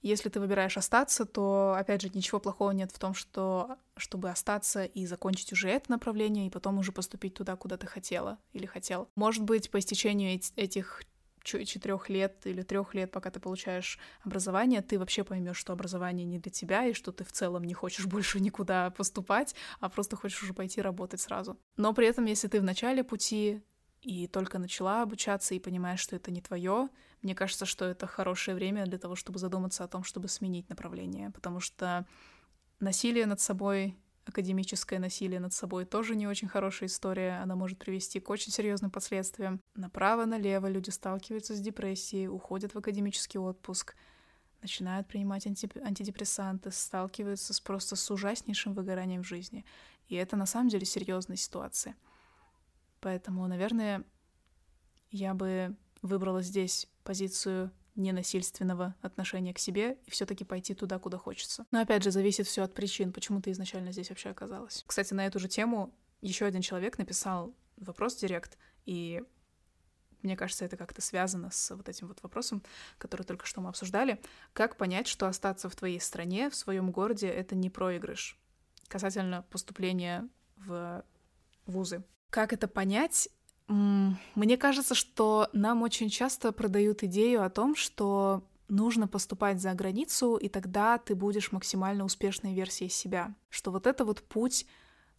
Если 0.01 0.29
ты 0.29 0.39
выбираешь 0.39 0.77
остаться, 0.77 1.25
то, 1.25 1.75
опять 1.77 2.03
же, 2.03 2.11
ничего 2.15 2.39
плохого 2.39 2.71
нет 2.71 2.93
в 2.93 2.99
том, 3.01 3.15
что 3.15 3.77
чтобы 3.97 4.31
остаться 4.31 4.85
и 4.85 5.07
закончить 5.07 5.53
уже 5.53 5.69
это 5.71 5.91
направление, 5.91 6.47
и 6.47 6.51
потом 6.51 6.79
уже 6.79 6.93
поступить 6.93 7.35
туда, 7.35 7.57
куда 7.57 7.77
ты 7.77 7.89
хотела 7.89 8.39
или 8.53 8.65
хотел. 8.67 9.09
Может 9.17 9.43
быть, 9.43 9.71
по 9.73 9.79
истечению 9.81 10.41
этих 10.55 11.03
четырех 11.43 12.09
лет 12.09 12.47
или 12.47 12.63
трех 12.63 12.95
лет, 12.95 13.11
пока 13.11 13.31
ты 13.31 13.41
получаешь 13.41 13.99
образование, 14.23 14.83
ты 14.83 14.99
вообще 14.99 15.25
поймешь, 15.25 15.57
что 15.57 15.73
образование 15.73 16.25
не 16.25 16.39
для 16.39 16.51
тебя, 16.51 16.87
и 16.87 16.93
что 16.93 17.13
ты 17.13 17.25
в 17.25 17.33
целом 17.33 17.65
не 17.65 17.75
хочешь 17.75 18.07
больше 18.15 18.41
никуда 18.41 18.91
поступать, 18.91 19.55
а 19.81 19.89
просто 19.89 20.17
хочешь 20.17 20.43
уже 20.43 20.55
пойти 20.55 20.81
работать 20.81 21.21
сразу. 21.21 21.59
Но 21.77 21.93
при 21.93 22.07
этом, 22.07 22.25
если 22.27 22.49
ты 22.49 22.61
в 22.61 22.65
начале 22.65 23.05
пути 23.05 23.63
и 24.03 24.27
только 24.29 24.59
начала 24.59 25.03
обучаться 25.03 25.55
и 25.55 25.59
понимаешь, 25.59 26.01
что 26.01 26.17
это 26.17 26.31
не 26.31 26.41
твое, 26.41 26.89
мне 27.23 27.35
кажется, 27.35 27.67
что 27.67 27.85
это 27.85 28.07
хорошее 28.07 28.55
время 28.55 28.87
для 28.87 28.99
того, 28.99 29.17
чтобы 29.17 29.39
задуматься 29.39 29.85
о 29.85 29.89
том, 29.89 30.05
чтобы 30.05 30.29
сменить 30.29 30.69
направление, 30.69 31.31
потому 31.31 31.61
что 31.61 32.07
насилие 32.81 33.27
над 33.27 33.41
собой 33.41 33.97
академическое 34.29 34.99
насилие 34.99 35.41
над 35.41 35.53
собой 35.53 35.85
тоже 35.85 36.15
не 36.15 36.27
очень 36.27 36.49
хорошая 36.49 36.89
история. 36.89 37.41
Она 37.43 37.57
может 37.57 37.79
привести 37.79 38.21
к 38.21 38.31
очень 38.31 38.53
серьезным 38.53 38.91
последствиям. 38.91 39.61
Направо-налево 39.75 40.67
люди 40.67 40.91
сталкиваются 40.91 41.55
с 41.55 41.61
депрессией, 41.61 42.29
уходят 42.29 42.75
в 42.75 42.79
академический 42.79 43.41
отпуск, 43.41 43.97
начинают 44.61 45.09
принимать 45.09 45.47
анти 45.47 45.71
антидепрессанты, 45.83 46.71
сталкиваются 46.71 47.55
с 47.55 47.61
просто 47.61 47.97
с 47.97 48.11
ужаснейшим 48.11 48.75
выгоранием 48.75 49.23
в 49.23 49.27
жизни. 49.27 49.65
И 50.09 50.15
это 50.15 50.37
на 50.37 50.47
самом 50.47 50.69
деле 50.69 50.85
серьезная 50.85 51.37
ситуация. 51.37 51.97
Поэтому, 53.01 53.47
наверное, 53.47 54.05
я 55.11 55.35
бы 55.35 55.77
выбрала 56.03 56.43
здесь 56.43 56.89
позицию 57.03 57.71
ненасильственного 57.99 58.95
отношения 59.03 59.53
к 59.53 59.59
себе 59.59 59.99
и 60.07 60.11
все-таки 60.11 60.45
пойти 60.45 60.75
туда, 60.75 60.99
куда 60.99 61.19
хочется. 61.19 61.67
Но 61.71 61.81
опять 61.81 62.03
же, 62.03 62.11
зависит 62.11 62.47
все 62.47 62.63
от 62.63 62.73
причин, 62.73 63.13
почему 63.13 63.43
ты 63.43 63.51
изначально 63.51 63.93
здесь 63.93 64.09
вообще 64.09 64.31
оказалась. 64.31 64.85
Кстати, 64.87 65.13
на 65.13 65.27
эту 65.27 65.39
же 65.39 65.49
тему 65.49 65.93
еще 66.23 66.47
один 66.47 66.63
человек 66.63 66.97
написал 66.99 67.55
вопрос 67.77 68.17
директ, 68.17 68.57
и 68.87 69.23
мне 70.23 70.37
кажется, 70.37 70.65
это 70.65 70.77
как-то 70.77 71.01
связано 71.01 71.51
с 71.51 71.75
вот 71.75 71.89
этим 71.89 72.09
вот 72.09 72.23
вопросом, 72.23 72.63
который 72.99 73.23
только 73.23 73.47
что 73.47 73.61
мы 73.61 73.69
обсуждали. 73.69 74.21
Как 74.53 74.77
понять, 74.77 75.07
что 75.07 75.27
остаться 75.27 75.69
в 75.69 75.77
твоей 75.77 76.01
стране, 76.01 76.51
в 76.51 76.57
своем 76.57 76.91
городе— 76.91 77.29
это 77.29 77.55
не 77.55 77.71
проигрыш 77.71 78.39
касательно 78.89 79.45
поступления 79.51 80.29
в 80.57 81.05
вузы? 81.67 82.03
Как 82.31 82.53
это 82.53 82.67
понять? 82.69 83.29
Мне 83.69 84.57
кажется, 84.57 84.95
что 84.95 85.49
нам 85.53 85.83
очень 85.83 86.09
часто 86.09 86.53
продают 86.53 87.03
идею 87.03 87.45
о 87.45 87.51
том, 87.51 87.77
что 87.77 88.43
нужно 88.69 89.07
поступать 89.09 89.61
за 89.61 89.73
границу, 89.75 90.37
и 90.37 90.49
тогда 90.49 90.99
ты 90.99 91.15
будешь 91.15 91.53
максимально 91.53 92.05
успешной 92.05 92.55
версией 92.55 92.91
себя. 92.91 93.35
Что 93.51 93.71
вот 93.71 93.87
это 93.87 94.05
вот 94.05 94.23
путь 94.23 94.67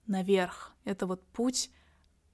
наверх, 0.08 0.74
это 0.84 1.06
вот 1.06 1.26
путь 1.28 1.70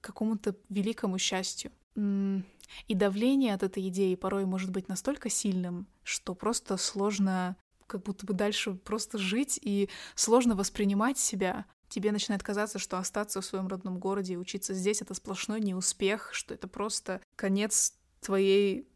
к 0.00 0.06
какому-то 0.06 0.56
великому 0.68 1.18
счастью. 1.18 1.70
И 1.96 2.94
давление 2.94 3.54
от 3.54 3.62
этой 3.62 3.88
идеи 3.88 4.14
порой 4.14 4.44
может 4.44 4.70
быть 4.70 4.88
настолько 4.88 5.30
сильным, 5.30 5.86
что 6.02 6.34
просто 6.34 6.76
сложно 6.76 7.56
как 7.86 8.02
будто 8.02 8.26
бы 8.26 8.34
дальше 8.34 8.74
просто 8.74 9.16
жить 9.16 9.60
и 9.62 9.88
сложно 10.14 10.56
воспринимать 10.56 11.18
себя 11.18 11.66
тебе 11.88 12.12
начинает 12.12 12.42
казаться, 12.42 12.78
что 12.78 12.98
остаться 12.98 13.40
в 13.40 13.44
своем 13.44 13.68
родном 13.68 13.98
городе 13.98 14.34
и 14.34 14.36
учиться 14.36 14.74
здесь— 14.74 15.00
это 15.02 15.14
сплошной 15.14 15.60
неуспех, 15.60 16.30
что 16.32 16.54
это 16.54 16.68
просто 16.68 17.20
конец 17.36 17.94
твоей 18.20 18.88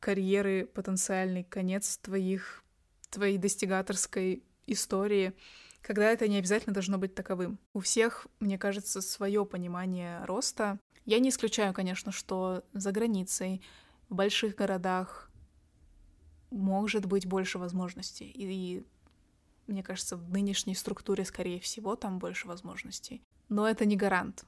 карьеры 0.00 0.66
потенциальный, 0.66 1.44
конец 1.44 1.98
твоих, 1.98 2.62
твоей 3.10 3.38
достигаторской 3.38 4.42
истории, 4.66 5.32
когда 5.80 6.10
это 6.10 6.28
не 6.28 6.38
обязательно 6.38 6.74
должно 6.74 6.98
быть 6.98 7.14
таковым. 7.14 7.58
У 7.72 7.80
всех, 7.80 8.26
мне 8.40 8.58
кажется, 8.58 9.00
свое 9.00 9.46
понимание 9.46 10.24
роста. 10.24 10.78
Я 11.04 11.20
не 11.20 11.30
исключаю, 11.30 11.72
конечно, 11.72 12.12
что 12.12 12.64
за 12.72 12.92
границей, 12.92 13.62
в 14.08 14.14
больших 14.14 14.56
городах 14.56 15.30
может 16.50 17.06
быть 17.06 17.26
больше 17.26 17.58
возможностей. 17.58 18.28
И 18.28 18.84
мне 19.66 19.82
кажется, 19.82 20.16
в 20.16 20.30
нынешней 20.30 20.74
структуре, 20.74 21.24
скорее 21.24 21.60
всего, 21.60 21.96
там 21.96 22.18
больше 22.18 22.48
возможностей. 22.48 23.22
Но 23.48 23.68
это 23.68 23.84
не 23.84 23.96
гарант. 23.96 24.44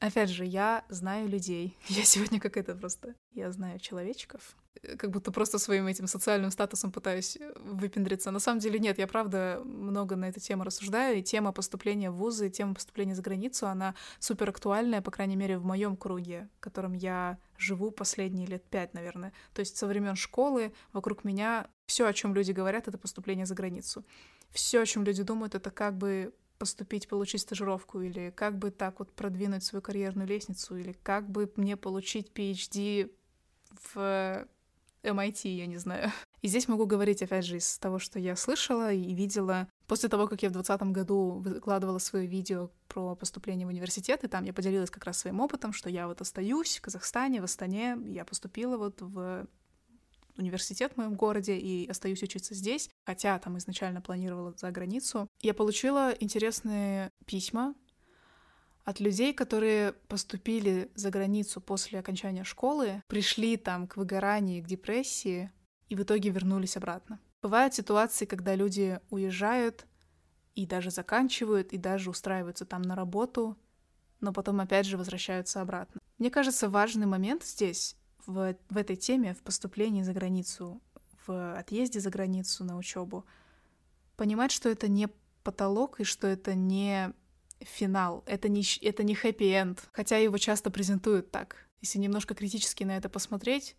Опять 0.00 0.30
же, 0.30 0.44
я 0.44 0.84
знаю 0.88 1.28
людей. 1.28 1.76
Я 1.88 2.04
сегодня 2.04 2.40
как 2.40 2.56
это 2.56 2.74
просто... 2.74 3.14
Я 3.32 3.50
знаю 3.52 3.78
человечков. 3.78 4.56
Как 4.98 5.10
будто 5.10 5.32
просто 5.32 5.58
своим 5.58 5.86
этим 5.86 6.06
социальным 6.06 6.50
статусом 6.50 6.92
пытаюсь 6.92 7.36
э, 7.36 7.52
выпендриться. 7.56 8.30
На 8.30 8.38
самом 8.38 8.58
деле 8.58 8.78
нет, 8.78 8.98
я 8.98 9.06
правда 9.06 9.62
много 9.64 10.16
на 10.16 10.28
эту 10.28 10.40
тему 10.40 10.64
рассуждаю, 10.64 11.18
и 11.18 11.22
тема 11.22 11.52
поступления 11.52 12.10
в 12.10 12.16
вузы, 12.16 12.50
тема 12.50 12.74
поступления 12.74 13.14
за 13.14 13.22
границу, 13.22 13.66
она 13.66 13.94
супер 14.18 14.50
актуальная, 14.50 15.00
по 15.00 15.10
крайней 15.10 15.36
мере, 15.36 15.58
в 15.58 15.64
моем 15.64 15.96
круге, 15.96 16.50
в 16.56 16.60
котором 16.60 16.92
я 16.92 17.38
живу 17.56 17.90
последние 17.92 18.46
лет 18.46 18.64
пять, 18.64 18.94
наверное. 18.94 19.32
То 19.54 19.60
есть 19.60 19.76
со 19.76 19.86
времен 19.86 20.16
школы 20.16 20.74
вокруг 20.92 21.24
меня 21.24 21.68
все, 21.86 22.06
о 22.06 22.12
чем 22.12 22.34
люди 22.34 22.52
говорят, 22.52 22.88
это 22.88 22.98
поступление 22.98 23.46
за 23.46 23.54
границу 23.54 24.04
все, 24.54 24.80
о 24.80 24.86
чем 24.86 25.04
люди 25.04 25.22
думают, 25.22 25.54
это 25.54 25.70
как 25.70 25.98
бы 25.98 26.32
поступить, 26.58 27.08
получить 27.08 27.42
стажировку, 27.42 28.00
или 28.00 28.30
как 28.30 28.58
бы 28.58 28.70
так 28.70 29.00
вот 29.00 29.12
продвинуть 29.12 29.64
свою 29.64 29.82
карьерную 29.82 30.26
лестницу, 30.26 30.76
или 30.76 30.92
как 31.02 31.28
бы 31.28 31.52
мне 31.56 31.76
получить 31.76 32.30
PhD 32.32 33.10
в 33.92 34.46
MIT, 35.02 35.48
я 35.48 35.66
не 35.66 35.76
знаю. 35.76 36.10
И 36.40 36.48
здесь 36.48 36.68
могу 36.68 36.86
говорить, 36.86 37.22
опять 37.22 37.44
же, 37.44 37.56
из 37.56 37.78
того, 37.78 37.98
что 37.98 38.18
я 38.18 38.36
слышала 38.36 38.92
и 38.92 39.14
видела. 39.14 39.68
После 39.86 40.08
того, 40.08 40.28
как 40.28 40.42
я 40.42 40.48
в 40.48 40.52
2020 40.52 40.94
году 40.94 41.30
выкладывала 41.44 41.98
свое 41.98 42.26
видео 42.26 42.70
про 42.88 43.16
поступление 43.16 43.66
в 43.66 43.70
университет, 43.70 44.24
и 44.24 44.28
там 44.28 44.44
я 44.44 44.52
поделилась 44.52 44.90
как 44.90 45.04
раз 45.04 45.18
своим 45.18 45.40
опытом, 45.40 45.72
что 45.72 45.90
я 45.90 46.06
вот 46.06 46.20
остаюсь 46.20 46.78
в 46.78 46.82
Казахстане, 46.82 47.40
в 47.40 47.44
Астане, 47.44 47.98
я 48.06 48.24
поступила 48.24 48.76
вот 48.76 49.00
в 49.00 49.46
университет 50.36 50.92
в 50.92 50.96
моем 50.96 51.14
городе 51.14 51.56
и 51.56 51.88
остаюсь 51.88 52.22
учиться 52.22 52.54
здесь, 52.54 52.90
хотя 53.04 53.38
там 53.38 53.58
изначально 53.58 54.00
планировала 54.00 54.54
за 54.56 54.70
границу. 54.70 55.28
Я 55.40 55.54
получила 55.54 56.12
интересные 56.18 57.10
письма 57.26 57.74
от 58.84 59.00
людей, 59.00 59.32
которые 59.32 59.92
поступили 59.92 60.90
за 60.94 61.10
границу 61.10 61.60
после 61.60 61.98
окончания 61.98 62.44
школы, 62.44 63.02
пришли 63.08 63.56
там 63.56 63.86
к 63.86 63.96
выгоранию, 63.96 64.62
к 64.62 64.66
депрессии 64.66 65.50
и 65.88 65.96
в 65.96 66.02
итоге 66.02 66.30
вернулись 66.30 66.76
обратно. 66.76 67.18
Бывают 67.42 67.74
ситуации, 67.74 68.24
когда 68.24 68.54
люди 68.54 69.00
уезжают 69.10 69.86
и 70.54 70.66
даже 70.66 70.90
заканчивают, 70.90 71.72
и 71.72 71.78
даже 71.78 72.10
устраиваются 72.10 72.64
там 72.64 72.82
на 72.82 72.94
работу, 72.94 73.58
но 74.20 74.32
потом 74.32 74.60
опять 74.60 74.86
же 74.86 74.96
возвращаются 74.96 75.60
обратно. 75.60 76.00
Мне 76.18 76.30
кажется, 76.30 76.68
важный 76.68 77.06
момент 77.06 77.44
здесь 77.44 77.96
в, 78.26 78.56
в 78.68 78.76
этой 78.76 78.96
теме, 78.96 79.34
в 79.34 79.42
поступлении 79.42 80.02
за 80.02 80.12
границу, 80.12 80.80
в 81.26 81.56
отъезде 81.56 82.00
за 82.00 82.10
границу 82.10 82.64
на 82.64 82.76
учебу, 82.76 83.24
понимать, 84.16 84.52
что 84.52 84.68
это 84.68 84.88
не 84.88 85.08
потолок 85.42 86.00
и 86.00 86.04
что 86.04 86.26
это 86.26 86.54
не 86.54 87.12
финал, 87.60 88.22
это 88.26 88.48
не, 88.48 88.62
это 88.82 89.02
не 89.04 89.14
хэппи-энд, 89.14 89.88
хотя 89.92 90.18
его 90.18 90.38
часто 90.38 90.70
презентуют 90.70 91.30
так. 91.30 91.56
Если 91.80 91.98
немножко 91.98 92.34
критически 92.34 92.84
на 92.84 92.96
это 92.96 93.08
посмотреть, 93.08 93.76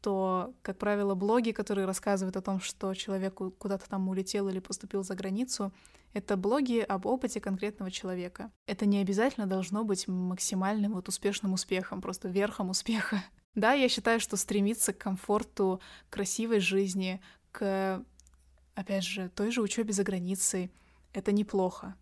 то, 0.00 0.54
как 0.62 0.78
правило, 0.78 1.14
блоги, 1.14 1.52
которые 1.52 1.86
рассказывают 1.86 2.36
о 2.36 2.42
том, 2.42 2.60
что 2.60 2.92
человек 2.94 3.34
куда-то 3.34 3.88
там 3.88 4.08
улетел 4.08 4.48
или 4.48 4.58
поступил 4.58 5.04
за 5.04 5.14
границу, 5.14 5.72
это 6.12 6.36
блоги 6.36 6.80
об 6.80 7.06
опыте 7.06 7.40
конкретного 7.40 7.90
человека. 7.90 8.50
Это 8.66 8.84
не 8.84 8.98
обязательно 8.98 9.46
должно 9.46 9.84
быть 9.84 10.08
максимальным 10.08 10.94
вот 10.94 11.08
успешным 11.08 11.52
успехом, 11.52 12.00
просто 12.02 12.28
верхом 12.28 12.70
успеха. 12.70 13.22
Да, 13.54 13.74
я 13.74 13.88
считаю, 13.88 14.18
что 14.18 14.36
стремиться 14.36 14.92
к 14.92 14.98
комфорту, 14.98 15.80
красивой 16.08 16.60
жизни, 16.60 17.20
к, 17.50 18.02
опять 18.74 19.04
же, 19.04 19.28
той 19.28 19.50
же 19.50 19.60
учебе 19.60 19.92
за 19.92 20.04
границей, 20.04 20.72
это 21.12 21.32
неплохо. 21.32 21.94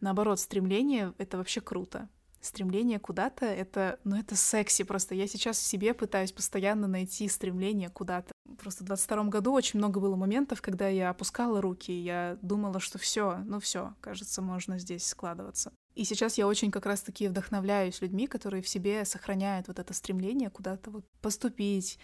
Наоборот, 0.00 0.38
стремление— 0.38 1.14
это 1.18 1.38
вообще 1.38 1.62
круто. 1.62 2.10
Стремление 2.42 2.98
куда-то— 2.98 3.46
это, 3.46 3.98
ну, 4.04 4.16
это 4.16 4.36
секси 4.36 4.84
просто. 4.84 5.14
Я 5.14 5.26
сейчас 5.26 5.56
в 5.56 5.62
себе 5.62 5.94
пытаюсь 5.94 6.32
постоянно 6.32 6.86
найти 6.86 7.26
стремление 7.28 7.88
куда-то. 7.88 8.33
Просто 8.58 8.84
в 8.84 8.86
22 8.86 9.24
году 9.24 9.52
очень 9.52 9.78
много 9.78 10.00
было 10.00 10.16
моментов, 10.16 10.62
когда 10.62 10.88
я 10.88 11.10
опускала 11.10 11.60
руки, 11.60 11.92
я 11.92 12.38
думала, 12.42 12.80
что 12.80 12.98
все, 12.98 13.38
ну 13.46 13.60
все, 13.60 13.94
кажется, 14.00 14.42
можно 14.42 14.78
здесь 14.78 15.06
складываться. 15.06 15.72
И 15.94 16.04
сейчас 16.04 16.38
я 16.38 16.46
очень 16.46 16.70
как 16.70 16.86
раз-таки 16.86 17.28
вдохновляюсь 17.28 18.00
людьми, 18.00 18.26
которые 18.26 18.62
в 18.62 18.68
себе 18.68 19.04
сохраняют 19.04 19.68
вот 19.68 19.78
это 19.78 19.94
стремление 19.94 20.50
куда-то 20.50 20.90
вот 20.90 21.04
поступить, 21.20 21.98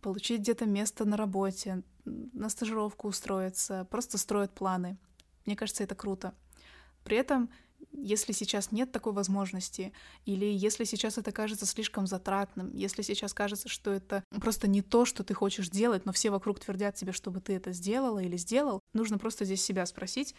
получить 0.00 0.40
где-то 0.40 0.66
место 0.66 1.04
на 1.04 1.16
работе, 1.16 1.82
на 2.04 2.48
стажировку 2.48 3.08
устроиться, 3.08 3.86
просто 3.90 4.18
строят 4.18 4.54
планы. 4.54 4.96
Мне 5.44 5.56
кажется, 5.56 5.82
это 5.82 5.94
круто. 5.94 6.34
При 7.04 7.16
этом 7.16 7.50
если 7.92 8.32
сейчас 8.32 8.72
нет 8.72 8.92
такой 8.92 9.12
возможности, 9.12 9.92
или 10.24 10.46
если 10.46 10.84
сейчас 10.84 11.18
это 11.18 11.32
кажется 11.32 11.66
слишком 11.66 12.06
затратным, 12.06 12.70
если 12.74 13.02
сейчас 13.02 13.32
кажется, 13.34 13.68
что 13.68 13.92
это 13.92 14.24
просто 14.40 14.68
не 14.68 14.82
то, 14.82 15.04
что 15.04 15.24
ты 15.24 15.34
хочешь 15.34 15.68
делать, 15.68 16.04
но 16.06 16.12
все 16.12 16.30
вокруг 16.30 16.58
твердят 16.60 16.94
тебе, 16.94 17.12
чтобы 17.12 17.40
ты 17.40 17.54
это 17.54 17.72
сделала 17.72 18.18
или 18.18 18.36
сделал, 18.36 18.80
нужно 18.92 19.18
просто 19.18 19.44
здесь 19.44 19.62
себя 19.62 19.86
спросить, 19.86 20.34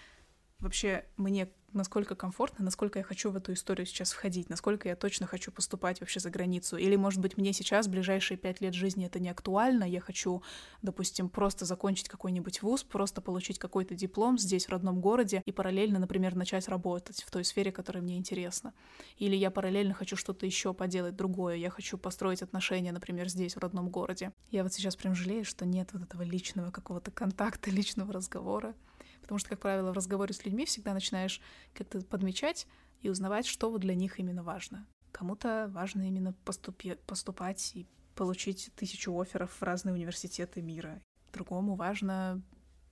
вообще 0.64 1.06
мне 1.18 1.50
насколько 1.74 2.16
комфортно, 2.16 2.64
насколько 2.64 3.00
я 3.00 3.04
хочу 3.04 3.32
в 3.32 3.36
эту 3.36 3.54
историю 3.54 3.86
сейчас 3.86 4.12
входить, 4.14 4.50
насколько 4.50 4.88
я 4.88 4.96
точно 4.96 5.28
хочу 5.28 5.52
поступать 5.52 6.00
вообще 6.00 6.20
за 6.20 6.30
границу. 6.30 6.78
Или, 6.78 6.96
может 6.96 7.20
быть, 7.20 7.38
мне 7.38 7.52
сейчас, 7.54 7.88
в 7.88 7.90
ближайшие 7.90 8.38
пять 8.38 8.62
лет 8.62 8.74
жизни 8.74 9.06
это 9.06 9.20
не 9.20 9.30
актуально, 9.30 9.84
я 9.84 10.00
хочу, 10.00 10.44
допустим, 10.82 11.30
просто 11.30 11.66
закончить 11.66 12.10
какой-нибудь 12.10 12.62
вуз, 12.62 12.84
просто 12.84 13.22
получить 13.22 13.60
какой-то 13.60 13.96
диплом 13.96 14.38
здесь, 14.38 14.68
в 14.68 14.70
родном 14.70 15.02
городе, 15.02 15.42
и 15.46 15.52
параллельно, 15.52 16.00
например, 16.00 16.36
начать 16.36 16.68
работать 16.68 17.24
в 17.24 17.32
той 17.32 17.44
сфере, 17.44 17.72
которая 17.72 18.04
мне 18.04 18.18
интересна. 18.18 18.74
Или 19.18 19.36
я 19.36 19.52
параллельно 19.52 19.94
хочу 19.94 20.16
что-то 20.16 20.46
еще 20.46 20.74
поделать 20.74 21.16
другое, 21.16 21.56
я 21.56 21.70
хочу 21.70 21.98
построить 21.98 22.42
отношения, 22.42 22.92
например, 22.92 23.28
здесь, 23.30 23.56
в 23.56 23.60
родном 23.60 23.90
городе. 23.90 24.32
Я 24.52 24.64
вот 24.64 24.74
сейчас 24.74 24.96
прям 24.96 25.16
жалею, 25.16 25.46
что 25.46 25.66
нет 25.66 25.90
вот 25.94 26.04
этого 26.04 26.22
личного 26.22 26.72
какого-то 26.72 27.12
контакта, 27.12 27.70
личного 27.72 28.14
разговора. 28.14 28.76
Потому 29.24 29.40
что, 29.40 29.50
как 29.50 29.60
правило, 29.60 29.92
в 29.92 29.96
разговоре 29.96 30.34
с 30.34 30.46
людьми 30.46 30.66
всегда 30.66 30.94
начинаешь 30.94 31.42
как-то 31.74 32.02
подмечать 32.02 32.68
и 33.02 33.10
узнавать, 33.10 33.48
что 33.48 33.72
вот 33.72 33.82
для 33.82 33.96
них 33.96 34.20
именно 34.20 34.44
важно. 34.44 34.86
Кому-то 35.12 35.70
важно 35.74 36.08
именно 36.08 36.34
поступи, 36.46 36.96
поступать 37.08 37.72
и 37.74 37.88
получить 38.16 38.72
тысячу 38.76 39.18
офферов 39.20 39.52
в 39.52 39.64
разные 39.64 39.94
университеты 39.94 40.62
мира. 40.62 41.02
Другому 41.32 41.76
важно 41.76 42.42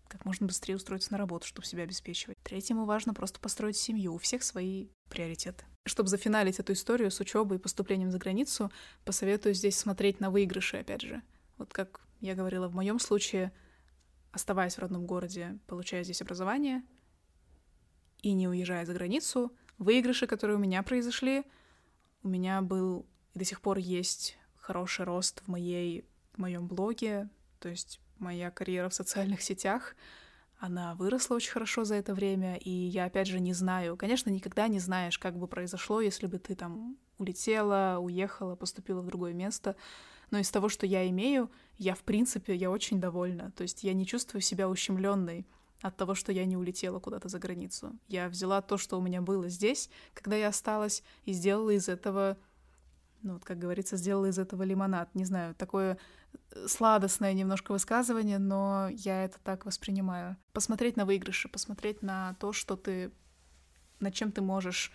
как 0.07 0.25
можно 0.25 0.45
быстрее 0.45 0.75
устроиться 0.75 1.11
на 1.13 1.17
работу, 1.17 1.47
чтобы 1.47 1.65
себя 1.65 1.84
обеспечивать. 1.84 2.38
Третьему 2.43 2.86
важно 2.86 3.13
просто 3.13 3.39
построить 3.39 3.77
семью. 3.77 4.13
У 4.13 4.17
всех 4.17 4.43
свои 4.43 4.88
приоритеты. 5.09 5.63
Чтобы 5.86 6.09
зафиналить 6.09 6.59
эту 6.59 6.73
историю 6.73 7.11
с 7.11 7.19
учебой 7.19 7.57
и 7.57 7.61
поступлением 7.61 8.11
за 8.11 8.19
границу, 8.19 8.71
посоветую 9.05 9.53
здесь 9.53 9.77
смотреть 9.77 10.19
на 10.19 10.29
выигрыши, 10.29 10.77
опять 10.77 11.01
же. 11.01 11.21
Вот 11.57 11.71
как 11.73 12.01
я 12.19 12.36
говорила, 12.36 12.67
в 12.67 12.75
моем 12.75 12.99
случае 12.99 13.53
оставаясь 14.32 14.75
в 14.75 14.79
родном 14.79 15.05
городе, 15.05 15.59
получая 15.67 16.03
здесь 16.03 16.21
образование 16.21 16.84
и 18.21 18.34
не 18.34 18.47
уезжая 18.47 18.86
за 18.86 18.93
границу, 18.93 19.51
выигрыши, 19.77 20.27
которые 20.27 20.57
у 20.57 20.59
меня 20.59 20.84
произошли, 20.84 21.43
у 22.23 22.27
меня 22.27 22.61
был 22.61 23.05
и 23.34 23.39
до 23.39 23.45
сих 23.45 23.61
пор 23.61 23.77
есть 23.77 24.38
хороший 24.57 25.05
рост 25.05 25.41
в 25.41 25.47
моей 25.47 26.05
в 26.34 26.38
моем 26.38 26.67
блоге, 26.67 27.29
то 27.59 27.69
есть 27.69 27.99
моя 28.19 28.51
карьера 28.51 28.89
в 28.89 28.93
социальных 28.93 29.41
сетях, 29.41 29.95
она 30.59 30.95
выросла 30.95 31.36
очень 31.36 31.51
хорошо 31.51 31.84
за 31.84 31.95
это 31.95 32.13
время, 32.13 32.55
и 32.55 32.69
я 32.69 33.05
опять 33.05 33.27
же 33.27 33.39
не 33.39 33.53
знаю, 33.53 33.97
конечно, 33.97 34.29
никогда 34.29 34.67
не 34.67 34.79
знаешь, 34.79 35.17
как 35.17 35.38
бы 35.38 35.47
произошло, 35.47 36.01
если 36.01 36.27
бы 36.27 36.38
ты 36.38 36.55
там 36.55 36.97
улетела, 37.17 37.97
уехала, 37.99 38.55
поступила 38.55 39.01
в 39.01 39.07
другое 39.07 39.34
место, 39.34 39.75
но 40.29 40.38
из 40.38 40.49
того, 40.51 40.69
что 40.69 40.86
я 40.86 41.07
имею, 41.09 41.51
я, 41.82 41.95
в 41.95 42.03
принципе, 42.03 42.53
я 42.53 42.69
очень 42.69 43.01
довольна. 43.01 43.51
То 43.53 43.63
есть 43.63 43.84
я 43.84 43.93
не 43.93 44.05
чувствую 44.05 44.41
себя 44.41 44.69
ущемленной 44.69 45.47
от 45.82 45.97
того, 45.97 46.13
что 46.13 46.32
я 46.32 46.45
не 46.45 46.55
улетела 46.55 46.99
куда-то 46.99 47.27
за 47.27 47.39
границу. 47.39 47.97
Я 48.07 48.29
взяла 48.29 48.61
то, 48.61 48.77
что 48.77 48.99
у 48.99 49.01
меня 49.01 49.19
было 49.19 49.49
здесь, 49.49 49.89
когда 50.13 50.36
я 50.36 50.49
осталась, 50.49 51.03
и 51.25 51.34
сделала 51.34 51.71
из 51.71 51.89
этого, 51.89 52.38
ну, 53.23 53.34
вот, 53.34 53.45
как 53.45 53.57
говорится, 53.57 53.97
сделала 53.97 54.27
из 54.27 54.38
этого 54.38 54.61
лимонад. 54.61 55.15
Не 55.15 55.25
знаю, 55.25 55.55
такое 55.55 55.97
э, 56.51 56.67
сладостное 56.67 57.34
немножко 57.34 57.71
высказывание, 57.71 58.38
но 58.38 58.88
я 58.91 59.23
это 59.23 59.39
так 59.43 59.65
воспринимаю. 59.65 60.38
Посмотреть 60.53 60.97
на 60.97 61.05
выигрыши, 61.05 61.49
посмотреть 61.49 62.03
на 62.03 62.36
то, 62.39 62.53
что 62.53 62.75
ты, 62.75 63.11
над 63.99 64.13
чем 64.13 64.32
ты 64.32 64.41
можешь 64.41 64.91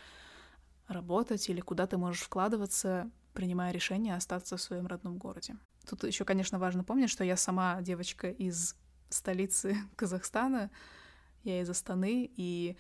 работать 0.87 1.49
или 1.49 1.61
куда 1.61 1.89
ты 1.89 1.97
можешь 1.97 2.23
вкладываться, 2.23 3.11
принимая 3.33 3.73
решение 3.73 4.15
остаться 4.15 4.57
в 4.57 4.63
своем 4.63 4.87
родном 4.87 5.19
городе. 5.19 5.57
Тут 5.89 6.05
еще, 6.05 6.25
конечно, 6.25 6.59
важно 6.59 6.85
помнить, 6.85 7.11
что 7.11 7.25
я 7.25 7.37
сама 7.37 7.81
девочка 7.81 8.31
из 8.31 8.75
столицы 9.09 9.77
Казахстана, 9.97 10.71
я 11.45 11.61
из 11.61 11.71
Астаны, 11.71 12.31
и 12.37 12.77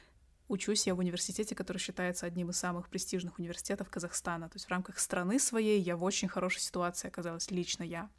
учусь 0.48 0.86
я 0.86 0.94
в 0.94 0.98
университете, 0.98 1.54
который 1.54 1.78
считается 1.78 2.26
одним 2.26 2.50
из 2.50 2.56
самых 2.56 2.88
престижных 2.88 3.38
университетов 3.38 3.90
Казахстана. 3.90 4.48
То 4.48 4.56
есть 4.56 4.66
в 4.66 4.70
рамках 4.70 4.98
страны 4.98 5.38
своей 5.38 5.80
я 5.80 5.96
в 5.96 6.04
очень 6.04 6.28
хорошей 6.28 6.60
ситуации 6.60 7.08
оказалась, 7.08 7.50
лично 7.50 7.84
я. 7.84 8.10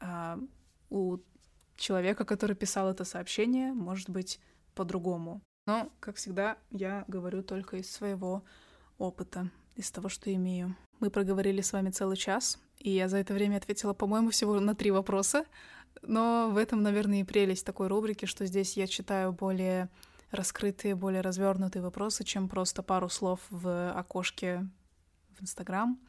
А 0.00 0.38
у 0.90 1.18
человека, 1.76 2.24
который 2.24 2.56
писал 2.56 2.90
это 2.90 3.04
сообщение, 3.04 3.72
может 3.72 4.10
быть 4.10 4.40
по-другому. 4.74 5.42
Но, 5.66 5.90
как 6.00 6.16
всегда, 6.16 6.58
я 6.70 7.04
говорю 7.08 7.42
только 7.42 7.76
из 7.76 7.90
своего 7.90 8.44
опыта, 8.98 9.50
из 9.76 9.90
того, 9.90 10.08
что 10.08 10.32
имею. 10.32 10.76
Мы 11.00 11.10
проговорили 11.10 11.60
с 11.60 11.72
вами 11.72 11.90
целый 11.90 12.16
час, 12.16 12.58
и 12.78 12.90
я 12.90 13.08
за 13.08 13.18
это 13.18 13.34
время 13.34 13.56
ответила, 13.56 13.92
по-моему, 13.92 14.30
всего 14.30 14.58
на 14.60 14.74
три 14.74 14.90
вопроса. 14.90 15.44
Но 16.02 16.50
в 16.50 16.56
этом, 16.56 16.82
наверное, 16.82 17.20
и 17.20 17.24
прелесть 17.24 17.66
такой 17.66 17.88
рубрики, 17.88 18.26
что 18.26 18.46
здесь 18.46 18.76
я 18.76 18.86
читаю 18.86 19.32
более 19.32 19.88
раскрытые, 20.30 20.94
более 20.94 21.20
развернутые 21.20 21.82
вопросы, 21.82 22.24
чем 22.24 22.48
просто 22.48 22.82
пару 22.82 23.08
слов 23.08 23.40
в 23.50 23.92
окошке 23.92 24.66
в 25.38 25.42
Инстаграм. 25.42 26.00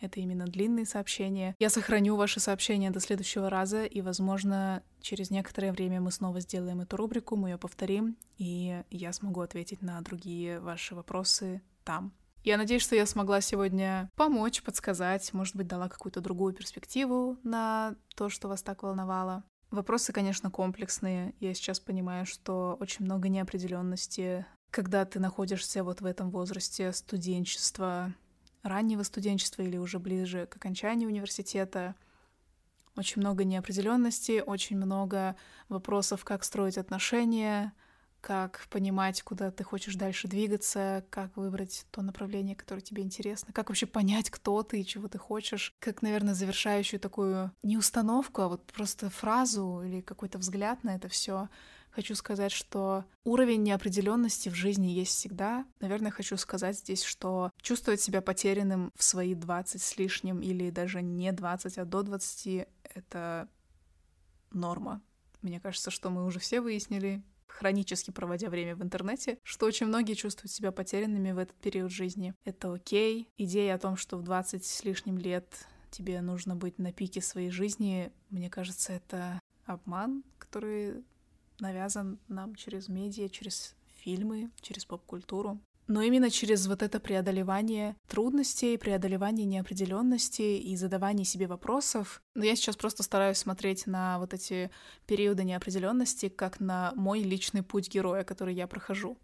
Это 0.00 0.20
именно 0.20 0.46
длинные 0.46 0.86
сообщения. 0.86 1.56
Я 1.58 1.70
сохраню 1.70 2.14
ваши 2.14 2.38
сообщения 2.38 2.90
до 2.90 3.00
следующего 3.00 3.50
раза, 3.50 3.84
и, 3.84 4.00
возможно, 4.00 4.82
через 5.00 5.30
некоторое 5.30 5.72
время 5.72 6.00
мы 6.00 6.12
снова 6.12 6.40
сделаем 6.40 6.80
эту 6.80 6.96
рубрику, 6.96 7.36
мы 7.36 7.50
ее 7.50 7.58
повторим, 7.58 8.16
и 8.38 8.82
я 8.90 9.12
смогу 9.12 9.40
ответить 9.40 9.82
на 9.82 10.00
другие 10.00 10.60
ваши 10.60 10.94
вопросы 10.94 11.62
там. 11.84 12.12
Я 12.44 12.56
надеюсь, 12.56 12.82
что 12.82 12.96
я 12.96 13.04
смогла 13.04 13.40
сегодня 13.40 14.10
помочь, 14.16 14.62
подсказать, 14.62 15.32
может 15.32 15.56
быть, 15.56 15.66
дала 15.66 15.88
какую-то 15.88 16.20
другую 16.20 16.54
перспективу 16.54 17.38
на 17.42 17.96
то, 18.14 18.28
что 18.28 18.48
вас 18.48 18.62
так 18.62 18.82
волновало. 18.82 19.44
Вопросы, 19.70 20.12
конечно, 20.12 20.50
комплексные. 20.50 21.34
Я 21.40 21.52
сейчас 21.52 21.78
понимаю, 21.78 22.24
что 22.24 22.76
очень 22.80 23.04
много 23.04 23.28
неопределенности, 23.28 24.46
когда 24.70 25.04
ты 25.04 25.20
находишься 25.20 25.84
вот 25.84 26.00
в 26.00 26.06
этом 26.06 26.30
возрасте 26.30 26.92
студенчества, 26.92 28.14
раннего 28.62 29.02
студенчества 29.02 29.62
или 29.62 29.76
уже 29.76 29.98
ближе 29.98 30.46
к 30.46 30.56
окончанию 30.56 31.08
университета. 31.08 31.96
Очень 32.96 33.20
много 33.20 33.44
неопределенности, 33.44 34.42
очень 34.44 34.76
много 34.76 35.36
вопросов, 35.68 36.24
как 36.24 36.44
строить 36.44 36.78
отношения, 36.78 37.72
как 38.20 38.66
понимать, 38.70 39.22
куда 39.22 39.50
ты 39.50 39.64
хочешь 39.64 39.94
дальше 39.94 40.28
двигаться, 40.28 41.04
как 41.10 41.36
выбрать 41.36 41.86
то 41.90 42.02
направление, 42.02 42.56
которое 42.56 42.80
тебе 42.80 43.02
интересно, 43.02 43.52
как 43.52 43.68
вообще 43.68 43.86
понять, 43.86 44.30
кто 44.30 44.62
ты 44.62 44.80
и 44.80 44.86
чего 44.86 45.08
ты 45.08 45.18
хочешь, 45.18 45.74
как, 45.78 46.02
наверное, 46.02 46.34
завершающую 46.34 47.00
такую 47.00 47.52
не 47.62 47.76
установку, 47.76 48.42
а 48.42 48.48
вот 48.48 48.64
просто 48.72 49.10
фразу 49.10 49.82
или 49.84 50.00
какой-то 50.00 50.38
взгляд 50.38 50.84
на 50.84 50.96
это 50.96 51.08
все. 51.08 51.48
Хочу 51.90 52.14
сказать, 52.14 52.52
что 52.52 53.04
уровень 53.24 53.62
неопределенности 53.62 54.48
в 54.48 54.54
жизни 54.54 54.88
есть 54.88 55.12
всегда. 55.12 55.64
Наверное, 55.80 56.10
хочу 56.12 56.36
сказать 56.36 56.78
здесь, 56.78 57.02
что 57.02 57.50
чувствовать 57.60 58.00
себя 58.00 58.20
потерянным 58.20 58.92
в 58.94 59.02
свои 59.02 59.34
20 59.34 59.80
с 59.80 59.96
лишним 59.96 60.40
или 60.40 60.70
даже 60.70 61.02
не 61.02 61.32
20, 61.32 61.78
а 61.78 61.84
до 61.84 62.02
20— 62.02 62.68
это 62.94 63.48
норма. 64.52 65.02
Мне 65.42 65.60
кажется, 65.60 65.90
что 65.90 66.10
мы 66.10 66.24
уже 66.24 66.38
все 66.38 66.60
выяснили, 66.60 67.22
хронически 67.48 68.10
проводя 68.10 68.48
время 68.48 68.76
в 68.76 68.82
интернете, 68.82 69.38
что 69.42 69.66
очень 69.66 69.86
многие 69.86 70.14
чувствуют 70.14 70.52
себя 70.52 70.72
потерянными 70.72 71.32
в 71.32 71.38
этот 71.38 71.56
период 71.56 71.90
жизни. 71.90 72.34
Это 72.44 72.72
окей. 72.72 73.28
Идея 73.36 73.74
о 73.74 73.78
том, 73.78 73.96
что 73.96 74.16
в 74.16 74.22
20 74.22 74.64
с 74.64 74.84
лишним 74.84 75.18
лет 75.18 75.66
тебе 75.90 76.20
нужно 76.20 76.54
быть 76.54 76.78
на 76.78 76.92
пике 76.92 77.20
своей 77.20 77.50
жизни, 77.50 78.12
мне 78.30 78.50
кажется, 78.50 78.92
это 78.92 79.40
обман, 79.64 80.22
который 80.38 81.04
навязан 81.60 82.18
нам 82.28 82.54
через 82.54 82.88
медиа, 82.88 83.28
через 83.28 83.74
фильмы, 83.96 84.50
через 84.60 84.84
поп-культуру 84.84 85.60
но 85.88 86.02
именно 86.02 86.30
через 86.30 86.66
вот 86.66 86.82
это 86.82 87.00
преодолевание 87.00 87.96
трудностей, 88.06 88.76
преодолевание 88.76 89.46
неопределенности 89.46 90.42
и 90.42 90.76
задавание 90.76 91.24
себе 91.24 91.46
вопросов. 91.46 92.22
Но 92.34 92.44
я 92.44 92.54
сейчас 92.54 92.76
просто 92.76 93.02
стараюсь 93.02 93.38
смотреть 93.38 93.86
на 93.86 94.18
вот 94.18 94.34
эти 94.34 94.70
периоды 95.06 95.44
неопределенности 95.44 96.28
как 96.28 96.60
на 96.60 96.92
мой 96.94 97.22
личный 97.22 97.62
путь 97.62 97.88
героя, 97.88 98.22
который 98.22 98.54
я 98.54 98.66
прохожу. 98.66 99.16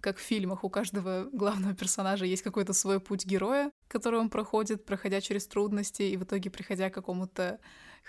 Как 0.00 0.18
в 0.18 0.20
фильмах 0.20 0.64
у 0.64 0.68
каждого 0.68 1.30
главного 1.32 1.74
персонажа 1.74 2.26
есть 2.26 2.42
какой-то 2.42 2.74
свой 2.74 3.00
путь 3.00 3.24
героя, 3.24 3.72
который 3.88 4.20
он 4.20 4.28
проходит, 4.28 4.84
проходя 4.84 5.22
через 5.22 5.46
трудности 5.46 6.02
и 6.02 6.18
в 6.18 6.24
итоге 6.24 6.50
приходя 6.50 6.90
к 6.90 6.94
какому-то 6.94 7.58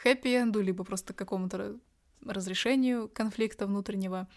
хэппи-энду, 0.03 0.60
либо 0.62 0.84
просто 0.84 1.14
к 1.14 1.18
какому-то 1.18 1.80
разрешению 2.26 3.08
конфликта 3.08 3.66
внутреннего. 3.66 4.28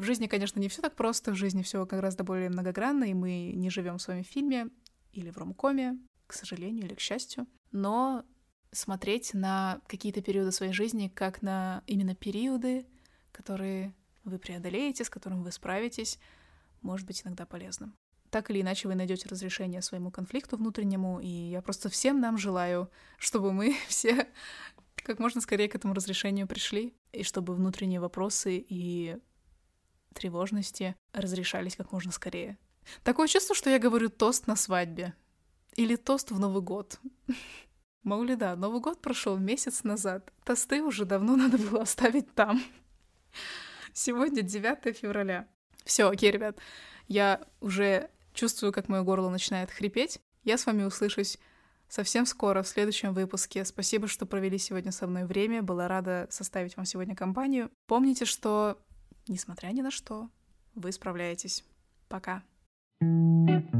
В 0.00 0.02
жизни, 0.02 0.28
конечно, 0.28 0.58
не 0.58 0.70
все 0.70 0.80
так 0.80 0.96
просто, 0.96 1.30
в 1.30 1.34
жизни 1.34 1.62
все 1.62 1.84
гораздо 1.84 2.24
более 2.24 2.48
многогранно, 2.48 3.04
и 3.04 3.12
мы 3.12 3.52
не 3.54 3.68
живем 3.68 3.98
в 3.98 4.02
своем 4.02 4.24
фильме 4.24 4.70
или 5.12 5.28
в 5.28 5.36
ромкоме, 5.36 5.98
к 6.26 6.32
сожалению 6.32 6.86
или 6.86 6.94
к 6.94 7.00
счастью. 7.00 7.46
Но 7.70 8.24
смотреть 8.72 9.34
на 9.34 9.82
какие-то 9.88 10.22
периоды 10.22 10.52
своей 10.52 10.72
жизни 10.72 11.12
как 11.14 11.42
на 11.42 11.82
именно 11.86 12.14
периоды, 12.14 12.86
которые 13.30 13.94
вы 14.24 14.38
преодолеете, 14.38 15.04
с 15.04 15.10
которыми 15.10 15.42
вы 15.42 15.52
справитесь, 15.52 16.18
может 16.80 17.06
быть 17.06 17.20
иногда 17.22 17.44
полезным. 17.44 17.94
Так 18.30 18.50
или 18.50 18.62
иначе 18.62 18.88
вы 18.88 18.94
найдете 18.94 19.28
разрешение 19.28 19.82
своему 19.82 20.10
конфликту 20.10 20.56
внутреннему, 20.56 21.20
и 21.20 21.28
я 21.28 21.60
просто 21.60 21.90
всем 21.90 22.20
нам 22.20 22.38
желаю, 22.38 22.90
чтобы 23.18 23.52
мы 23.52 23.76
все 23.86 24.26
как 24.94 25.18
можно 25.18 25.42
скорее 25.42 25.68
к 25.68 25.74
этому 25.74 25.92
разрешению 25.92 26.46
пришли, 26.46 26.94
и 27.12 27.22
чтобы 27.22 27.54
внутренние 27.54 28.00
вопросы 28.00 28.64
и 28.66 29.18
тревожности 30.14 30.96
разрешались 31.12 31.76
как 31.76 31.92
можно 31.92 32.12
скорее. 32.12 32.58
Такое 33.02 33.28
чувство, 33.28 33.54
что 33.54 33.70
я 33.70 33.78
говорю 33.78 34.08
тост 34.08 34.46
на 34.46 34.56
свадьбе. 34.56 35.14
Или 35.76 35.96
тост 35.96 36.30
в 36.30 36.38
Новый 36.38 36.62
год. 36.62 36.98
Маули, 38.02 38.34
да, 38.34 38.56
Новый 38.56 38.80
год 38.80 39.00
прошел 39.00 39.36
месяц 39.36 39.84
назад. 39.84 40.32
Тосты 40.44 40.82
уже 40.82 41.04
давно 41.04 41.36
надо 41.36 41.58
было 41.58 41.82
оставить 41.82 42.34
там. 42.34 42.62
Сегодня 43.92 44.42
9 44.42 44.96
февраля. 44.96 45.48
Все, 45.84 46.08
окей, 46.08 46.30
ребят. 46.30 46.58
Я 47.08 47.40
уже 47.60 48.10
чувствую, 48.32 48.72
как 48.72 48.88
мое 48.88 49.02
горло 49.02 49.28
начинает 49.30 49.70
хрипеть. 49.70 50.20
Я 50.44 50.56
с 50.56 50.66
вами 50.66 50.84
услышусь 50.84 51.38
совсем 51.88 52.24
скоро, 52.24 52.62
в 52.62 52.68
следующем 52.68 53.12
выпуске. 53.12 53.64
Спасибо, 53.64 54.06
что 54.06 54.24
провели 54.24 54.58
сегодня 54.58 54.92
со 54.92 55.06
мной 55.06 55.24
время. 55.24 55.62
Была 55.62 55.88
рада 55.88 56.26
составить 56.30 56.76
вам 56.76 56.86
сегодня 56.86 57.14
компанию. 57.14 57.70
Помните, 57.86 58.24
что, 58.24 58.78
Несмотря 59.30 59.68
ни 59.68 59.80
на 59.80 59.92
что, 59.92 60.28
вы 60.74 60.90
справляетесь. 60.90 61.64
Пока. 62.08 62.42
thank 63.00 63.70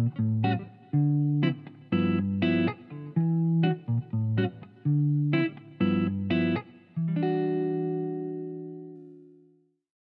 you 0.92 1.29